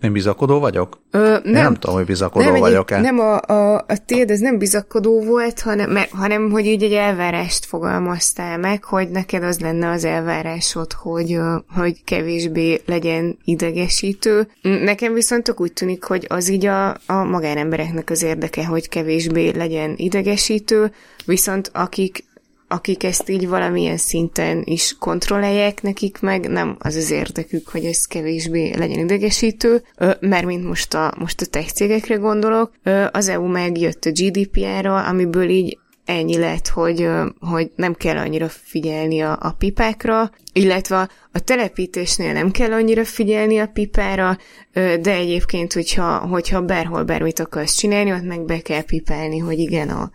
[0.00, 1.00] Én bizakodó vagyok?
[1.10, 3.00] Ö, nem, Én nem tudom, hogy bizakodó nem, vagyok-e.
[3.00, 6.92] Nem, a, a, a tiéd ez nem bizakodó volt, hanem, mert, hanem hogy így egy
[6.92, 11.38] elvárást fogalmaztál meg, hogy neked az lenne az elvárásod, hogy,
[11.74, 14.48] hogy kevésbé legyen idegesítő.
[14.62, 19.50] Nekem viszont tök úgy tűnik, hogy az így a, a magánembereknek az érdeke, hogy kevésbé
[19.50, 20.92] legyen idegesítő,
[21.24, 22.24] viszont akik
[22.68, 28.06] akik ezt így valamilyen szinten is kontrollálják nekik meg, nem az az érdekük, hogy ez
[28.06, 29.82] kevésbé legyen idegesítő,
[30.20, 32.72] mert mint most a, most a tech cégekre gondolok,
[33.10, 37.08] az EU megjött a GDPR-ra, amiből így ennyi lett, hogy,
[37.40, 43.58] hogy nem kell annyira figyelni a, a pipákra, illetve a telepítésnél nem kell annyira figyelni
[43.58, 44.38] a pipára,
[44.72, 49.88] de egyébként, hogyha, hogyha bárhol bármit akarsz csinálni, ott meg be kell pipálni, hogy igen,
[49.88, 50.10] a,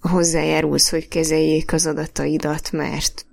[0.00, 3.26] hozzájárulsz, hogy kezeljék az adataidat, mert,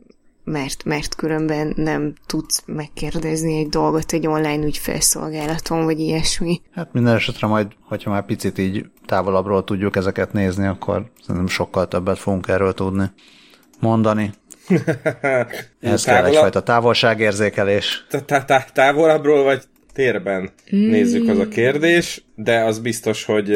[0.44, 6.62] mert, mert különben nem tudsz megkérdezni egy dolgot egy online ügyfelszolgálaton, vagy ilyesmi.
[6.74, 11.88] Hát minden esetre majd, hogyha már picit így távolabbról tudjuk ezeket nézni, akkor szerintem sokkal
[11.88, 13.12] többet fogunk erről tudni
[13.80, 14.32] mondani.
[15.80, 18.06] Ez kell egyfajta távolságérzékelés.
[18.74, 19.64] Távolabbról vagy
[19.94, 23.52] térben nézzük az a kérdés, de az biztos, hogy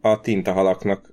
[0.00, 1.12] a tintahalaknak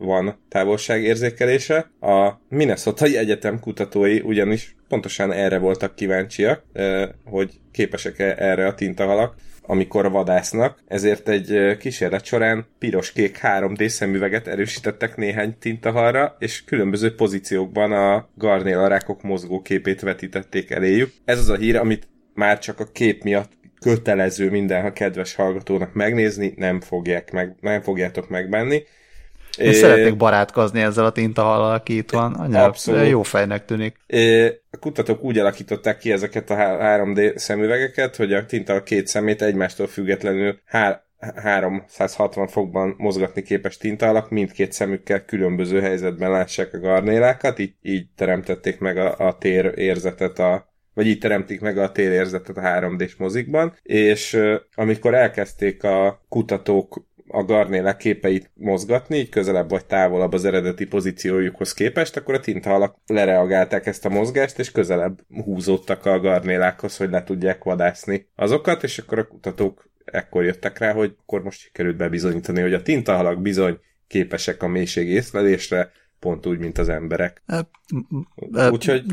[0.00, 1.90] van távolságérzékelése.
[2.00, 6.62] A Minnesota Egyetem kutatói ugyanis pontosan erre voltak kíváncsiak,
[7.24, 15.16] hogy képesek-e erre a tintahalak amikor vadásznak, ezért egy kísérlet során piros-kék 3D szemüveget erősítettek
[15.16, 21.12] néhány tintahalra, és különböző pozíciókban a garnélarákok mozgóképét vetítették eléjük.
[21.24, 26.52] Ez az a hír, amit már csak a kép miatt kötelező minden kedves hallgatónak megnézni,
[26.56, 28.82] nem, fogják meg, nem fogjátok megbenni.
[29.58, 32.34] Én é, szeretnék barátkozni ezzel a tintahallal, aki itt van.
[32.34, 33.08] Anya, Abszolút.
[33.08, 33.96] Jó fejnek tűnik.
[34.06, 39.42] É, a kutatók úgy alakították ki ezeket a 3D szemüvegeket, hogy a tintahal két szemét
[39.42, 47.58] egymástól függetlenül há- 360 fokban mozgatni képes tintalak, mindkét szemükkel különböző helyzetben lássák a garnélákat,
[47.58, 52.56] így, így teremtették meg a, a tér érzetet a, vagy így teremtik meg a térérzetet
[52.56, 54.38] a 3D-s mozikban, és
[54.74, 61.72] amikor elkezdték a kutatók a garnélek képeit mozgatni, így közelebb vagy távolabb az eredeti pozíciójukhoz
[61.72, 67.24] képest, akkor a tintahalak lereagálták ezt a mozgást, és közelebb húzódtak a garnélákhoz, hogy le
[67.24, 72.60] tudják vadászni azokat, és akkor a kutatók ekkor jöttek rá, hogy akkor most sikerült bebizonyítani,
[72.60, 77.42] hogy a tintahalak bizony képesek a mélység észlelésre, pont úgy, mint az emberek.
[78.70, 79.04] Úgyhogy,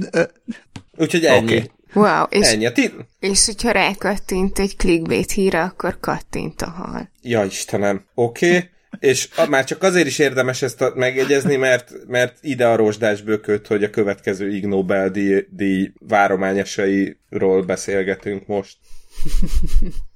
[0.98, 1.56] úgyhogy ennyi.
[1.56, 1.72] Okay.
[1.93, 2.72] Wow, és, ennyi.
[2.72, 2.93] Ti...
[3.19, 7.09] és hogyha rákattint egy clickbait híre, akkor kattint a hal.
[7.22, 8.47] Ja Istenem, oké.
[8.47, 8.69] Okay.
[8.99, 13.68] És már csak azért is érdemes ezt a, megjegyezni, mert, mert ide a rozsdás bököt,
[13.68, 18.77] hogy a következő Ig Nobel díj, díj várományosairól beszélgetünk most.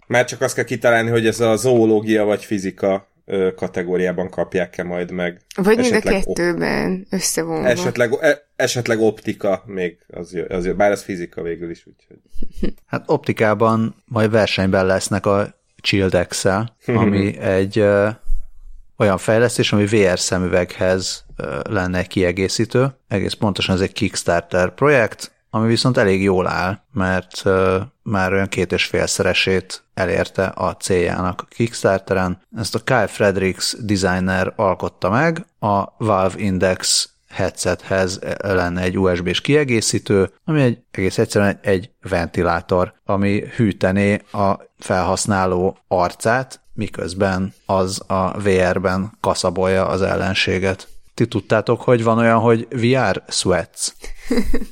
[0.07, 3.10] Már csak azt kell kitalálni, hogy ez a zoológia vagy fizika
[3.55, 5.41] kategóriában kapják-e majd meg.
[5.55, 7.67] Vagy mind a kettőben összevonva.
[7.67, 11.85] Esetleg, e, esetleg optika még, az, az, bár ez fizika végül is.
[11.87, 12.17] Úgyhogy.
[12.87, 16.45] Hát optikában majd versenyben lesznek a childex
[16.85, 18.09] ami egy ö,
[18.97, 22.87] olyan fejlesztés, ami VR szemüveghez ö, lenne kiegészítő.
[23.07, 27.43] Egész pontosan ez egy Kickstarter projekt, ami viszont elég jól áll, mert
[28.03, 32.41] már olyan két és félszeresét elérte a céljának a Kickstarteren.
[32.57, 40.33] Ezt a Kyle Fredericks designer alkotta meg, a Valve Index headsethez lenne egy USB-s kiegészítő,
[40.45, 49.11] ami egy egész egyszerűen egy ventilátor, ami hűtené a felhasználó arcát, miközben az a VR-ben
[49.19, 50.87] kaszabolja az ellenséget.
[51.13, 53.93] Ti tudtátok, hogy van olyan, hogy VR sweats?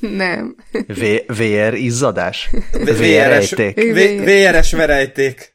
[0.24, 0.56] Nem.
[0.86, 2.50] V- VR izzadás?
[2.72, 3.54] VR-es
[4.24, 5.54] VR-es verejték.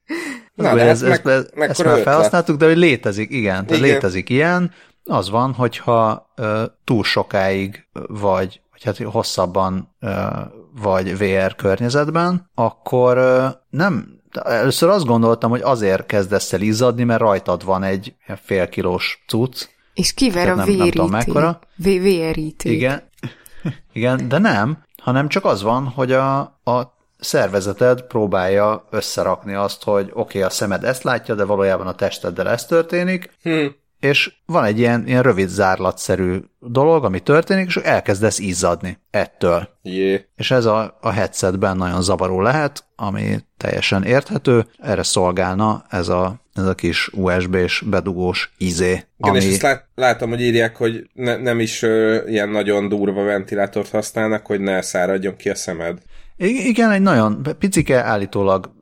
[0.55, 3.81] Na, de ez, ez, meg, ez, ezt már felhasználtuk, de hogy létezik, igen, igen.
[3.81, 4.71] létezik ilyen.
[5.05, 10.11] Az van, hogyha uh, túl sokáig vagy, vagy hát hosszabban uh,
[10.81, 17.19] vagy VR környezetben, akkor uh, nem Először azt gondoltam, hogy azért kezdesz el izzadni, mert
[17.19, 21.01] rajtad van egy fél kilós cucc, és kiver a véríték.
[21.75, 22.71] Véríték.
[22.71, 23.03] Igen.
[23.93, 30.09] Igen, de nem, hanem csak az van, hogy a, a szervezeted próbálja összerakni azt, hogy
[30.13, 33.75] oké, okay, a szemed ezt látja, de valójában a testeddel ez történik, hmm.
[33.99, 39.69] és van egy ilyen, ilyen rövid zárlatszerű dolog, ami történik, és elkezdesz izzadni ettől.
[39.81, 40.21] Yeah.
[40.35, 46.35] És ez a, a headsetben nagyon zavaró lehet, ami teljesen érthető, erre szolgálna ez a,
[46.53, 48.91] ez a kis USB-s bedugós izé.
[48.91, 49.37] Igen, ami...
[49.37, 53.89] és ezt lát, látom, hogy írják, hogy ne, nem is ö, ilyen nagyon durva ventilátort
[53.89, 55.97] használnak, hogy ne száradjon ki a szemed.
[56.37, 58.73] Igen, egy nagyon picike, állítólag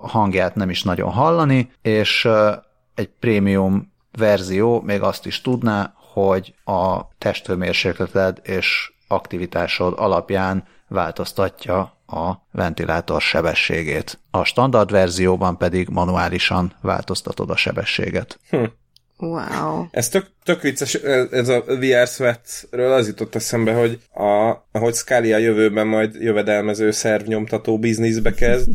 [0.00, 2.28] hangját nem is nagyon hallani, és
[2.94, 12.32] egy prémium verzió még azt is tudná, hogy a testhőmérsékleted és aktivitásod alapján változtatja a
[12.52, 14.18] ventilátor sebességét.
[14.30, 18.38] A standard verzióban pedig manuálisan változtatod a sebességet.
[18.50, 18.64] Hm.
[19.18, 19.86] Wow.
[19.90, 20.94] Ez tök, tök vicces,
[21.30, 26.90] ez a VR Sweat-ről az jutott eszembe, hogy a, ahogy Scully a jövőben majd jövedelmező
[26.90, 28.68] szervnyomtató bizniszbe kezd,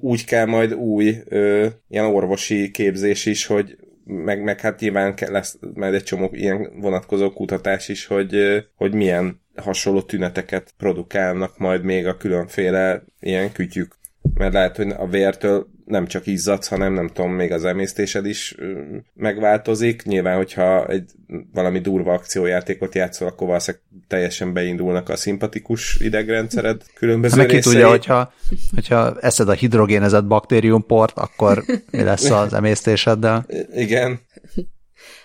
[0.00, 5.58] úgy kell majd új ö, ilyen orvosi képzés is, hogy meg, meg hát nyilván lesz
[5.74, 12.06] majd egy csomó ilyen vonatkozó kutatás is, hogy, hogy milyen hasonló tüneteket produkálnak majd még
[12.06, 14.00] a különféle ilyen kütyük.
[14.34, 18.54] Mert lehet, hogy a vértől nem csak izzadsz, hanem nem tudom, még az emésztésed is
[19.14, 20.02] megváltozik.
[20.02, 21.10] Nyilván, hogyha egy
[21.52, 27.72] valami durva akciójátékot játszol, akkor valószínűleg teljesen beindulnak a szimpatikus idegrendszered különböző hát, részei.
[27.72, 28.32] tudja, hogyha,
[28.74, 33.46] hogyha eszed a hidrogénezett baktériumport, akkor mi lesz az emésztéseddel?
[33.74, 34.20] Igen.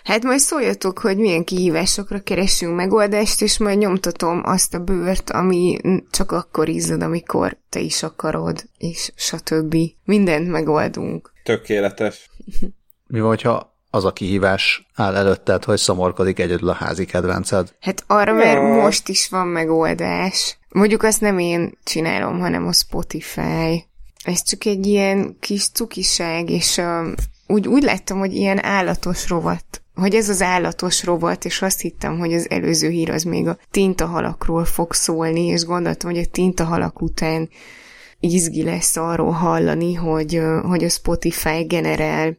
[0.08, 5.78] Hát majd szóljatok, hogy milyen kihívásokra keresünk megoldást, és majd nyomtatom azt a bőrt, ami
[6.10, 9.76] csak akkor izzad, amikor te is akarod, és stb.
[10.04, 11.32] Mindent megoldunk.
[11.44, 12.30] Tökéletes.
[13.06, 17.74] Mi van, hogyha az a kihívás áll előtted, hogy szomorkodik egyedül a házi kedvenced?
[17.80, 20.58] Hát arra mert most is van megoldás.
[20.68, 23.86] Mondjuk azt nem én csinálom, hanem a Spotify.
[24.24, 27.12] Ez csak egy ilyen kis cukiság, és uh,
[27.46, 32.18] úgy, úgy láttam, hogy ilyen állatos rovat hogy ez az állatos rovat, és azt hittem,
[32.18, 37.02] hogy az előző hír az még a tintahalakról fog szólni, és gondoltam, hogy a tintahalak
[37.02, 37.48] után
[38.20, 42.38] izgi lesz arról hallani, hogy, hogy a Spotify generál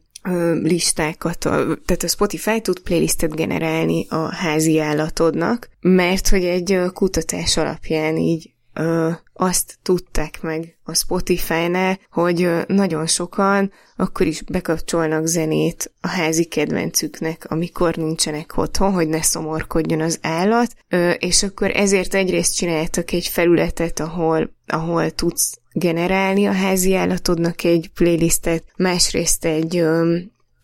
[0.62, 8.16] listákat, tehát a Spotify tud playlistet generálni a házi állatodnak, mert hogy egy kutatás alapján
[8.16, 15.92] így ö, azt tudták meg a Spotify-nál, hogy ö, nagyon sokan akkor is bekapcsolnak zenét
[16.00, 22.14] a házi kedvencüknek, amikor nincsenek otthon, hogy ne szomorkodjon az állat, ö, és akkor ezért
[22.14, 29.76] egyrészt csináltak egy felületet, ahol, ahol tudsz generálni a házi állatodnak egy playlistet, másrészt egy,
[29.76, 30.16] ö,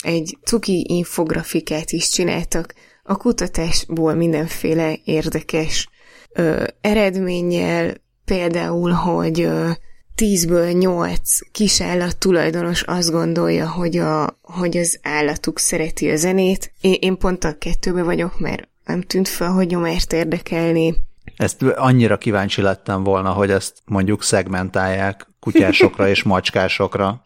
[0.04, 5.88] egy cuki infografikát is csináltak, a kutatásból mindenféle érdekes
[6.36, 7.94] ö, eredménnyel,
[8.24, 9.70] például, hogy ö,
[10.16, 16.72] 10-ből 8 kisállat tulajdonos azt gondolja, hogy, a, hogy az állatuk szereti a zenét.
[16.80, 20.94] Én, én pont a kettőbe vagyok, mert nem tűnt fel, hogy nyomást érdekelni.
[21.36, 27.22] Ezt annyira kíváncsi lettem volna, hogy ezt mondjuk szegmentálják kutyásokra és macskásokra.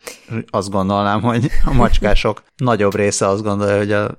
[0.50, 4.18] Azt gondolnám, hogy a macskások nagyobb része azt gondolja, hogy a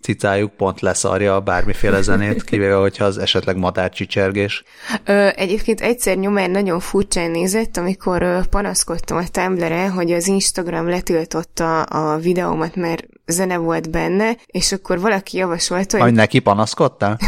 [0.00, 4.62] cicájuk pont leszarja bármiféle zenét, kivéve, hogyha az esetleg madárcsicsergés.
[5.04, 10.88] Ö, egyébként egyszer nyomán nagyon furcsán nézett, amikor ö, panaszkodtam a tumblr hogy az Instagram
[10.88, 16.06] letiltotta a videómat, mert zene volt benne, és akkor valaki javasolta, hogy...
[16.06, 17.18] Hogy neki panaszkodtál?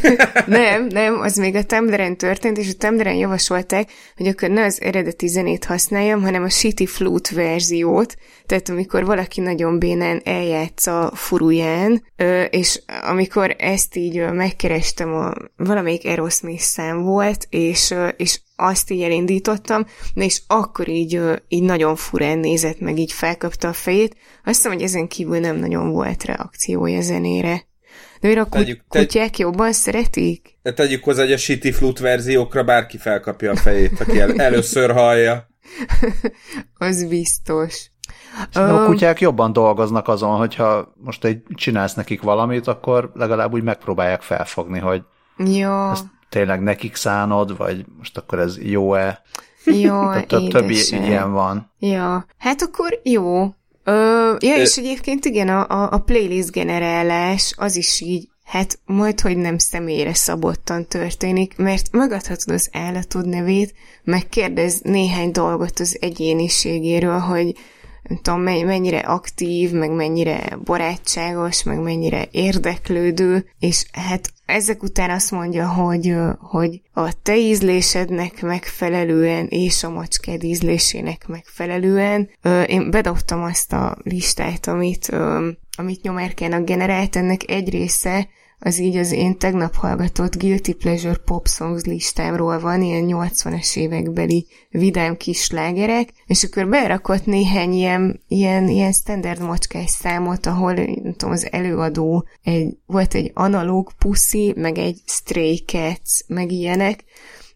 [0.46, 4.82] nem, nem, az még a tumblr történt, és a tumblr javasolták, hogy akkor ne az
[4.82, 8.14] eredeti zenét használjam, hanem a Shitty Flute verziót,
[8.46, 12.02] tehát amikor valaki nagyon bénán eljátsza furuján,
[12.50, 19.86] és amikor ezt így megkerestem, a, valamelyik Aerosmith szám volt, és, és azt így elindítottam,
[20.14, 24.16] és akkor így, így nagyon furán nézett meg, így felkapta a fejét.
[24.44, 27.66] Azt hiszem, hogy ezen kívül nem nagyon volt reakciója zenére.
[28.20, 29.38] De miért a tegyük, kutyák tegy...
[29.38, 30.58] jobban szeretik?
[30.62, 34.90] De tegyük hozzá, hogy a Shitty Flute verziókra bárki felkapja a fejét, aki el, először
[34.92, 35.48] hallja.
[36.78, 37.90] az biztos.
[38.52, 44.22] A kutyák jobban dolgoznak azon, hogyha most egy csinálsz nekik valamit, akkor legalább úgy megpróbálják
[44.22, 45.02] felfogni, hogy
[45.36, 45.90] ja.
[45.90, 49.22] ezt tényleg nekik szánod, vagy most akkor ez jó-e?
[49.64, 51.72] Jó, több, több ilyen van.
[51.78, 53.42] Ja, hát akkor jó.
[53.84, 59.36] Ö, ja, és egyébként igen, a, a playlist generálás az is így hát majd, hogy
[59.36, 63.74] nem személyre szabottan történik, mert megadhatod az állatod nevét,
[64.04, 67.54] megkérdez néhány dolgot az egyéniségéről, hogy
[68.02, 75.30] nem tudom, mennyire aktív, meg mennyire barátságos, meg mennyire érdeklődő, és hát ezek után azt
[75.30, 82.30] mondja, hogy, hogy a te ízlésednek megfelelően és a macskád ízlésének megfelelően
[82.66, 85.08] én bedobtam azt a listát, amit,
[85.76, 88.28] amit nyomárkának generált, ennek egy része
[88.60, 94.46] az így az én tegnap hallgatott Guilty Pleasure Pop Songs listámról van, ilyen 80-es évekbeli
[94.70, 101.14] vidám kis slágerek, és akkor berakott néhány ilyen, ilyen, ilyen standard macskás számot, ahol nem
[101.16, 107.04] tudom, az előadó egy, volt egy analóg puszi, meg egy stray cats, meg ilyenek,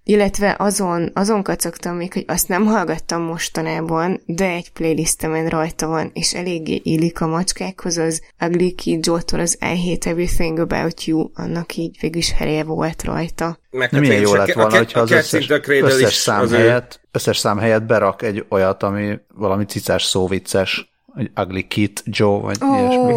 [0.05, 6.11] illetve azon, azon kacagtam még, hogy azt nem hallgattam mostanában, de egy playlistemen rajta van,
[6.15, 11.31] és eléggé illik a macskákhoz, az Ugly Kid Joe-tól az I Hate Everything About You,
[11.35, 13.59] annak így végül is helye volt rajta.
[13.71, 17.83] Meg nem milyen jó lett volna, hogyha az összes, összes, szám helyett, összes szám helyett
[17.83, 22.79] berak egy olyat, ami valami cicás szóvicces, egy Ugly Kid Joe, vagy oh.
[22.79, 23.13] ilyesmi.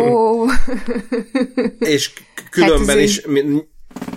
[1.79, 2.11] és
[2.49, 3.21] különben hát is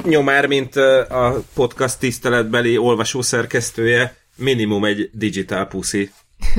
[0.04, 6.10] nyomár, mint a podcast tiszteletbeli olvasó szerkesztője, minimum egy digital pussy.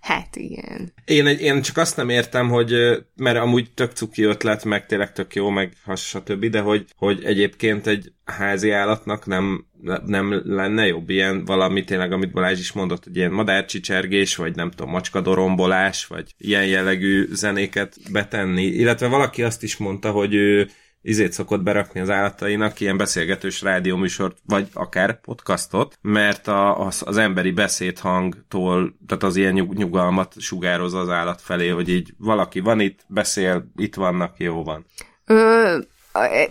[0.00, 0.92] hát igen.
[1.04, 2.72] Én, én csak azt nem értem, hogy,
[3.16, 7.24] mert amúgy tök cuki ötlet, meg tényleg tök jó, meg has, stb., de hogy, hogy
[7.24, 9.66] egyébként egy házi állatnak nem,
[10.06, 14.70] nem lenne jobb ilyen valami tényleg, amit Balázs is mondott, hogy ilyen madárcsicsergés, vagy nem
[14.70, 18.64] tudom, macskadorombolás, vagy ilyen jellegű zenéket betenni.
[18.64, 20.70] Illetve valaki azt is mondta, hogy ő
[21.02, 27.16] izét szokott berakni az állatainak, ilyen beszélgetős rádióműsort, vagy akár podcastot, mert a, az, az
[27.16, 32.80] emberi beszédhangtól, tehát az ilyen nyug, nyugalmat sugároz az állat felé, hogy így valaki van
[32.80, 34.84] itt, beszél, itt vannak, jó van.
[35.24, 35.78] Ö,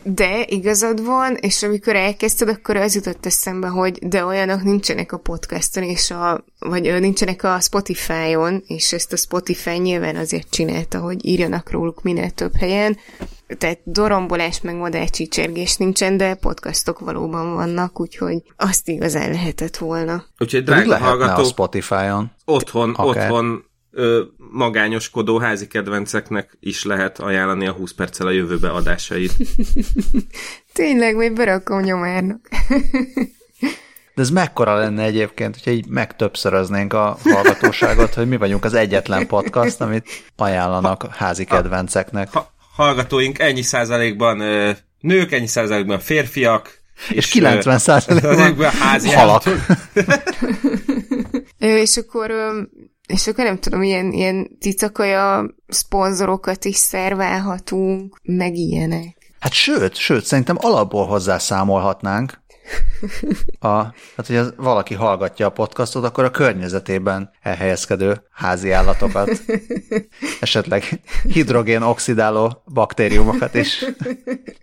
[0.04, 5.18] de igazad van, és amikor elkezdted, akkor az jutott eszembe, hogy de olyanok nincsenek a
[5.18, 11.26] podcaston, és a, vagy nincsenek a Spotify-on, és ezt a Spotify nyilván azért csinálta, hogy
[11.26, 12.98] írjanak róluk minél több helyen,
[13.58, 20.24] tehát dorombolás meg modellcsicsergés nincsen, de podcastok valóban vannak, úgyhogy azt igazán lehetett volna.
[20.38, 22.32] Úgyhogy drága hallgató, a Spotify-on.
[22.46, 23.32] Otthon, akár.
[23.32, 23.64] otthon
[24.00, 29.34] ö, magányoskodó házi kedvenceknek is lehet ajánlani a 20 perccel a jövőbe adásait.
[30.74, 32.50] Tényleg, majd berakom nyomárnak.
[34.16, 39.28] De ez mekkora lenne egyébként, hogyha így megtöbbszöröznénk a hallgatóságot, hogy mi vagyunk az egyetlen
[39.28, 42.32] podcast, amit ajánlanak házi kedvenceknek.
[42.32, 48.72] Ha, hallgatóink ennyi százalékban ö, nők, ennyi százalékban férfiak, és, és 90 százalékban
[49.16, 49.44] halak.
[51.58, 52.32] és akkor
[53.14, 59.18] és akkor nem tudom, ilyen, ilyen cicakaja szponzorokat is szerválhatunk, meg ilyenek.
[59.40, 62.42] Hát sőt, sőt, szerintem alapból hozzászámolhatnánk,
[63.60, 63.68] a,
[64.16, 69.30] hát, hogy az, valaki hallgatja a podcastot, akkor a környezetében elhelyezkedő házi állatokat,
[70.40, 70.84] esetleg
[71.24, 73.86] hidrogén oxidáló baktériumokat is.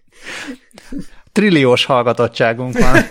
[1.33, 3.05] Trilliós hallgatottságunk van.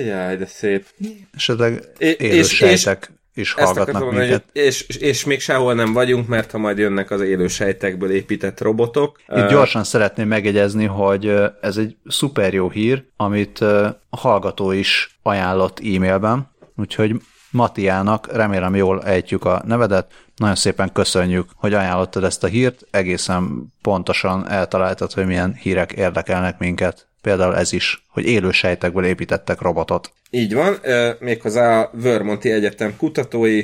[0.00, 0.86] Jaj, de szép.
[1.34, 4.44] Esetleg élő sejtek is hallgatnak minket.
[4.52, 8.60] És, és, és még sehol nem vagyunk, mert ha majd jönnek az élő sejtekből épített
[8.60, 9.20] robotok.
[9.28, 15.80] Itt gyorsan szeretném megjegyezni, hogy ez egy szuper jó hír, amit a hallgató is ajánlott
[15.80, 17.14] e-mailben, úgyhogy
[17.50, 23.72] Matiának, remélem jól ejtjük a nevedet, nagyon szépen köszönjük, hogy ajánlottad ezt a hírt, egészen
[23.82, 27.06] pontosan eltaláltad, hogy milyen hírek érdekelnek minket.
[27.24, 30.12] Például ez is, hogy élő sejtekből építettek robotot.
[30.30, 30.76] Így van,
[31.18, 33.62] méghozzá a Vermonti Egyetem kutatói,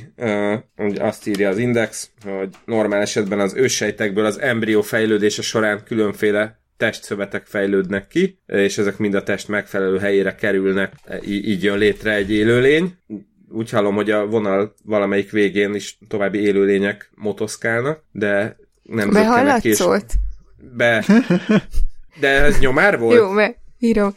[0.99, 7.47] azt írja az Index, hogy normál esetben az őssejtekből az embrió fejlődése során különféle testszövetek
[7.47, 10.93] fejlődnek ki, és ezek mind a test megfelelő helyére kerülnek,
[11.27, 12.95] így jön létre egy élőlény.
[13.49, 19.11] Úgy hallom, hogy a vonal valamelyik végén is további élőlények motoszkálnak, de nem
[19.65, 19.79] és...
[20.77, 21.05] Be.
[22.21, 23.17] De ez nyomár volt?
[23.17, 24.15] Jó, mert írom.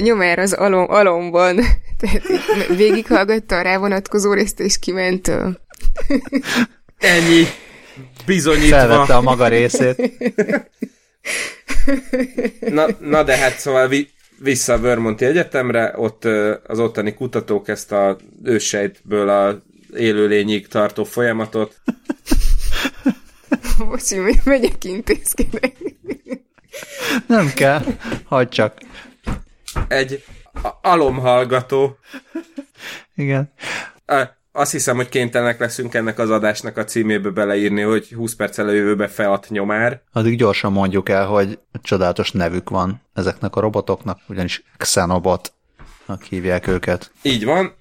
[0.00, 1.56] Nyomár az alom, alomban.
[2.00, 2.22] Tehát
[2.76, 5.28] végighallgatta a rávonatkozó részt, és kiment.
[6.98, 7.44] Ennyi.
[8.26, 8.76] Bizonyítva.
[8.76, 10.12] Felvette a maga részét.
[12.60, 16.24] Na, na de hát szóval vi, vissza a Vermonti Egyetemre, ott
[16.66, 19.62] az ottani kutatók ezt a őssejtből a
[19.96, 21.74] élőlényig tartó folyamatot.
[23.78, 25.72] Bocsi, megyek intézkedni.
[27.26, 27.82] Nem kell,
[28.24, 28.78] hagyd csak.
[29.88, 30.24] Egy
[30.82, 31.98] alomhallgató.
[33.14, 33.52] Igen.
[34.52, 39.08] Azt hiszem, hogy kénytelenek leszünk ennek az adásnak a címébe beleírni, hogy 20 perc előjövőbe
[39.08, 40.02] felat nyomár.
[40.12, 45.52] Addig gyorsan mondjuk el, hogy csodálatos nevük van ezeknek a robotoknak, ugyanis Xenobot
[46.28, 47.12] hívják őket.
[47.22, 47.74] Így van.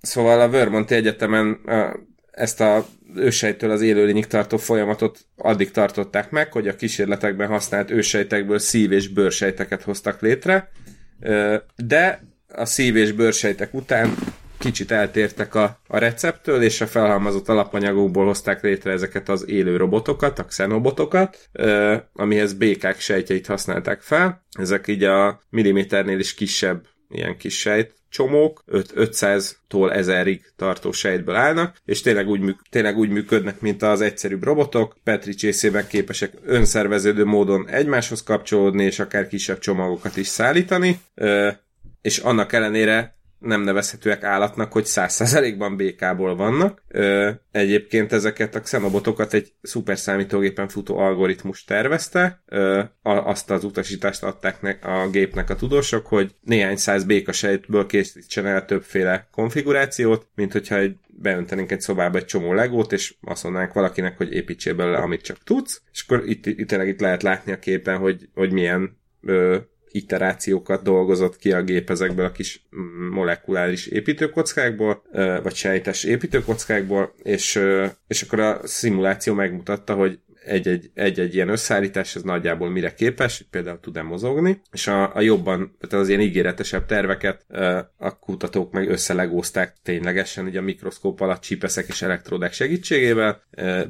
[0.00, 1.60] Szóval a Vermonti Egyetemen
[2.30, 2.84] ezt a
[3.16, 9.08] ősejtől az élőlényig tartó folyamatot addig tartották meg, hogy a kísérletekben használt ősejtekből szív- és
[9.08, 10.70] bőrsejteket hoztak létre,
[11.76, 14.14] de a szív- és bőrsejtek után
[14.58, 20.38] kicsit eltértek a, a receptől, és a felhalmozott alapanyagokból hozták létre ezeket az élő robotokat,
[20.38, 21.50] a xenobotokat,
[22.12, 24.44] amihez békák sejtjeit használták fel.
[24.58, 31.76] Ezek így a milliméternél is kisebb ilyen kis sejt csomók, 500-tól 1000-ig tartó sejtből állnak,
[31.84, 37.68] és tényleg úgy, tényleg úgy működnek, mint az egyszerűbb robotok, Petri csészében képesek önszerveződő módon
[37.68, 41.00] egymáshoz kapcsolódni, és akár kisebb csomagokat is szállítani,
[42.02, 46.82] és annak ellenére nem nevezhetőek állatnak, hogy 100%-ban BK-ból vannak.
[46.88, 54.22] Ö, egyébként ezeket a xenobotokat egy szuperszámítógépen futó algoritmus tervezte, ö, a, azt az utasítást
[54.22, 60.28] adták ne, a gépnek a tudósok, hogy néhány száz béka sejtből készítsen el többféle konfigurációt,
[60.34, 64.74] mint hogyha egy beöntenénk egy szobába egy csomó legót, és azt mondanánk valakinek, hogy építsél
[64.74, 68.28] belőle, amit csak tudsz, és akkor itt, itt, itt, itt lehet látni a képen, hogy,
[68.34, 68.98] hogy milyen
[69.92, 72.66] iterációkat dolgozott ki a gép ezekből a kis
[73.10, 75.02] molekuláris építőkockákból,
[75.42, 77.60] vagy sejtes építőkockákból, és,
[78.06, 83.80] és akkor a szimuláció megmutatta, hogy egy-egy, egy-egy ilyen összeállítás, ez nagyjából mire képes, például
[83.80, 87.46] tud-e mozogni, és a, a jobban, tehát az ilyen ígéretesebb terveket
[87.96, 93.42] a kutatók meg összelegózták ténylegesen, ugye a mikroszkóp alatt csípeszek és elektródák segítségével,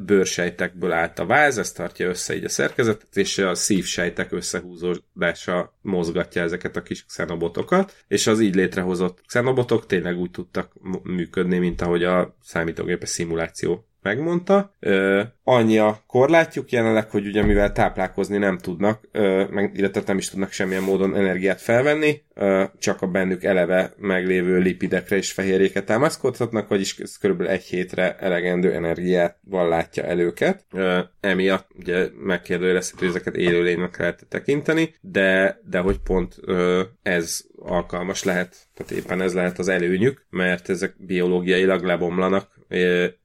[0.07, 6.43] bőrsejtekből állt a váz, ez tartja össze így a szerkezetet, és a szívsejtek összehúzódása mozgatja
[6.43, 10.73] ezeket a kis xenobotokat, és az így létrehozott xenobotok tényleg úgy tudtak
[11.03, 14.75] működni, mint ahogy a számítógépes szimuláció megmondta.
[14.81, 20.19] Ö, annyi a korlátjuk jelenleg, hogy ugye mivel táplálkozni nem tudnak, ö, meg, illetve nem
[20.19, 25.85] is tudnak semmilyen módon energiát felvenni, ö, csak a bennük eleve meglévő lipidekre és fehérjéket
[25.85, 27.41] támaszkodhatnak, vagyis ez kb.
[27.41, 30.19] egy hétre elegendő energiával látja el.
[30.73, 37.45] Ö, emiatt ugye megkérdőjelezhető, hogy ezeket élőlénynek lehet tekinteni, de, de hogy pont ö, ez
[37.63, 42.49] alkalmas lehet, tehát éppen ez lehet az előnyük, mert ezek biológiailag lebomlanak,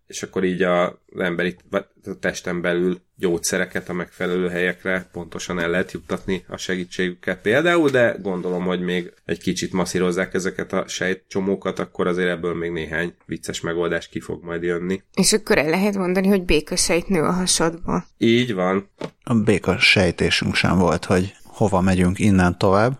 [0.07, 1.80] és akkor így a, az emberi a
[2.19, 8.64] testen belül gyógyszereket a megfelelő helyekre pontosan el lehet juttatni a segítségükkel például, de gondolom,
[8.64, 14.07] hogy még egy kicsit masszírozzák ezeket a sejtcsomókat, akkor azért ebből még néhány vicces megoldás
[14.07, 15.03] ki fog majd jönni.
[15.14, 18.06] És akkor el lehet mondani, hogy béka sejt nő a hasadba.
[18.18, 18.90] Így van.
[19.23, 22.99] A béka sejtésünk sem volt, hogy hova megyünk innen tovább.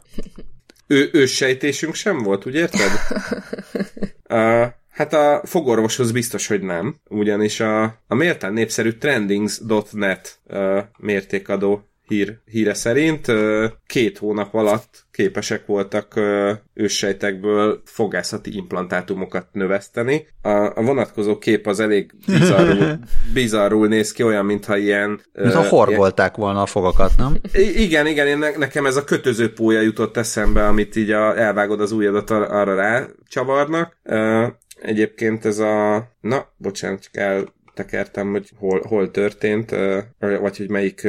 [0.88, 2.90] Ő, őssejtésünk sem volt, úgy érted?
[4.30, 4.66] uh,
[4.96, 12.40] Hát a fogorvoshoz biztos, hogy nem, ugyanis a, a méltán népszerű trendings.net uh, mértékadó hír,
[12.46, 20.28] híre szerint uh, két hónap alatt képesek voltak uh, őssejtekből fogászati implantátumokat növeszteni.
[20.42, 23.00] A, a vonatkozó kép az elég bizarrul,
[23.34, 25.22] bizarrul néz ki, olyan, mintha ilyen...
[25.34, 26.48] Mint ha horgolták ilyen...
[26.48, 27.38] volna a fogakat, nem?
[27.54, 31.38] I- igen, igen, én ne, nekem ez a kötöző pólya jutott eszembe, amit így a,
[31.38, 33.98] elvágod az ujjadat arra rá csavarnak.
[34.04, 34.48] Uh,
[34.82, 36.08] Egyébként ez a...
[36.22, 39.76] Na, bocsánat, csak eltekertem, hogy hol, hol történt,
[40.20, 41.02] vagy hogy melyik,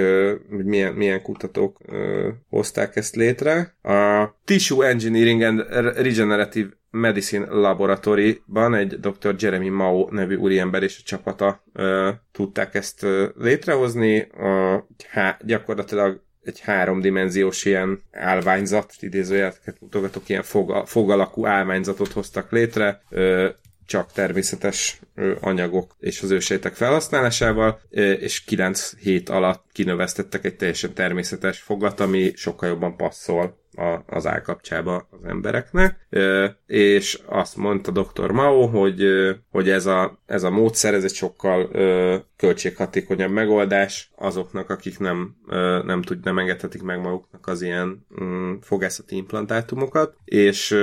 [0.51, 1.79] hogy milyen, milyen kutatók
[2.49, 3.77] hozták ezt létre.
[3.83, 5.61] A Tissue Engineering and
[5.97, 9.35] Regenerative Medicine Laboratory-ban egy dr.
[9.39, 14.21] Jeremy Mao nevű úriember és a csapata ö, tudták ezt ö, létrehozni.
[14.21, 22.51] A, há, gyakorlatilag egy háromdimenziós ilyen állványzat, idézőjeleket mutogatok, ilyen fog, fog alakú állványzatot hoztak
[22.51, 23.49] létre, ö,
[23.87, 25.01] csak természetes
[25.41, 27.81] anyagok és az ősejtek felhasználásával,
[28.21, 33.59] és 9 hét alatt kinövesztettek egy teljesen természetes fogat, ami sokkal jobban passzol
[34.07, 36.07] az állkapcsába az embereknek,
[36.67, 38.31] és azt mondta dr.
[38.31, 39.05] Mao, hogy,
[39.51, 41.71] hogy ez, a, ez a módszer, ez egy sokkal
[42.37, 45.37] költséghatékonyabb megoldás azoknak, akik nem,
[45.85, 50.77] nem tud, nem engedhetik meg maguknak az ilyen mm, fogászati implantátumokat, és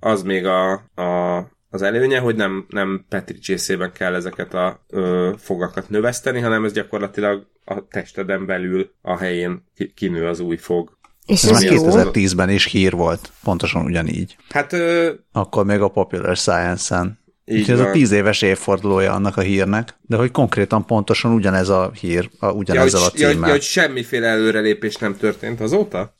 [0.00, 5.32] az még a, a az előnye, hogy nem, nem Petri csészében kell ezeket a ö,
[5.36, 9.64] fogakat növeszteni, hanem ez gyakorlatilag a testeden belül a helyén
[9.94, 10.95] kinő az új fog.
[11.26, 14.36] És ez 2010-ben is hír volt, pontosan ugyanígy.
[14.48, 14.72] Hát...
[14.72, 15.10] Ö...
[15.32, 17.24] Akkor még a Popular Science-en.
[17.44, 21.90] Így ez a tíz éves évfordulója annak a hírnek, de hogy konkrétan pontosan ugyanez a
[22.00, 23.32] hír, a, ugyanezzel ja, a címmel.
[23.32, 26.16] Ja, ja, hogy semmiféle előrelépés nem történt azóta?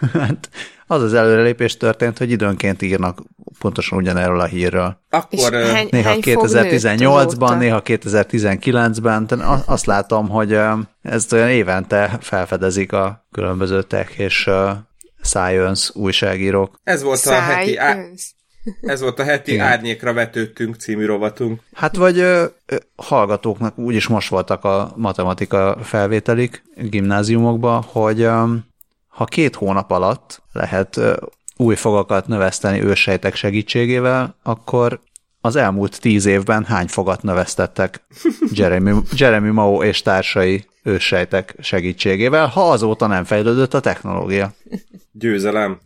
[0.12, 0.48] hát
[0.94, 3.22] az az előrelépés történt, hogy időnként írnak
[3.58, 4.98] pontosan ugyanerről a hírről.
[5.10, 10.58] Akkor hány, néha hány 2018-ban, néha 2019-ben, azt látom, hogy
[11.02, 14.50] ezt olyan évente felfedezik a különböző tech és
[15.22, 16.80] science újságírók.
[16.84, 17.38] Ez volt science.
[17.38, 17.98] a heti á-
[18.80, 19.66] ez volt a heti Igen.
[19.66, 21.60] Árnyékra vetődtünk című rovatunk.
[21.72, 28.44] Hát vagy ö, ö, hallgatóknak úgyis most voltak a matematika felvételik gimnáziumokban, hogy ö,
[29.14, 31.00] ha két hónap alatt lehet
[31.56, 35.00] új fogakat növeszteni ősejtek segítségével, akkor
[35.40, 38.06] az elmúlt tíz évben hány fogat növesztettek
[38.58, 44.52] Jeremy, Jeremy Mao és társai ősejtek segítségével, ha azóta nem fejlődött a technológia.
[45.12, 45.80] Győzelem.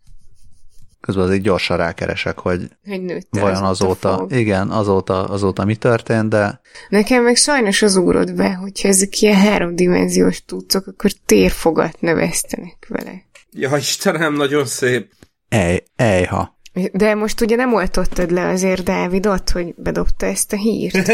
[1.01, 4.33] Közben azért gyorsan rákeresek, hogy, hogy nőtt vajon azóta, fog.
[4.33, 9.37] igen, azóta, azóta mi történt, de Nekem meg sajnos az úrod be, hogyha ezek ilyen
[9.37, 13.23] háromdimenziós tudcok, akkor térfogat növesztenek vele.
[13.51, 15.13] Ja, Istenem, nagyon szép.
[15.49, 16.57] ej, ejha.
[16.93, 21.11] De most ugye nem oltottad le azért Dávidot, hogy bedobta ezt a hírt.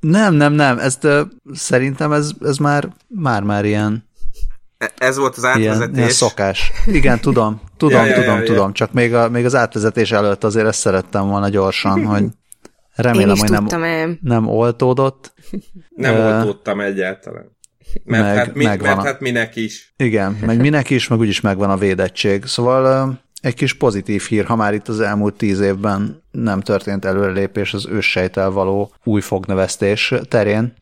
[0.00, 1.06] Nem, nem, nem, ezt
[1.52, 4.08] szerintem ez, ez már, már, már ilyen,
[4.98, 6.12] Ez volt az ilyen, ilyen átvezetés.
[6.12, 6.72] szokás.
[6.86, 8.46] Igen, tudom, tudom, Ja, ja, tudom, ja, ja.
[8.46, 12.24] tudom, csak még, a, még az átvezetés előtt azért ezt szerettem volna gyorsan, hogy
[12.94, 15.32] remélem, hogy nem, nem oltódott.
[15.88, 17.56] Nem Ö, oltódtam egyáltalán.
[18.04, 19.94] Mert, meg- hát, mi, megvan mert a- hát minek is.
[19.96, 22.44] Igen, meg minek is, meg úgyis megvan a védettség.
[22.44, 27.74] Szóval egy kis pozitív hír, ha már itt az elmúlt tíz évben nem történt előrelépés
[27.74, 30.74] az őssejtel való új fognövesztés terén,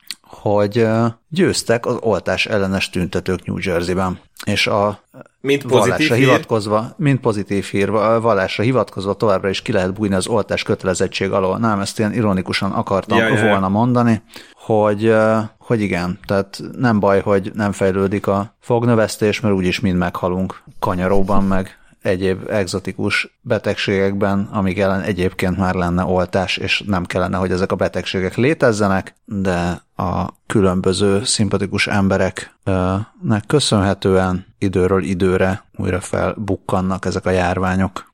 [0.42, 0.86] hogy
[1.28, 4.18] győztek az oltás ellenes tüntetők New Jersey-ben.
[4.44, 5.00] És a
[5.40, 6.24] Mint vallásra hír.
[6.24, 7.90] hivatkozva, mint pozitív hír,
[8.20, 11.58] vallásra hivatkozva továbbra is ki lehet bújni az oltás kötelezettség alól.
[11.58, 13.48] Nem, ezt ilyen ironikusan akartam Ja, ja, ja.
[13.48, 14.22] volna mondani,
[14.54, 15.14] hogy,
[15.58, 21.44] hogy igen, tehát nem baj, hogy nem fejlődik a fognövesztés, mert úgyis mind meghalunk kanyaróban,
[21.44, 27.72] meg egyéb egzotikus betegségekben, amik ellen egyébként már lenne oltás, és nem kellene, hogy ezek
[27.72, 37.30] a betegségek létezzenek, de a különböző szimpatikus embereknek köszönhetően időről időre újra felbukkannak ezek a
[37.30, 38.12] járványok.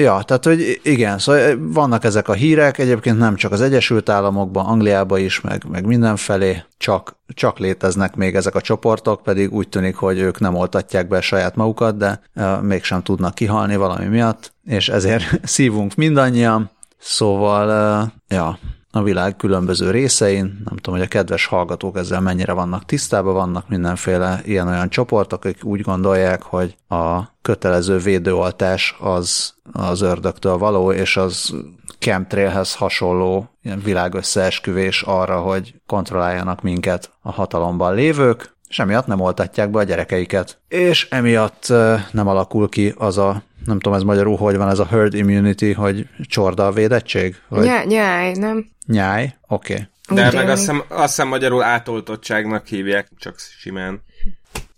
[0.00, 4.66] Ja, tehát, hogy igen, szóval vannak ezek a hírek, egyébként nem csak az Egyesült Államokban,
[4.66, 9.96] Angliában is, meg, meg mindenfelé, csak, csak léteznek még ezek a csoportok, pedig úgy tűnik,
[9.96, 14.88] hogy ők nem oltatják be saját magukat, de uh, mégsem tudnak kihalni valami miatt, és
[14.88, 18.58] ezért szívunk mindannyian, szóval, uh, ja,
[18.92, 20.62] a világ különböző részein.
[20.64, 25.64] Nem tudom, hogy a kedves hallgatók ezzel mennyire vannak tisztában, vannak mindenféle ilyen-olyan csoportok, akik
[25.64, 31.54] úgy gondolják, hogy a kötelező védőoltás az az ördögtől való, és az
[31.98, 39.70] chemtrailhez hasonló ilyen világösszeesküvés arra, hogy kontrolláljanak minket a hatalomban lévők, és emiatt nem oltatják
[39.70, 40.58] be a gyerekeiket.
[40.68, 41.66] És emiatt
[42.10, 45.72] nem alakul ki az a, nem tudom ez magyarul, hogy van ez a herd immunity,
[45.72, 47.36] hogy csorda a védettség?
[47.48, 48.70] Vagy Nyá, nyáj, nem?
[48.86, 49.36] nyáj?
[49.48, 49.72] Oké.
[49.72, 49.86] Okay.
[50.16, 54.02] De Úgy meg azt hiszem, azt hiszem magyarul átoltottságnak hívják, csak simán.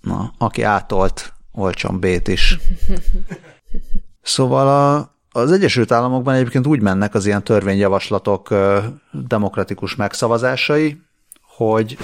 [0.00, 2.56] Na, aki átolt, olcson bét is.
[4.24, 8.54] Szóval a, az Egyesült Államokban egyébként úgy mennek az ilyen törvényjavaslatok
[9.10, 11.02] demokratikus megszavazásai,
[11.42, 11.98] hogy,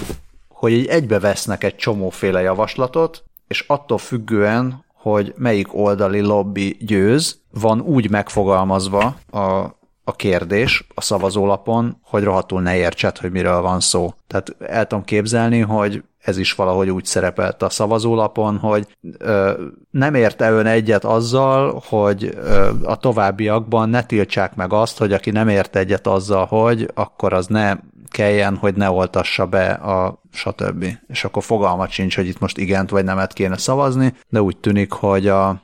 [0.48, 7.80] hogy így egybevesznek egy csomóféle javaslatot, és attól függően, hogy melyik oldali lobby győz, van
[7.80, 14.14] úgy megfogalmazva a, a kérdés a szavazólapon, hogy rohadtul ne értsed, hogy miről van szó.
[14.26, 18.86] Tehát el tudom képzelni, hogy ez is valahogy úgy szerepelt a szavazólapon, hogy
[19.18, 19.52] ö,
[19.90, 25.30] nem érte ön egyet azzal, hogy ö, a továbbiakban ne tiltsák meg azt, hogy aki
[25.30, 27.76] nem ért egyet azzal, hogy akkor az ne
[28.09, 30.85] kelljen, hogy ne oltassa be a stb.
[31.06, 34.93] És akkor fogalmat sincs, hogy itt most igent vagy nemet kéne szavazni, de úgy tűnik,
[34.93, 35.62] hogy a,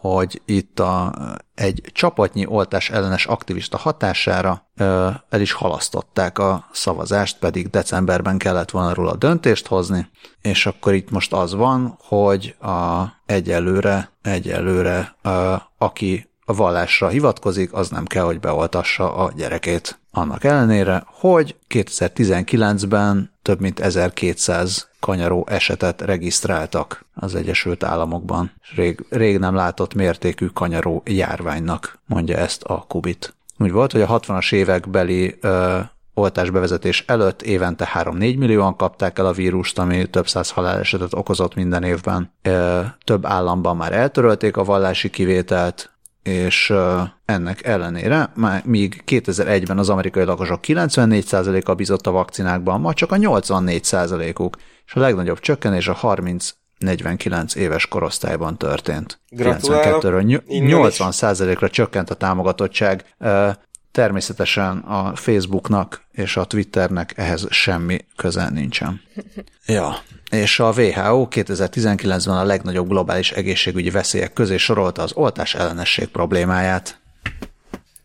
[0.00, 1.14] hogy itt a,
[1.54, 8.70] egy csapatnyi oltás ellenes aktivista hatására ö, el is halasztották a szavazást, pedig decemberben kellett
[8.70, 10.10] volna róla döntést hozni,
[10.42, 17.72] és akkor itt most az van, hogy a, egyelőre, egyelőre ö, aki a vallásra hivatkozik,
[17.72, 19.98] az nem kell, hogy beoltassa a gyerekét.
[20.10, 28.52] Annak ellenére, hogy 2019-ben több mint 1200 kanyaró esetet regisztráltak az Egyesült Államokban.
[28.74, 33.34] Rég, rég nem látott mértékű kanyaró járványnak, mondja ezt a Kubit.
[33.58, 35.78] Úgy volt, hogy a 60-as évekbeli ö,
[36.14, 41.82] oltásbevezetés előtt évente 3-4 millióan kapták el a vírust, ami több száz halálesetet okozott minden
[41.82, 42.32] évben.
[43.04, 45.90] Több államban már eltörölték a vallási kivételt,
[46.28, 46.72] és
[47.24, 53.16] ennek ellenére, már míg 2001-ben az amerikai lakosok 94%-a bízott a vakcinákban, ma csak a
[53.16, 54.56] 84%-uk,
[54.86, 59.20] és a legnagyobb csökkenés a 30 49 éves korosztályban történt.
[59.28, 60.02] Gratulálok.
[60.02, 60.96] 92-ről ny- Innen is.
[60.98, 63.04] 80%-ra csökkent a támogatottság.
[63.98, 69.00] Természetesen a Facebooknak és a Twitternek ehhez semmi köze nincsen.
[69.66, 69.96] Ja,
[70.30, 77.00] és a WHO 2019-ben a legnagyobb globális egészségügyi veszélyek közé sorolta az oltás ellenesség problémáját.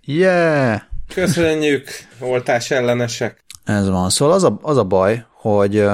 [0.02, 0.82] Yeah!
[1.14, 1.90] Köszönjük,
[2.20, 3.44] oltás ellenesek.
[3.64, 4.10] Ez van.
[4.10, 5.86] Szóval az a, az a baj, hogy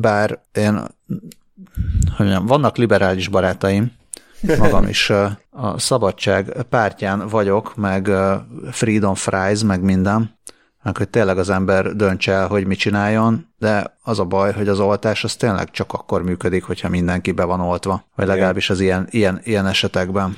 [0.00, 0.74] bár én,
[2.16, 3.92] hogy mondjam, vannak liberális barátaim,
[4.58, 5.10] magam is
[5.50, 8.10] a szabadság pártján vagyok, meg
[8.70, 10.38] freedom fries, meg minden,
[10.82, 14.68] meg hogy tényleg az ember döntse el, hogy mit csináljon, de az a baj, hogy
[14.68, 18.80] az oltás az tényleg csak akkor működik, hogyha mindenki be van oltva, vagy legalábbis az
[18.80, 20.36] ilyen, ilyen, ilyen esetekben.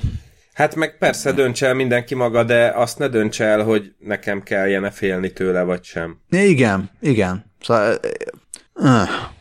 [0.53, 4.91] Hát meg persze dönts el mindenki maga, de azt ne dönts el, hogy nekem kelljen
[4.91, 6.21] félni tőle, vagy sem.
[6.31, 7.45] Igen, igen.
[7.61, 7.95] Szóval,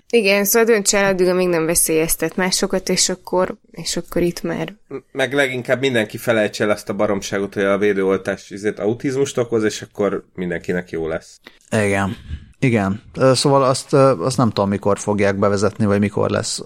[0.09, 4.75] igen, szóval dönts el addig, amíg nem veszélyeztet másokat, és akkor, és akkor itt már...
[5.11, 9.81] Meg leginkább mindenki felejtse el azt a baromságot, hogy a védőoltás izét autizmust okoz, és
[9.81, 11.39] akkor mindenkinek jó lesz.
[11.71, 12.15] Igen.
[12.59, 13.01] Igen,
[13.33, 16.61] szóval azt, azt nem tudom, mikor fogják bevezetni, vagy mikor lesz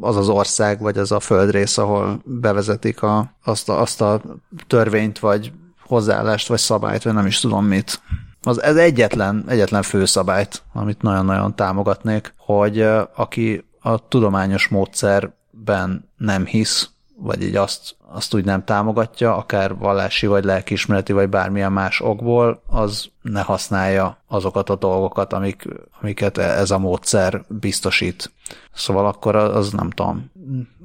[0.00, 4.22] az az ország, vagy az a földrész, ahol bevezetik a, azt, a, azt a
[4.66, 5.52] törvényt, vagy
[5.86, 8.00] hozzáállást, vagy szabályt, vagy nem is tudom mit.
[8.42, 12.80] Az, ez egyetlen, egyetlen főszabályt, amit nagyon-nagyon támogatnék, hogy
[13.14, 20.26] aki a tudományos módszerben nem hisz, vagy így azt, azt úgy nem támogatja, akár vallási,
[20.26, 25.68] vagy lelkiismereti, vagy bármilyen más okból, az ne használja azokat a dolgokat, amik,
[26.00, 28.32] amiket ez a módszer biztosít.
[28.72, 30.30] Szóval akkor az nem tudom,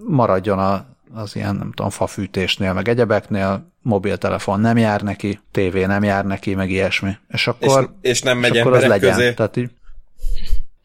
[0.08, 0.86] maradjon a,
[1.16, 6.56] az ilyen, nem tudom, fafűtésnél, meg egyebeknél, mobiltelefon nem jár neki, tévé nem jár neki,
[6.56, 7.18] meg ilyesmi.
[7.28, 9.12] És akkor, és, és nem megy és akkor az legyen.
[9.16, 9.34] közé.
[9.34, 9.70] Tehát így,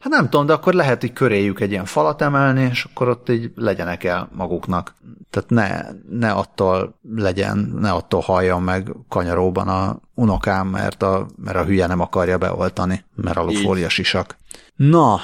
[0.01, 3.29] Hát nem tudom, de akkor lehet így köréjük egy ilyen falat emelni, és akkor ott
[3.29, 4.95] így legyenek el maguknak.
[5.29, 5.81] Tehát ne,
[6.19, 11.87] ne attól legyen, ne attól halljon meg kanyaróban a unokám, mert a, mert a hülye
[11.87, 14.37] nem akarja beoltani, mert alufólia sisak.
[14.75, 15.19] Na,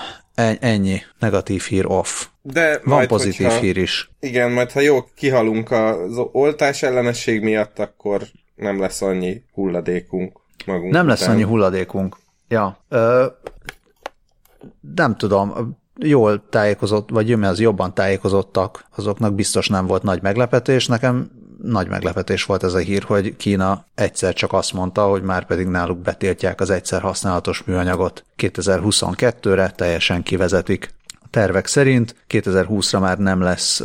[0.60, 1.02] ennyi.
[1.20, 2.26] Negatív hír off.
[2.42, 4.10] De Van majd, pozitív hogyha, hír is.
[4.20, 8.22] Igen, majd ha jó kihalunk az oltás ellenesség miatt, akkor
[8.56, 11.18] nem lesz annyi hulladékunk magunk Nem után.
[11.18, 12.18] lesz annyi hulladékunk.
[12.48, 12.86] Ja.
[12.90, 13.26] Ö,
[14.96, 20.88] nem tudom, jól tájékozott, vagy az jobban tájékozottak, azoknak biztos nem volt nagy meglepetés.
[20.88, 21.32] Nekem
[21.64, 25.68] nagy meglepetés volt ez a hír, hogy Kína egyszer csak azt mondta, hogy már pedig
[25.68, 28.24] náluk betiltják az egyszer használatos műanyagot.
[28.38, 30.94] 2022-re teljesen kivezetik.
[31.08, 33.80] A tervek szerint 2020-ra már nem lesz,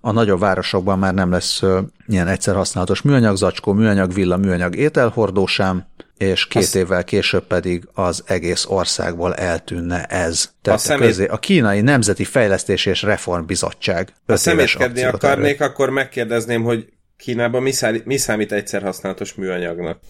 [0.00, 1.62] a nagyobb városokban már nem lesz
[2.06, 5.86] ilyen egyszer használatos műanyag, zacskó műanyag, villa műanyag ételhordó sem,
[6.18, 6.76] és két Azt...
[6.76, 10.50] évvel később pedig az egész országból eltűnne ez.
[10.62, 11.06] Tehát a, szemét...
[11.06, 14.12] közé, a Kínai Nemzeti Fejlesztési és Reformbizottság.
[14.26, 19.98] Ha szemétkedni akarnék, akkor megkérdezném, hogy Kínában mi, száll, mi számít egyszer használatos műanyagnak?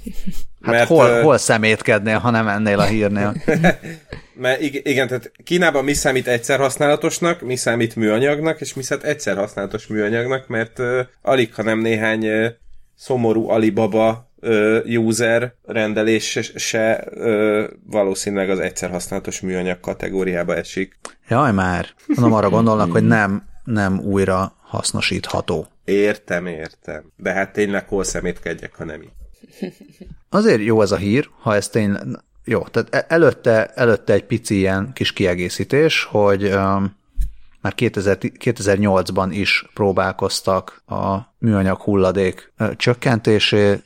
[0.62, 3.34] Hát Mert, hol, uh, hol szemétkednél, ha nem ennél a hírnél?
[4.34, 9.36] Mert igen, tehát Kínában mi számít egyszer használatosnak, mi számít műanyagnak, és mi számít egyszer
[9.36, 12.46] használatos műanyagnak, mert uh, alig, ha nem néhány uh,
[12.94, 20.96] szomorú Alibaba uh, user rendelés se uh, valószínűleg az egyszer használatos műanyag kategóriába esik.
[21.28, 25.66] Jaj már, mondom arra gondolnak, hogy nem, nem újra hasznosítható.
[25.86, 27.12] Értem, értem.
[27.16, 29.12] De hát tényleg hol szemétkedjek, ha nem így.
[30.28, 32.02] Azért jó ez a hír, ha ez tényleg...
[32.44, 36.96] Jó, tehát e- előtte, előtte egy pici ilyen kis kiegészítés, hogy um,
[37.60, 43.82] már 2000, 2008-ban is próbálkoztak a műanyag hulladék csökkentésé,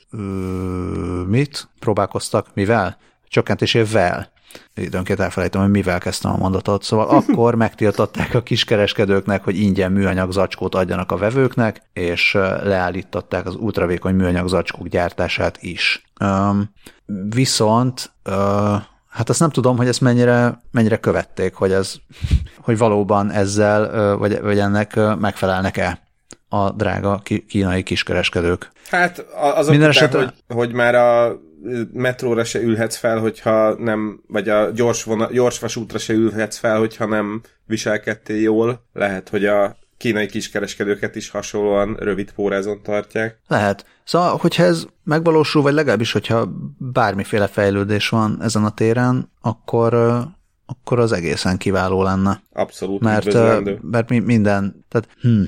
[1.26, 2.98] mit próbálkoztak, mivel?
[3.28, 4.32] Csökkentésével.
[4.74, 6.82] Időnként elfelejtem, hogy mivel kezdtem a mondatot.
[6.82, 12.32] Szóval akkor megtiltották a kiskereskedőknek, hogy ingyen műanyag zacskót adjanak a vevőknek, és
[12.62, 16.04] leállították az ultravékony műanyag zacskók gyártását is.
[17.28, 18.12] viszont
[19.10, 21.94] Hát azt nem tudom, hogy ezt mennyire, mennyire követték, hogy, ez,
[22.64, 26.00] hogy valóban ezzel, vagy, vagy ennek megfelelnek-e
[26.48, 28.70] a drága kínai kiskereskedők.
[28.90, 30.18] Hát azok Minden esetre...
[30.18, 31.38] hogy, hogy már a
[31.92, 36.78] metróra se ülhetsz fel, hogyha nem, vagy a gyors, vona, gyors vasútra se ülhetsz fel,
[36.78, 38.84] hogyha nem viselkedtél jól.
[38.92, 43.38] Lehet, hogy a kínai kiskereskedőket is hasonlóan rövid pórázon tartják.
[43.48, 43.86] Lehet.
[44.04, 49.94] Szóval, hogyha ez megvalósul, vagy legalábbis, hogyha bármiféle fejlődés van ezen a téren, akkor,
[50.66, 52.42] akkor az egészen kiváló lenne.
[52.52, 53.34] Abszolút mert,
[53.82, 55.42] mert minden, tehát hm,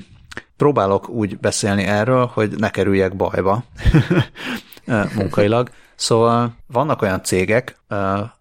[0.57, 3.63] próbálok úgy beszélni erről, hogy ne kerüljek bajba
[5.15, 5.69] munkailag.
[5.95, 7.79] Szóval vannak olyan cégek,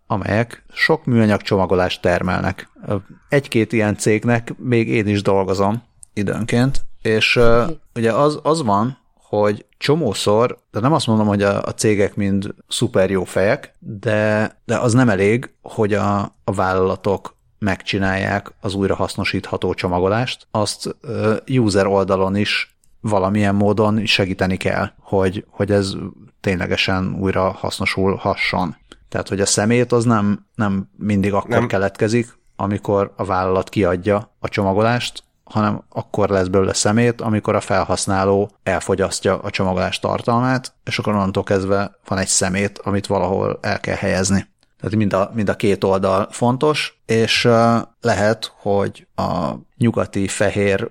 [0.07, 2.69] amelyek sok műanyag csomagolást termelnek.
[3.29, 7.41] Egy-két ilyen cégnek még én is dolgozom, időnként, és
[7.95, 12.55] ugye az, az van, hogy csomószor, de nem azt mondom, hogy a, a cégek mind
[12.69, 19.75] szuper jó fejek, de, de az nem elég, hogy a, a vállalatok megcsinálják az újrahasznosítható
[19.75, 20.97] csomagolást, azt
[21.47, 22.72] user oldalon is
[23.03, 25.93] valamilyen módon segíteni kell, hogy, hogy ez
[26.41, 28.77] ténylegesen újra hasznosulhasson.
[29.09, 31.67] Tehát, hogy a szemét az nem, nem mindig akkor nem.
[31.67, 38.51] keletkezik, amikor a vállalat kiadja a csomagolást, hanem akkor lesz belőle szemét, amikor a felhasználó
[38.63, 43.97] elfogyasztja a csomagolás tartalmát, és akkor onnantól kezdve van egy szemét, amit valahol el kell
[43.97, 44.51] helyezni.
[44.81, 47.49] Tehát mind a, mind a két oldal fontos, és
[48.01, 50.91] lehet, hogy a nyugati fehér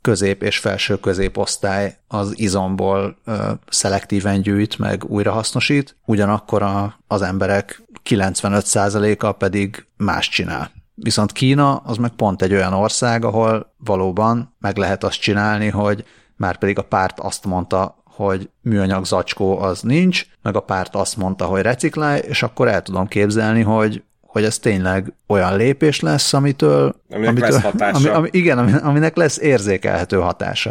[0.00, 7.82] közép és felső középosztály az izomból ö, szelektíven gyűjt, meg újrahasznosít, ugyanakkor a, az emberek
[8.04, 10.70] 95%-a pedig más csinál.
[10.94, 16.04] Viszont Kína az meg pont egy olyan ország, ahol valóban meg lehet azt csinálni, hogy
[16.36, 21.16] már pedig a párt azt mondta, hogy műanyag zacskó az nincs, meg a párt azt
[21.16, 26.32] mondta, hogy reciklálj, és akkor el tudom képzelni, hogy hogy ez tényleg olyan lépés lesz,
[26.32, 26.94] amitől...
[27.10, 27.96] Aminek amitől, lesz hatása.
[27.96, 30.70] Ami, ami, igen, aminek lesz érzékelhető hatása.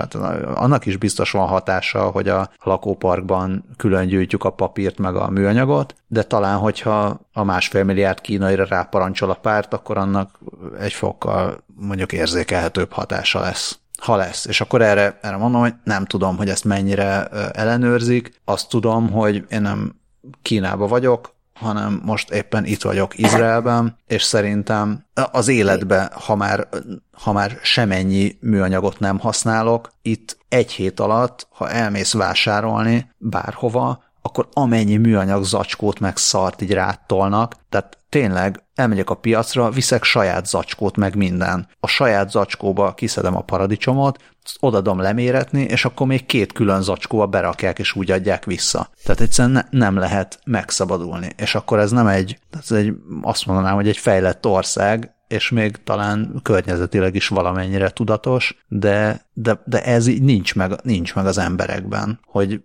[0.56, 5.96] Annak is biztos van hatása, hogy a lakóparkban külön gyűjtjük a papírt meg a műanyagot,
[6.08, 10.40] de talán, hogyha a másfél milliárd kínaira ráparancsol a párt, akkor annak
[10.80, 14.46] egy fokkal mondjuk érzékelhetőbb hatása lesz ha lesz.
[14.46, 18.42] És akkor erre, erre mondom, hogy nem tudom, hogy ezt mennyire ellenőrzik.
[18.46, 19.98] Azt tudom, hogy én nem
[20.42, 26.68] Kínába vagyok, hanem most éppen itt vagyok Izraelben, és szerintem az életbe, ha már,
[27.12, 34.48] ha már semennyi műanyagot nem használok, itt egy hét alatt, ha elmész vásárolni bárhova, akkor
[34.54, 40.98] amennyi műanyag zacskót meg szart így rátolnak, tehát tényleg elmegyek a piacra, viszek saját zacskót,
[40.98, 41.68] meg minden.
[41.80, 44.18] A saját zacskóba kiszedem a paradicsomot,
[44.60, 48.90] odadom leméretni, és akkor még két külön zacskóba berakják, és úgy adják vissza.
[49.04, 51.30] Tehát egyszerűen ne, nem lehet megszabadulni.
[51.38, 55.84] És akkor ez nem egy, ez egy, azt mondanám, hogy egy fejlett ország, és még
[55.84, 61.38] talán környezetileg is valamennyire tudatos, de, de, de ez így nincs meg, nincs meg az
[61.38, 62.62] emberekben, hogy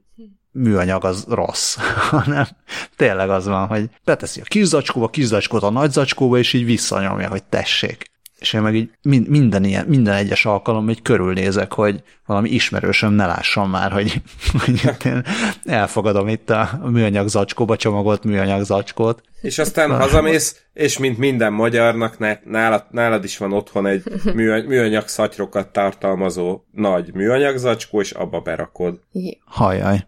[0.54, 1.76] műanyag az rossz,
[2.10, 2.46] hanem
[2.96, 6.64] tényleg az van, hogy beteszi a kis zacskóba, kis zacskót a nagy zacskóba, és így
[6.64, 8.12] visszanyomja, hogy tessék.
[8.38, 8.90] És én meg így
[9.28, 14.22] minden, ilyen, minden egyes alkalom így körülnézek, hogy valami ismerősöm ne lássam már, hogy,
[14.64, 15.24] hogy én
[15.64, 19.22] elfogadom itt a műanyag zacskóba csomagolt műanyag zacskót.
[19.40, 19.96] És aztán Na.
[19.96, 24.02] hazamész, és mint minden magyarnak, ne, nálad, nálad is van otthon egy
[24.66, 29.00] műanyag szatyrokat tartalmazó nagy műanyag zacskó, és abba berakod.
[29.44, 30.06] Hajjaj.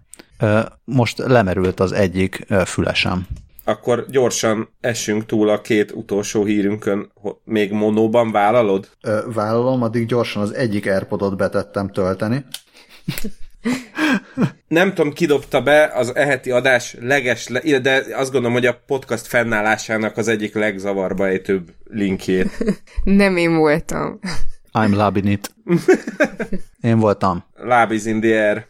[0.84, 3.26] Most lemerült az egyik fülesem.
[3.64, 7.12] Akkor gyorsan essünk túl a két utolsó hírünkön.
[7.44, 8.88] Még monóban vállalod?
[9.34, 12.44] Vállalom, addig gyorsan az egyik Airpodot betettem tölteni.
[14.68, 17.46] Nem tudom, kidobta be az eheti adás leges,
[17.82, 22.64] de azt gondolom, hogy a podcast fennállásának az egyik legzavarba ejtőbb linkjét.
[23.04, 24.18] Nem én voltam.
[24.72, 25.54] I'm loving it.
[26.80, 27.44] Én voltam.
[27.54, 28.66] Lab is in the air.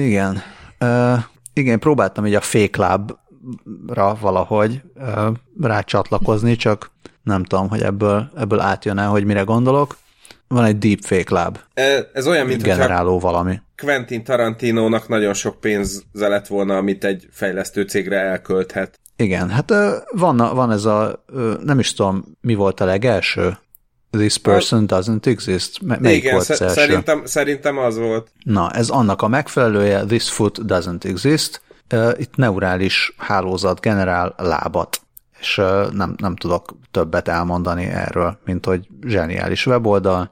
[0.00, 0.42] Igen.
[0.80, 1.18] Uh,
[1.52, 5.26] igen, próbáltam így a Fake Lab-ra valahogy uh,
[5.60, 6.90] rácsatlakozni, csak
[7.22, 9.96] nem tudom, hogy ebből, ebből átjön el, hogy mire gondolok.
[10.48, 11.58] Van egy Deep Fake Lab.
[12.12, 13.60] Ez olyan, mint generáló valami.
[13.76, 19.00] Quentin Tarantinónak nagyon sok pénze lett volna, amit egy fejlesztő cégre elkölthet.
[19.16, 19.72] Igen, hát
[20.10, 21.24] van, van ez a,
[21.62, 23.58] nem is tudom, mi volt a legelső
[24.16, 25.80] This person doesn't exist?
[25.80, 28.30] M- melyik Igen, volt sz- szerintem, szerintem az volt.
[28.44, 31.60] Na, ez annak a megfelelője, this foot doesn't exist.
[31.94, 35.00] Uh, itt neurális hálózat generál lábat,
[35.40, 40.30] és uh, nem, nem tudok többet elmondani erről, mint hogy zseniális weboldal,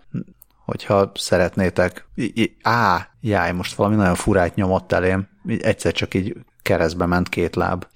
[0.64, 2.06] hogyha szeretnétek.
[2.14, 7.06] I- I- á, jáj, most valami nagyon furát nyomott elém, így egyszer csak így keresztbe
[7.06, 7.86] ment két láb.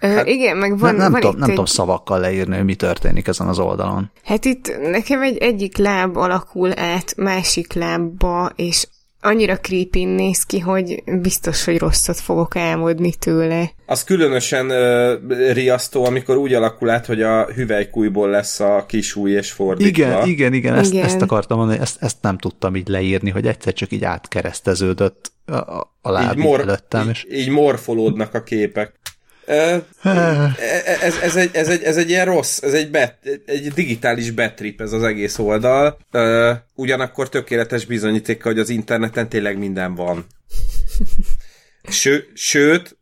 [0.00, 1.48] Hát, igen, meg van, nem, nem, van tudom, nem egy...
[1.48, 4.10] tudom szavakkal leírni, hogy mi történik ezen az oldalon.
[4.24, 8.86] Hát itt nekem egy egyik láb alakul át másik lábba, és
[9.20, 13.70] annyira creepy néz ki, hogy biztos, hogy rosszat fogok álmodni tőle.
[13.86, 19.30] Az különösen uh, riasztó, amikor úgy alakul át, hogy a hüvelykújból lesz a kis új
[19.30, 20.04] és fordítva.
[20.04, 21.04] Igen, igen, igen, ezt, Igen.
[21.04, 25.54] ezt akartam mondani, ezt, ezt nem tudtam így leírni, hogy egyszer csak így átkereszteződött a,
[25.54, 27.08] a, a láb így, mor- előttem.
[27.08, 27.26] És...
[27.30, 28.92] így, így morfolódnak a képek.
[29.46, 29.76] Ö,
[31.00, 33.16] ez, ez, egy, ez, egy, ez egy ilyen rossz, ez egy, bet,
[33.46, 35.98] egy digitális betrip ez az egész oldal.
[36.74, 40.26] Ugyanakkor tökéletes bizonyítéka, hogy az interneten tényleg minden van.
[41.88, 42.96] Ső, sőt,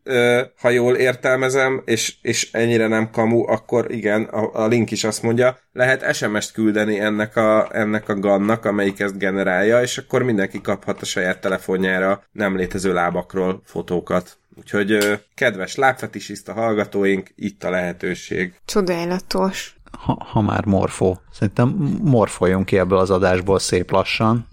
[0.60, 5.22] ha jól értelmezem, és, és ennyire nem kamu, akkor igen, a, a link is azt
[5.22, 10.60] mondja, lehet SMS-t küldeni ennek a, ennek a gannak, amelyik ezt generálja, és akkor mindenki
[10.60, 14.38] kaphat a saját telefonjára nem létező lábakról fotókat.
[14.58, 14.98] Úgyhogy
[15.34, 18.54] kedves lábfetisista hallgatóink, itt a lehetőség.
[18.64, 19.76] Csodálatos.
[19.98, 21.20] Ha, ha már morfó.
[21.32, 21.68] Szerintem
[22.02, 24.48] morfoljunk ki ebből az adásból szép lassan.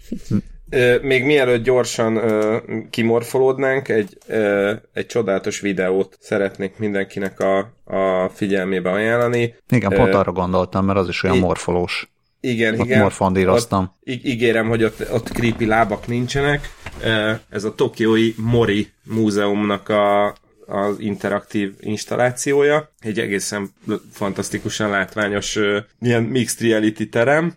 [1.02, 2.58] Még mielőtt gyorsan ö,
[2.90, 9.56] kimorfolódnánk, egy, ö, egy csodálatos videót szeretnék mindenkinek a, a figyelmébe ajánlani.
[9.70, 12.12] Igen, Ö, pont arra gondoltam, mert az is olyan morfolós.
[12.40, 13.00] Igen, Ott igen.
[13.00, 13.84] morfondíroztam.
[13.84, 16.70] Ott, ígérem, hogy ott, ott creepy lábak nincsenek.
[17.04, 20.36] Ö, Ez a Tokiói Mori Múzeumnak a,
[20.66, 22.92] az interaktív installációja.
[23.00, 23.70] Egy egészen
[24.12, 25.60] fantasztikusan látványos
[26.02, 27.54] ilyen mixed reality terem,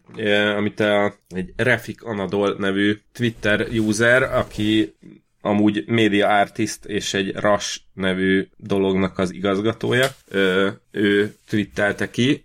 [0.57, 4.95] amit a, egy Refik Anadol nevű Twitter user, aki
[5.41, 10.09] amúgy média artist és egy RAS nevű dolognak az igazgatója.
[10.29, 12.45] Ö, ő twittelte ki,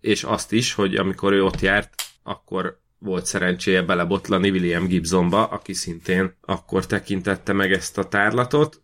[0.00, 5.72] és azt is, hogy amikor ő ott járt, akkor volt szerencséje belebotlani William Gibsonba, aki
[5.72, 8.80] szintén akkor tekintette meg ezt a tárlatot.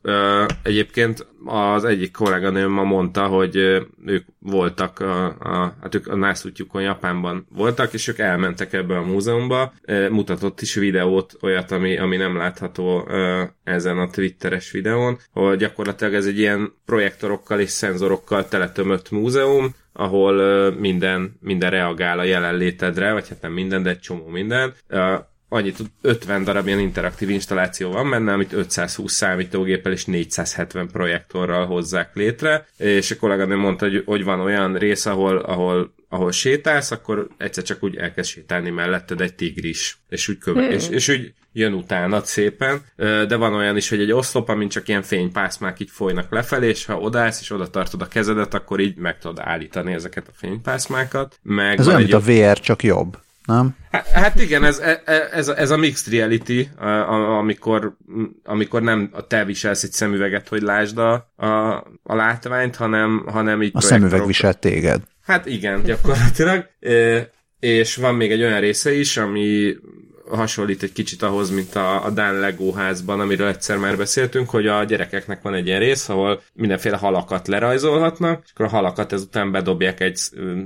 [0.62, 3.56] Egyébként az egyik kolléganőm ma mondta, hogy
[4.04, 9.04] ők voltak, a, a, hát ők a nászútjukon Japánban voltak, és ők elmentek ebbe a
[9.04, 9.72] múzeumba,
[10.10, 13.08] mutatott is videót, olyat, ami, ami nem látható
[13.64, 20.70] ezen a twitteres videón, hogy gyakorlatilag ez egy ilyen projektorokkal és szenzorokkal teletömött múzeum, ahol
[20.70, 24.74] minden, minden reagál a jelenlétedre, vagy hát nem minden, de egy csomó minden.
[25.48, 32.14] Annyit, 50 darab ilyen interaktív installáció van benne, amit 520 számítógéppel és 470 projektorral hozzák
[32.14, 37.26] létre, és a kolléganő mondta, hogy, hogy van olyan rész, ahol, ahol ahol sétálsz, akkor
[37.36, 40.72] egyszer csak úgy elkezd sétálni melletted egy tigris, és úgy, köve- hmm.
[40.72, 44.88] és, és úgy jön utánad szépen, de van olyan is, hogy egy oszlop, amin csak
[44.88, 48.96] ilyen fénypászmák így folynak lefelé, és ha odállsz és oda tartod a kezedet, akkor így
[48.96, 51.38] meg tudod állítani ezeket a fénypászmákat.
[51.42, 53.18] Meg ez olyan, mint a VR, csak jobb
[53.48, 53.76] nem?
[54.12, 56.68] Hát igen, ez, e, e, ez, ez a mixed reality,
[57.38, 57.96] amikor,
[58.44, 61.46] amikor nem a te viselsz egy szemüveget, hogy lásd a, a,
[62.02, 65.02] a látványt, hanem, hanem így A szemüveg visel téged.
[65.22, 66.66] Hát igen, gyakorlatilag.
[67.60, 69.76] És van még egy olyan része is, ami
[70.30, 74.66] hasonlít egy kicsit ahhoz, mint a, a Dán Lego házban, amiről egyszer már beszéltünk, hogy
[74.66, 79.52] a gyerekeknek van egy ilyen rész, ahol mindenféle halakat lerajzolhatnak, és akkor a halakat ezután
[79.52, 80.20] bedobják egy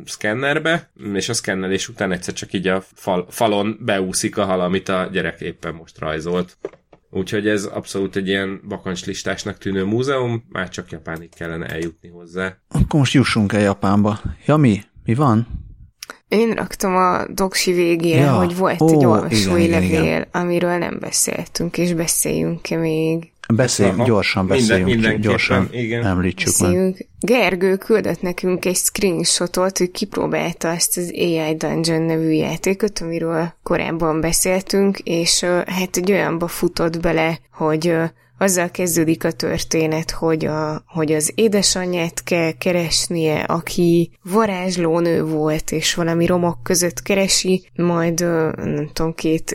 [0.05, 4.89] szkennerbe, és a szkennelés után egyszer csak így a fal, falon beúszik a hal, amit
[4.89, 6.59] a gyerek éppen most rajzolt.
[7.11, 12.57] Úgyhogy ez abszolút egy ilyen bakancslistásnak tűnő múzeum, már csak Japánig kellene eljutni hozzá.
[12.69, 14.21] Akkor most jussunk el Japánba.
[14.47, 14.83] Ja, mi?
[15.05, 15.47] Mi van?
[16.33, 18.33] Én raktam a doksi végére, ja.
[18.33, 20.27] hogy volt Ó, egy olvasói igen, levél, igen.
[20.31, 23.31] amiről nem beszéltünk, és beszéljünk-e még.
[23.55, 24.07] Beszéljünk, Aha.
[24.07, 26.05] gyorsan beszéljünk, Minden, gyorsan igen.
[26.07, 26.95] említsük beszéljünk.
[26.99, 27.09] meg.
[27.21, 34.21] Gergő küldött nekünk egy screenshotot, hogy kipróbálta ezt az AI Dungeon nevű játékot, amiről korábban
[34.21, 37.95] beszéltünk, és hát egy olyanba futott bele, hogy
[38.43, 45.95] azzal kezdődik a történet, hogy, a, hogy az édesanyját kell keresnie, aki varázslónő volt, és
[45.95, 48.21] valami romok között keresi, majd
[48.57, 49.55] nem tudom, két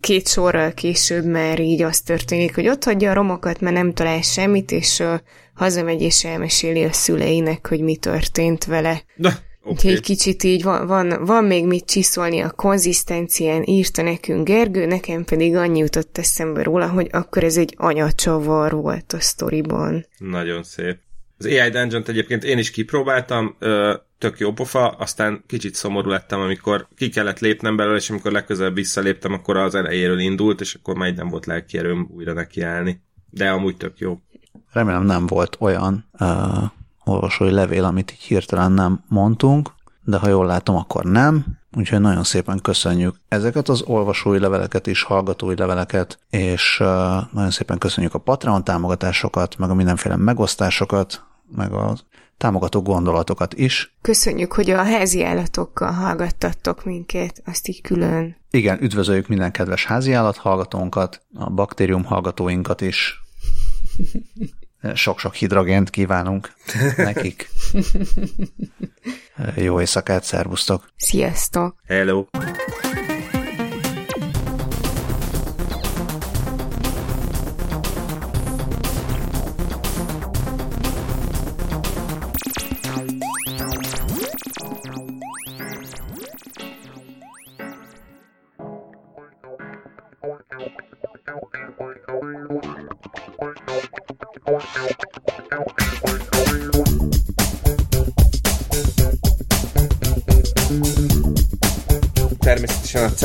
[0.00, 4.20] két sorral később már így az történik, hogy ott hagyja a romokat, mert nem talál
[4.20, 5.14] semmit, és uh,
[5.54, 9.02] hazamegy és elmeséli a szüleinek, hogy mi történt vele.
[9.16, 9.46] De.
[9.70, 9.92] Okay.
[9.92, 15.24] Egy kicsit így van, van, van még mit csiszolni a konzisztencián, írta nekünk Gergő, nekem
[15.24, 20.06] pedig annyi jutott eszembe róla, hogy akkor ez egy anyacsavar volt a sztoriban.
[20.18, 20.98] Nagyon szép.
[21.38, 23.56] Az AI dungeon egyébként én is kipróbáltam,
[24.18, 28.74] tök jó pofa, aztán kicsit szomorú lettem, amikor ki kellett lépnem belőle, és amikor legközelebb
[28.74, 33.02] visszaléptem, akkor az elejéről indult, és akkor már nem volt lelkierőm újra nekiállni.
[33.30, 34.18] De amúgy tök jó.
[34.72, 36.64] Remélem nem volt olyan uh,
[37.08, 39.70] olvasói levél, amit így hirtelen nem mondtunk,
[40.04, 41.44] de ha jól látom, akkor nem.
[41.76, 46.78] Úgyhogy nagyon szépen köszönjük ezeket az olvasói leveleket is, hallgatói leveleket, és
[47.32, 51.24] nagyon szépen köszönjük a Patreon támogatásokat, meg a mindenféle megosztásokat,
[51.56, 51.96] meg a
[52.36, 53.96] támogató gondolatokat is.
[54.00, 58.36] Köszönjük, hogy a házi állatokkal hallgattattok minket, azt így külön.
[58.50, 63.22] Igen, üdvözöljük minden kedves házi állat hallgatónkat, a baktérium hallgatóinkat is.
[64.94, 66.52] Sok-sok hidrogént kívánunk
[66.96, 67.48] nekik.
[69.56, 70.90] Jó éjszakát, szervusztok!
[70.96, 71.76] Sziasztok!
[71.86, 72.24] Hello!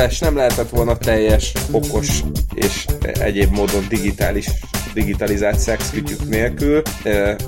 [0.09, 2.23] CES nem lehetett volna teljes, okos
[2.53, 4.47] és egyéb módon digitális
[4.93, 6.81] digitalizált szexkütyük nélkül,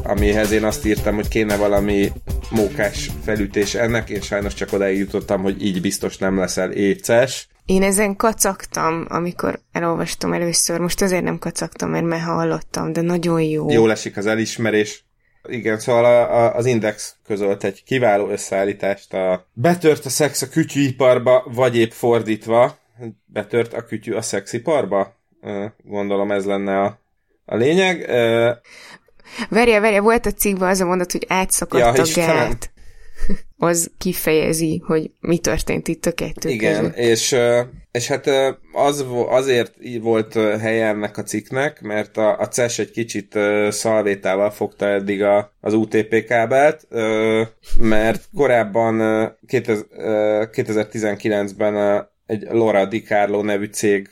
[0.04, 2.12] amihez én azt írtam, hogy kéne valami
[2.50, 7.84] mókás felütés ennek, én sajnos csak odáig jutottam, hogy így biztos nem leszel éces, én
[7.84, 10.80] ezen kacagtam, amikor elolvastam először.
[10.80, 13.72] Most azért nem kacagtam, mert már hallottam, de nagyon jó.
[13.72, 15.06] Jó esik az elismerés.
[15.48, 20.50] Igen, szóval a, a, az Index közölt egy kiváló összeállítást a betört a szex a
[20.50, 22.78] kütyűiparba, vagy épp fordítva,
[23.26, 25.16] betört a kütyű a szexiparba.
[25.84, 27.00] Gondolom ez lenne a,
[27.46, 28.06] a lényeg.
[29.50, 32.72] Verje, verje, volt a cikkben az a mondat, hogy átszakadt ja, a gát.
[33.58, 36.96] az kifejezi, hogy mi történt itt a kettő Igen, között.
[36.96, 37.36] és,
[37.96, 38.30] és hát
[38.72, 43.40] az, azért volt helye ennek a cikknek, mert a, a CES egy kicsit
[43.70, 46.88] szalvétával fogta eddig a, az UTP kábelt,
[47.80, 48.98] mert korábban
[49.48, 54.10] 2019-ben egy Laura Di Carlo nevű cég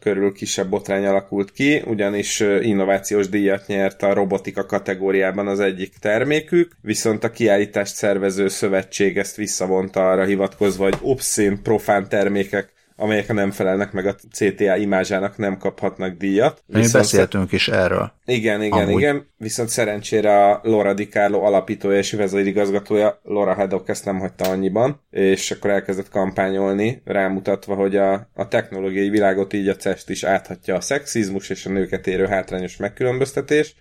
[0.00, 6.72] körül kisebb botrány alakult ki, ugyanis innovációs díjat nyert a robotika kategóriában az egyik termékük,
[6.80, 12.72] viszont a kiállítást szervező szövetség ezt visszavonta arra hivatkozva, hogy obszén, profán termékek
[13.02, 16.62] amelyek nem felelnek meg a CTA imázsának, nem kaphatnak díjat.
[16.66, 18.12] Mi Viszont beszéltünk is erről.
[18.24, 19.00] Igen, igen, Amúgy.
[19.00, 19.26] igen.
[19.36, 25.06] Viszont szerencsére a Laura Di Carlo alapítója és igazgatója, Laura Haddock ezt nem hagyta annyiban,
[25.10, 30.74] és akkor elkezdett kampányolni, rámutatva, hogy a, a technológiai világot így a CEST is áthatja
[30.74, 33.74] a szexizmus és a nőket érő hátrányos megkülönböztetés,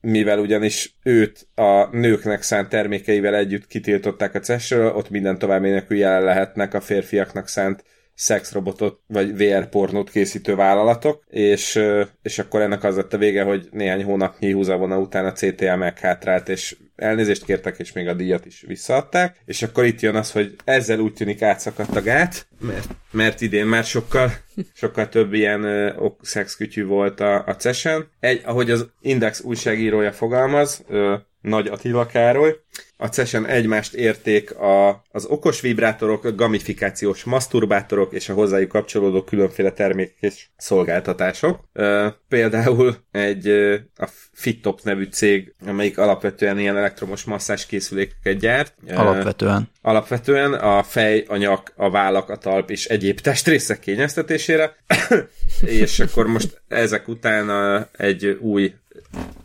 [0.00, 5.96] mivel ugyanis őt a nőknek szánt termékeivel együtt kitiltották a CES-ről, ott minden további nélkül
[5.96, 7.84] jelen lehetnek a férfiaknak szánt
[8.18, 11.80] szexrobotot vagy VR pornót készítő vállalatok, és,
[12.22, 16.48] és akkor ennek az lett a vége, hogy néhány hónapnyi húzavona után a CTA meghátrált,
[16.48, 20.56] és elnézést kértek, és még a díjat is visszaadták, és akkor itt jön az, hogy
[20.64, 24.32] ezzel úgy tűnik átszakadt a gát, mert, mert idén már sokkal,
[24.74, 28.10] sokkal több ilyen uh, szexkütyű volt a, a CES-en.
[28.20, 31.12] Egy, ahogy az Index újságírója fogalmaz, uh,
[31.48, 32.56] Nagy Attila Károly,
[33.00, 39.70] a CES-en egymást érték a, az okos vibrátorok, gamifikációs maszturbátorok és a hozzájuk kapcsolódó különféle
[39.70, 41.60] termékek és szolgáltatások.
[41.72, 43.48] E, például egy
[43.96, 48.74] a FitTop nevű cég, amelyik alapvetően ilyen elektromos masszás készülékeket gyárt.
[48.94, 49.70] Alapvetően.
[49.82, 54.76] Alapvetően a fej, a nyak, a vállak, a talp és egyéb testrészek kényeztetésére.
[55.82, 58.74] és akkor most ezek után egy új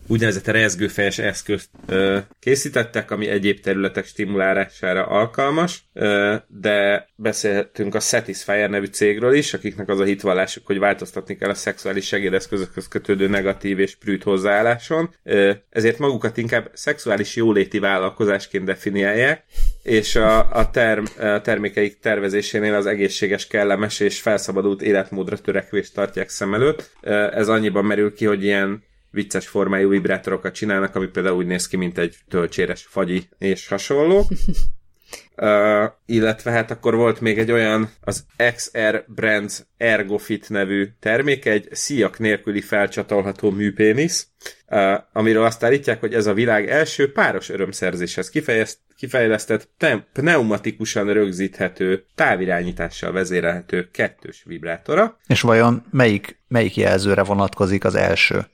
[0.08, 8.70] úgynevezett rezgőfejes eszközt ö, készítettek, ami egyéb területek stimulálására alkalmas, ö, de beszélhetünk a Satisfyer
[8.70, 13.80] nevű cégről is, akiknek az a hitvallásuk, hogy változtatni kell a szexuális segédeszközökhöz kötődő negatív
[13.80, 19.44] és prűt hozzáálláson, ö, ezért magukat inkább szexuális jóléti vállalkozásként definiálják,
[19.84, 26.30] és a, a, term, a termékeik tervezésénél az egészséges, kellemes és felszabadult életmódra törekvést tartják
[26.30, 26.92] szem előtt.
[27.34, 28.84] Ez annyiban merül ki, hogy ilyen
[29.14, 34.26] vicces formájú vibrátorokat csinálnak, ami például úgy néz ki, mint egy tölcséres fagyi és hasonló.
[35.38, 38.26] Uh, illetve hát akkor volt még egy olyan, az
[38.56, 44.28] XR Brands Ergofit nevű termék, egy szíjak nélküli felcsatolható műpénisz,
[44.68, 49.70] uh, amiről azt állítják, hogy ez a világ első páros örömszerzéshez kifejezt, kifejlesztett,
[50.14, 55.18] pneumatikusan rögzíthető, távirányítással vezérelhető kettős vibrátora.
[55.28, 58.46] És vajon melyik, melyik jelzőre vonatkozik az első?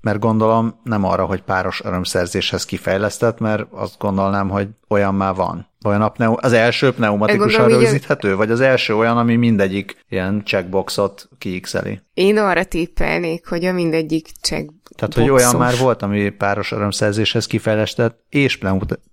[0.00, 5.66] Mert gondolom nem arra, hogy páros örömszerzéshez kifejlesztett, mert azt gondolnám, hogy olyan már van.
[5.84, 11.28] Olyan a pneu- az első pneumatikusan rögzíthető, vagy az első olyan, ami mindegyik ilyen checkboxot
[11.38, 12.00] kiixeli?
[12.14, 17.46] Én arra tippelnék, hogy a mindegyik check tehát, hogy olyan már volt, ami páros örömszerzéshez
[17.46, 18.58] kifejlesztett, és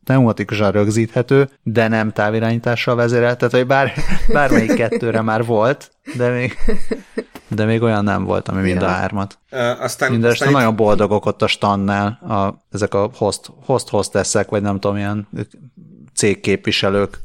[0.03, 3.93] pneumatikusan rögzíthető, de nem távirányítással vezérelt, tehát, hogy bár,
[4.33, 6.57] bármelyik kettőre már volt, de még,
[7.47, 8.87] de még olyan nem volt, ami mind ja.
[8.87, 9.39] a hármat.
[9.51, 14.49] Uh, aztán, Mindenesetre aztán nagyon boldogok ott a standnál, a, ezek a host, host hostessek,
[14.49, 15.27] vagy nem tudom, ilyen
[16.13, 17.21] cégképviselők.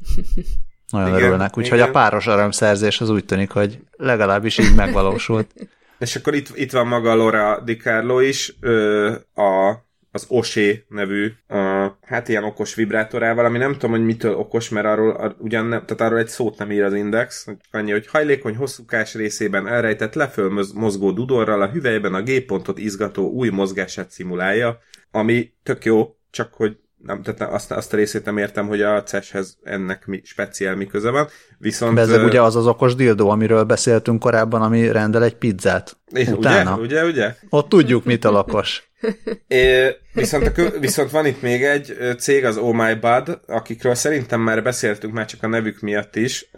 [0.91, 1.59] Nagyon igen, örülnek.
[1.59, 1.89] Úgyhogy igen.
[1.89, 5.55] a páros örömszerzés az úgy tűnik, hogy legalábbis így megvalósult.
[6.01, 9.71] És akkor itt, itt van maga Laura Di Carlo is, ö, a,
[10.11, 11.59] az Osé nevű, a,
[12.03, 15.85] hát ilyen okos vibrátorával, ami nem tudom, hogy mitől okos, mert arról, a, ugyan nem,
[15.85, 20.65] tehát arról egy szót nem ír az index, annyi, hogy hajlékony hosszúkás részében elrejtett leföl
[20.75, 24.79] mozgó dudorral a hüvelyben a G-pontot izgató új mozgását szimulálja,
[25.11, 29.03] ami tök jó, csak hogy nem, tehát azt, azt a részét nem értem, hogy a
[29.03, 31.29] CES-hez ennek mi, speciál mi köze van.
[31.59, 31.95] Viszont...
[31.95, 35.97] Bezeg ugye az az okos dildó, amiről beszéltünk korábban, ami rendel egy pizzát.
[36.13, 36.77] Utána.
[36.77, 37.35] Ugye, ugye, ugye?
[37.49, 38.85] Ott tudjuk, mit a lakos.
[39.49, 44.41] É, viszont, a, viszont van itt még egy cég, az Oh My Bud, akikről szerintem
[44.41, 46.51] már beszéltünk, már csak a nevük miatt is,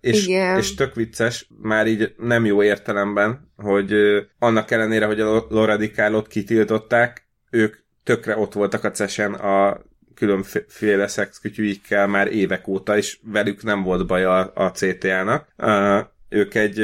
[0.00, 0.58] és, Igen.
[0.58, 3.92] és tök vicces, már így nem jó értelemben, hogy
[4.38, 7.74] annak ellenére, hogy a Laura Dicálot kitiltották, ők
[8.08, 9.80] tökre ott voltak a cesen a
[10.14, 15.46] különféle szexkütyűikkel már évek óta, és velük nem volt baj a, a CTA-nak.
[15.56, 15.98] Uh,
[16.28, 16.80] ők egy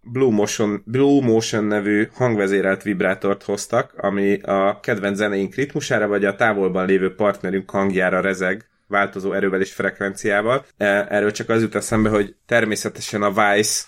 [0.00, 6.36] Blue Motion, Blue Motion nevű hangvezérelt vibrátort hoztak, ami a kedvenc zeneink ritmusára, vagy a
[6.36, 10.64] távolban lévő partnerünk hangjára rezeg változó erővel és frekvenciával.
[10.76, 13.84] E, erről csak az jut eszembe, hogy természetesen a Vice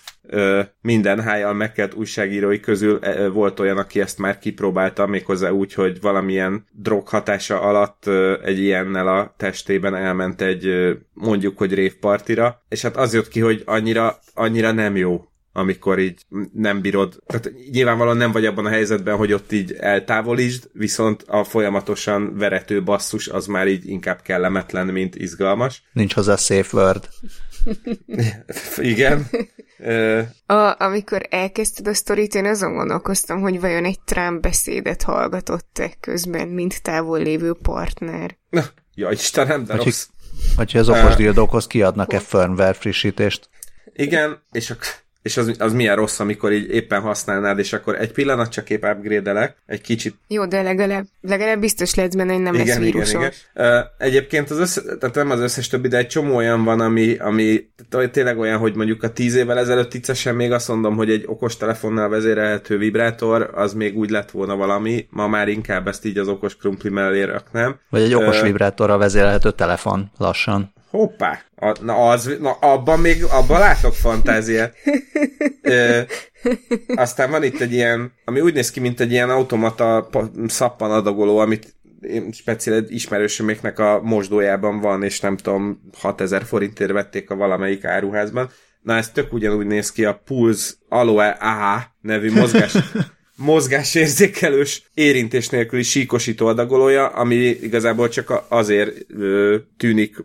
[0.81, 2.99] minden hájjal megkelt újságírói közül
[3.29, 8.07] volt olyan, aki ezt már kipróbálta, méghozzá úgy, hogy valamilyen drog hatása alatt
[8.43, 13.63] egy ilyennel a testében elment egy mondjuk, hogy révpartira, és hát az jött ki, hogy
[13.65, 16.21] annyira, annyira nem jó amikor így
[16.53, 21.43] nem bírod, tehát nyilvánvalóan nem vagy abban a helyzetben, hogy ott így eltávolítsd, viszont a
[21.43, 25.83] folyamatosan verető basszus az már így inkább kellemetlen, mint izgalmas.
[25.93, 27.09] Nincs hozzá safe word.
[28.77, 29.27] Igen.
[30.45, 36.47] A, amikor elkezdted a sztorit, én azon gondolkoztam, hogy vajon egy Trump beszédet hallgatott-e közben,
[36.47, 38.37] mint távol lévő partner.
[38.49, 38.63] Na,
[38.95, 40.07] ja, Istenem, de vagy rossz.
[40.55, 43.49] Hogy az okos dildókhoz kiadnak-e firmware frissítést.
[43.93, 44.87] Igen, és akkor
[45.21, 48.83] és az, az milyen rossz, amikor így éppen használnád, és akkor egy pillanat csak épp
[48.83, 50.15] upgrade egy kicsit.
[50.27, 53.09] Jó, de legalább, legalább biztos lehetsz benne, hogy nem igen, lesz vírusos.
[53.09, 53.77] Igen, igen.
[53.77, 57.17] Uh, egyébként az össze, tehát nem az összes többi, de egy csomó olyan van, ami,
[57.17, 57.69] ami
[58.11, 61.57] tényleg olyan, hogy mondjuk a tíz évvel ezelőtt iccesen még azt mondom, hogy egy okos
[61.57, 66.27] telefonnal vezérelhető vibrátor, az még úgy lett volna valami, ma már inkább ezt így az
[66.27, 67.79] okos krumpli mellé raknám.
[67.89, 70.73] Vagy egy okos uh, vibrátorral vezérelhető telefon lassan.
[70.91, 71.41] Hoppá!
[71.55, 74.75] A, na, az, na, abban még, abban látok fantáziát.
[75.61, 76.01] Ö,
[76.95, 80.09] aztán van itt egy ilyen, ami úgy néz ki, mint egy ilyen automata
[80.47, 87.29] szappan adagoló, amit én speciál ismerősöméknek a mosdójában van, és nem tudom, 6000 forintért vették
[87.29, 88.49] a valamelyik áruházban.
[88.81, 92.73] Na ez tök ugyanúgy néz ki a Pulse Aloe AHA nevű mozgás
[93.35, 100.15] mozgásérzékelős, érintés nélküli síkosító adagolója, ami igazából csak azért ö, tűnik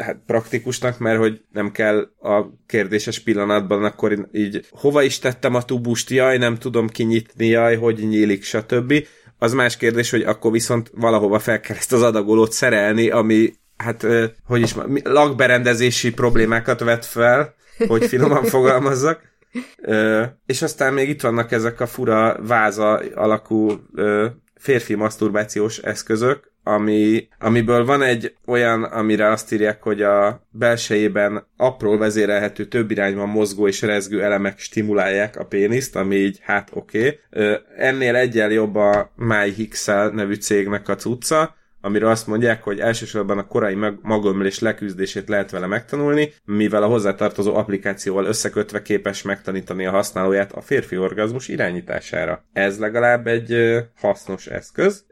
[0.00, 5.62] hát praktikusnak, mert hogy nem kell a kérdéses pillanatban akkor így hova is tettem a
[5.62, 9.06] tubust, jaj, nem tudom kinyitni, jaj, hogy nyílik, stb.
[9.38, 14.06] Az más kérdés, hogy akkor viszont valahova fel kell ezt az adagolót szerelni, ami hát,
[14.44, 17.54] hogy is lakberendezési problémákat vet fel,
[17.86, 19.26] hogy finoman fogalmazzak.
[19.82, 24.26] Ö, és aztán még itt vannak ezek a fura váza alakú ö,
[24.58, 31.96] férfi maszturbációs eszközök, ami, amiből van egy olyan, amire azt írják, hogy a belsejében apró
[31.96, 37.20] vezérelhető több irányban mozgó és rezgő elemek stimulálják a péniszt, ami így hát oké.
[37.30, 37.56] Okay.
[37.76, 43.46] Ennél egyel jobb a MyHixel nevű cégnek a cucca, amiről azt mondják, hogy elsősorban a
[43.46, 50.52] korai magömlés leküzdését lehet vele megtanulni, mivel a hozzátartozó applikációval összekötve képes megtanítani a használóját
[50.52, 52.44] a férfi orgazmus irányítására.
[52.52, 55.04] Ez legalább egy hasznos eszköz.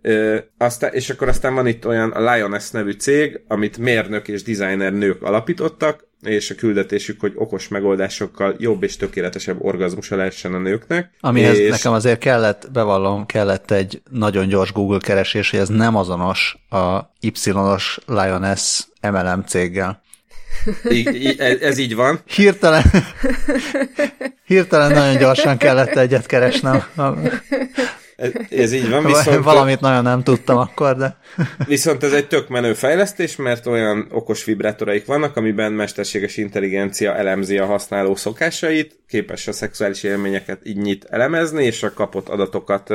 [0.58, 4.92] Aztán, és akkor aztán van itt olyan a Lioness nevű cég, amit mérnök és designer
[4.92, 11.10] nők alapítottak, és a küldetésük, hogy okos megoldásokkal jobb és tökéletesebb orgazmusa lehessen a nőknek.
[11.20, 11.70] Amihez és...
[11.70, 16.98] nekem azért kellett, bevallom, kellett egy nagyon gyors Google keresés, hogy ez nem azonos a
[17.20, 20.04] Y-os Lioness MLM céggel.
[20.88, 22.20] I- ez, ez így van.
[22.26, 22.82] Hirtelen,
[24.46, 26.84] hirtelen nagyon gyorsan kellett egyet keresnem.
[28.50, 29.44] Ez így van, viszont...
[29.44, 31.16] Valamit nagyon nem tudtam akkor, de...
[31.66, 37.58] Viszont ez egy tök menő fejlesztés, mert olyan okos vibrátoraik vannak, amiben mesterséges intelligencia elemzi
[37.58, 42.88] a használó szokásait, képes a szexuális élményeket így nyit elemezni, és a kapott adatokat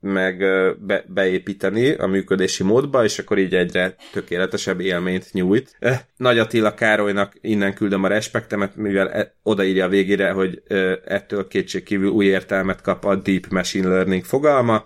[0.00, 0.38] meg
[0.80, 5.76] be, beépíteni a működési módba, és akkor így egyre tökéletesebb élményt nyújt.
[6.24, 10.62] Nagy Attila Károlynak innen küldöm a respektemet, mivel e, odaírja a végére, hogy
[11.04, 14.84] ettől kétségkívül új értelmet kap a Deep Machine Learning fogalma,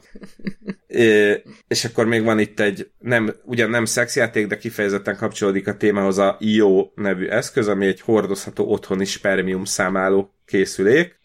[1.68, 6.18] és akkor még van itt egy, nem, ugyan nem szexjáték, de kifejezetten kapcsolódik a témához
[6.18, 11.20] a IO nevű eszköz, ami egy hordozható otthoni spermium számáló készülék,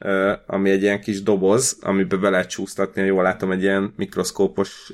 [0.45, 4.91] ami egy ilyen kis doboz, amiben be lehet csúsztatni, jól látom, egy ilyen mikroszkópos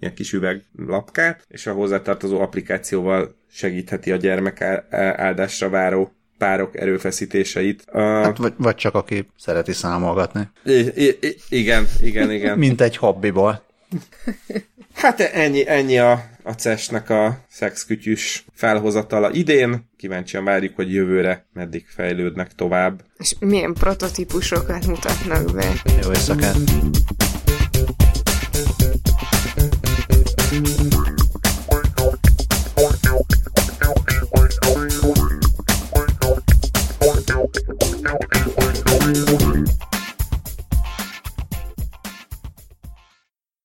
[0.00, 4.60] ilyen kis üveglapkát, és a hozzátartozó applikációval segítheti a gyermek
[5.16, 7.84] áldásra váró párok erőfeszítéseit.
[7.92, 10.48] Hát, vagy, vagy csak aki szereti számolgatni.
[10.64, 12.58] I- I- igen, igen, igen.
[12.64, 13.62] Mint egy hobbiból.
[14.94, 19.90] Hát ennyi, ennyi a, a CES-nek a szexkütyűs felhozatala idén.
[19.96, 23.02] Kíváncsian várjuk, hogy jövőre meddig fejlődnek tovább.
[23.18, 25.72] És milyen prototípusokat mutatnak be.
[26.02, 26.56] Jó éjszakát!
[30.50, 30.89] thank you
[33.82, 35.09] Outward, outward, outward.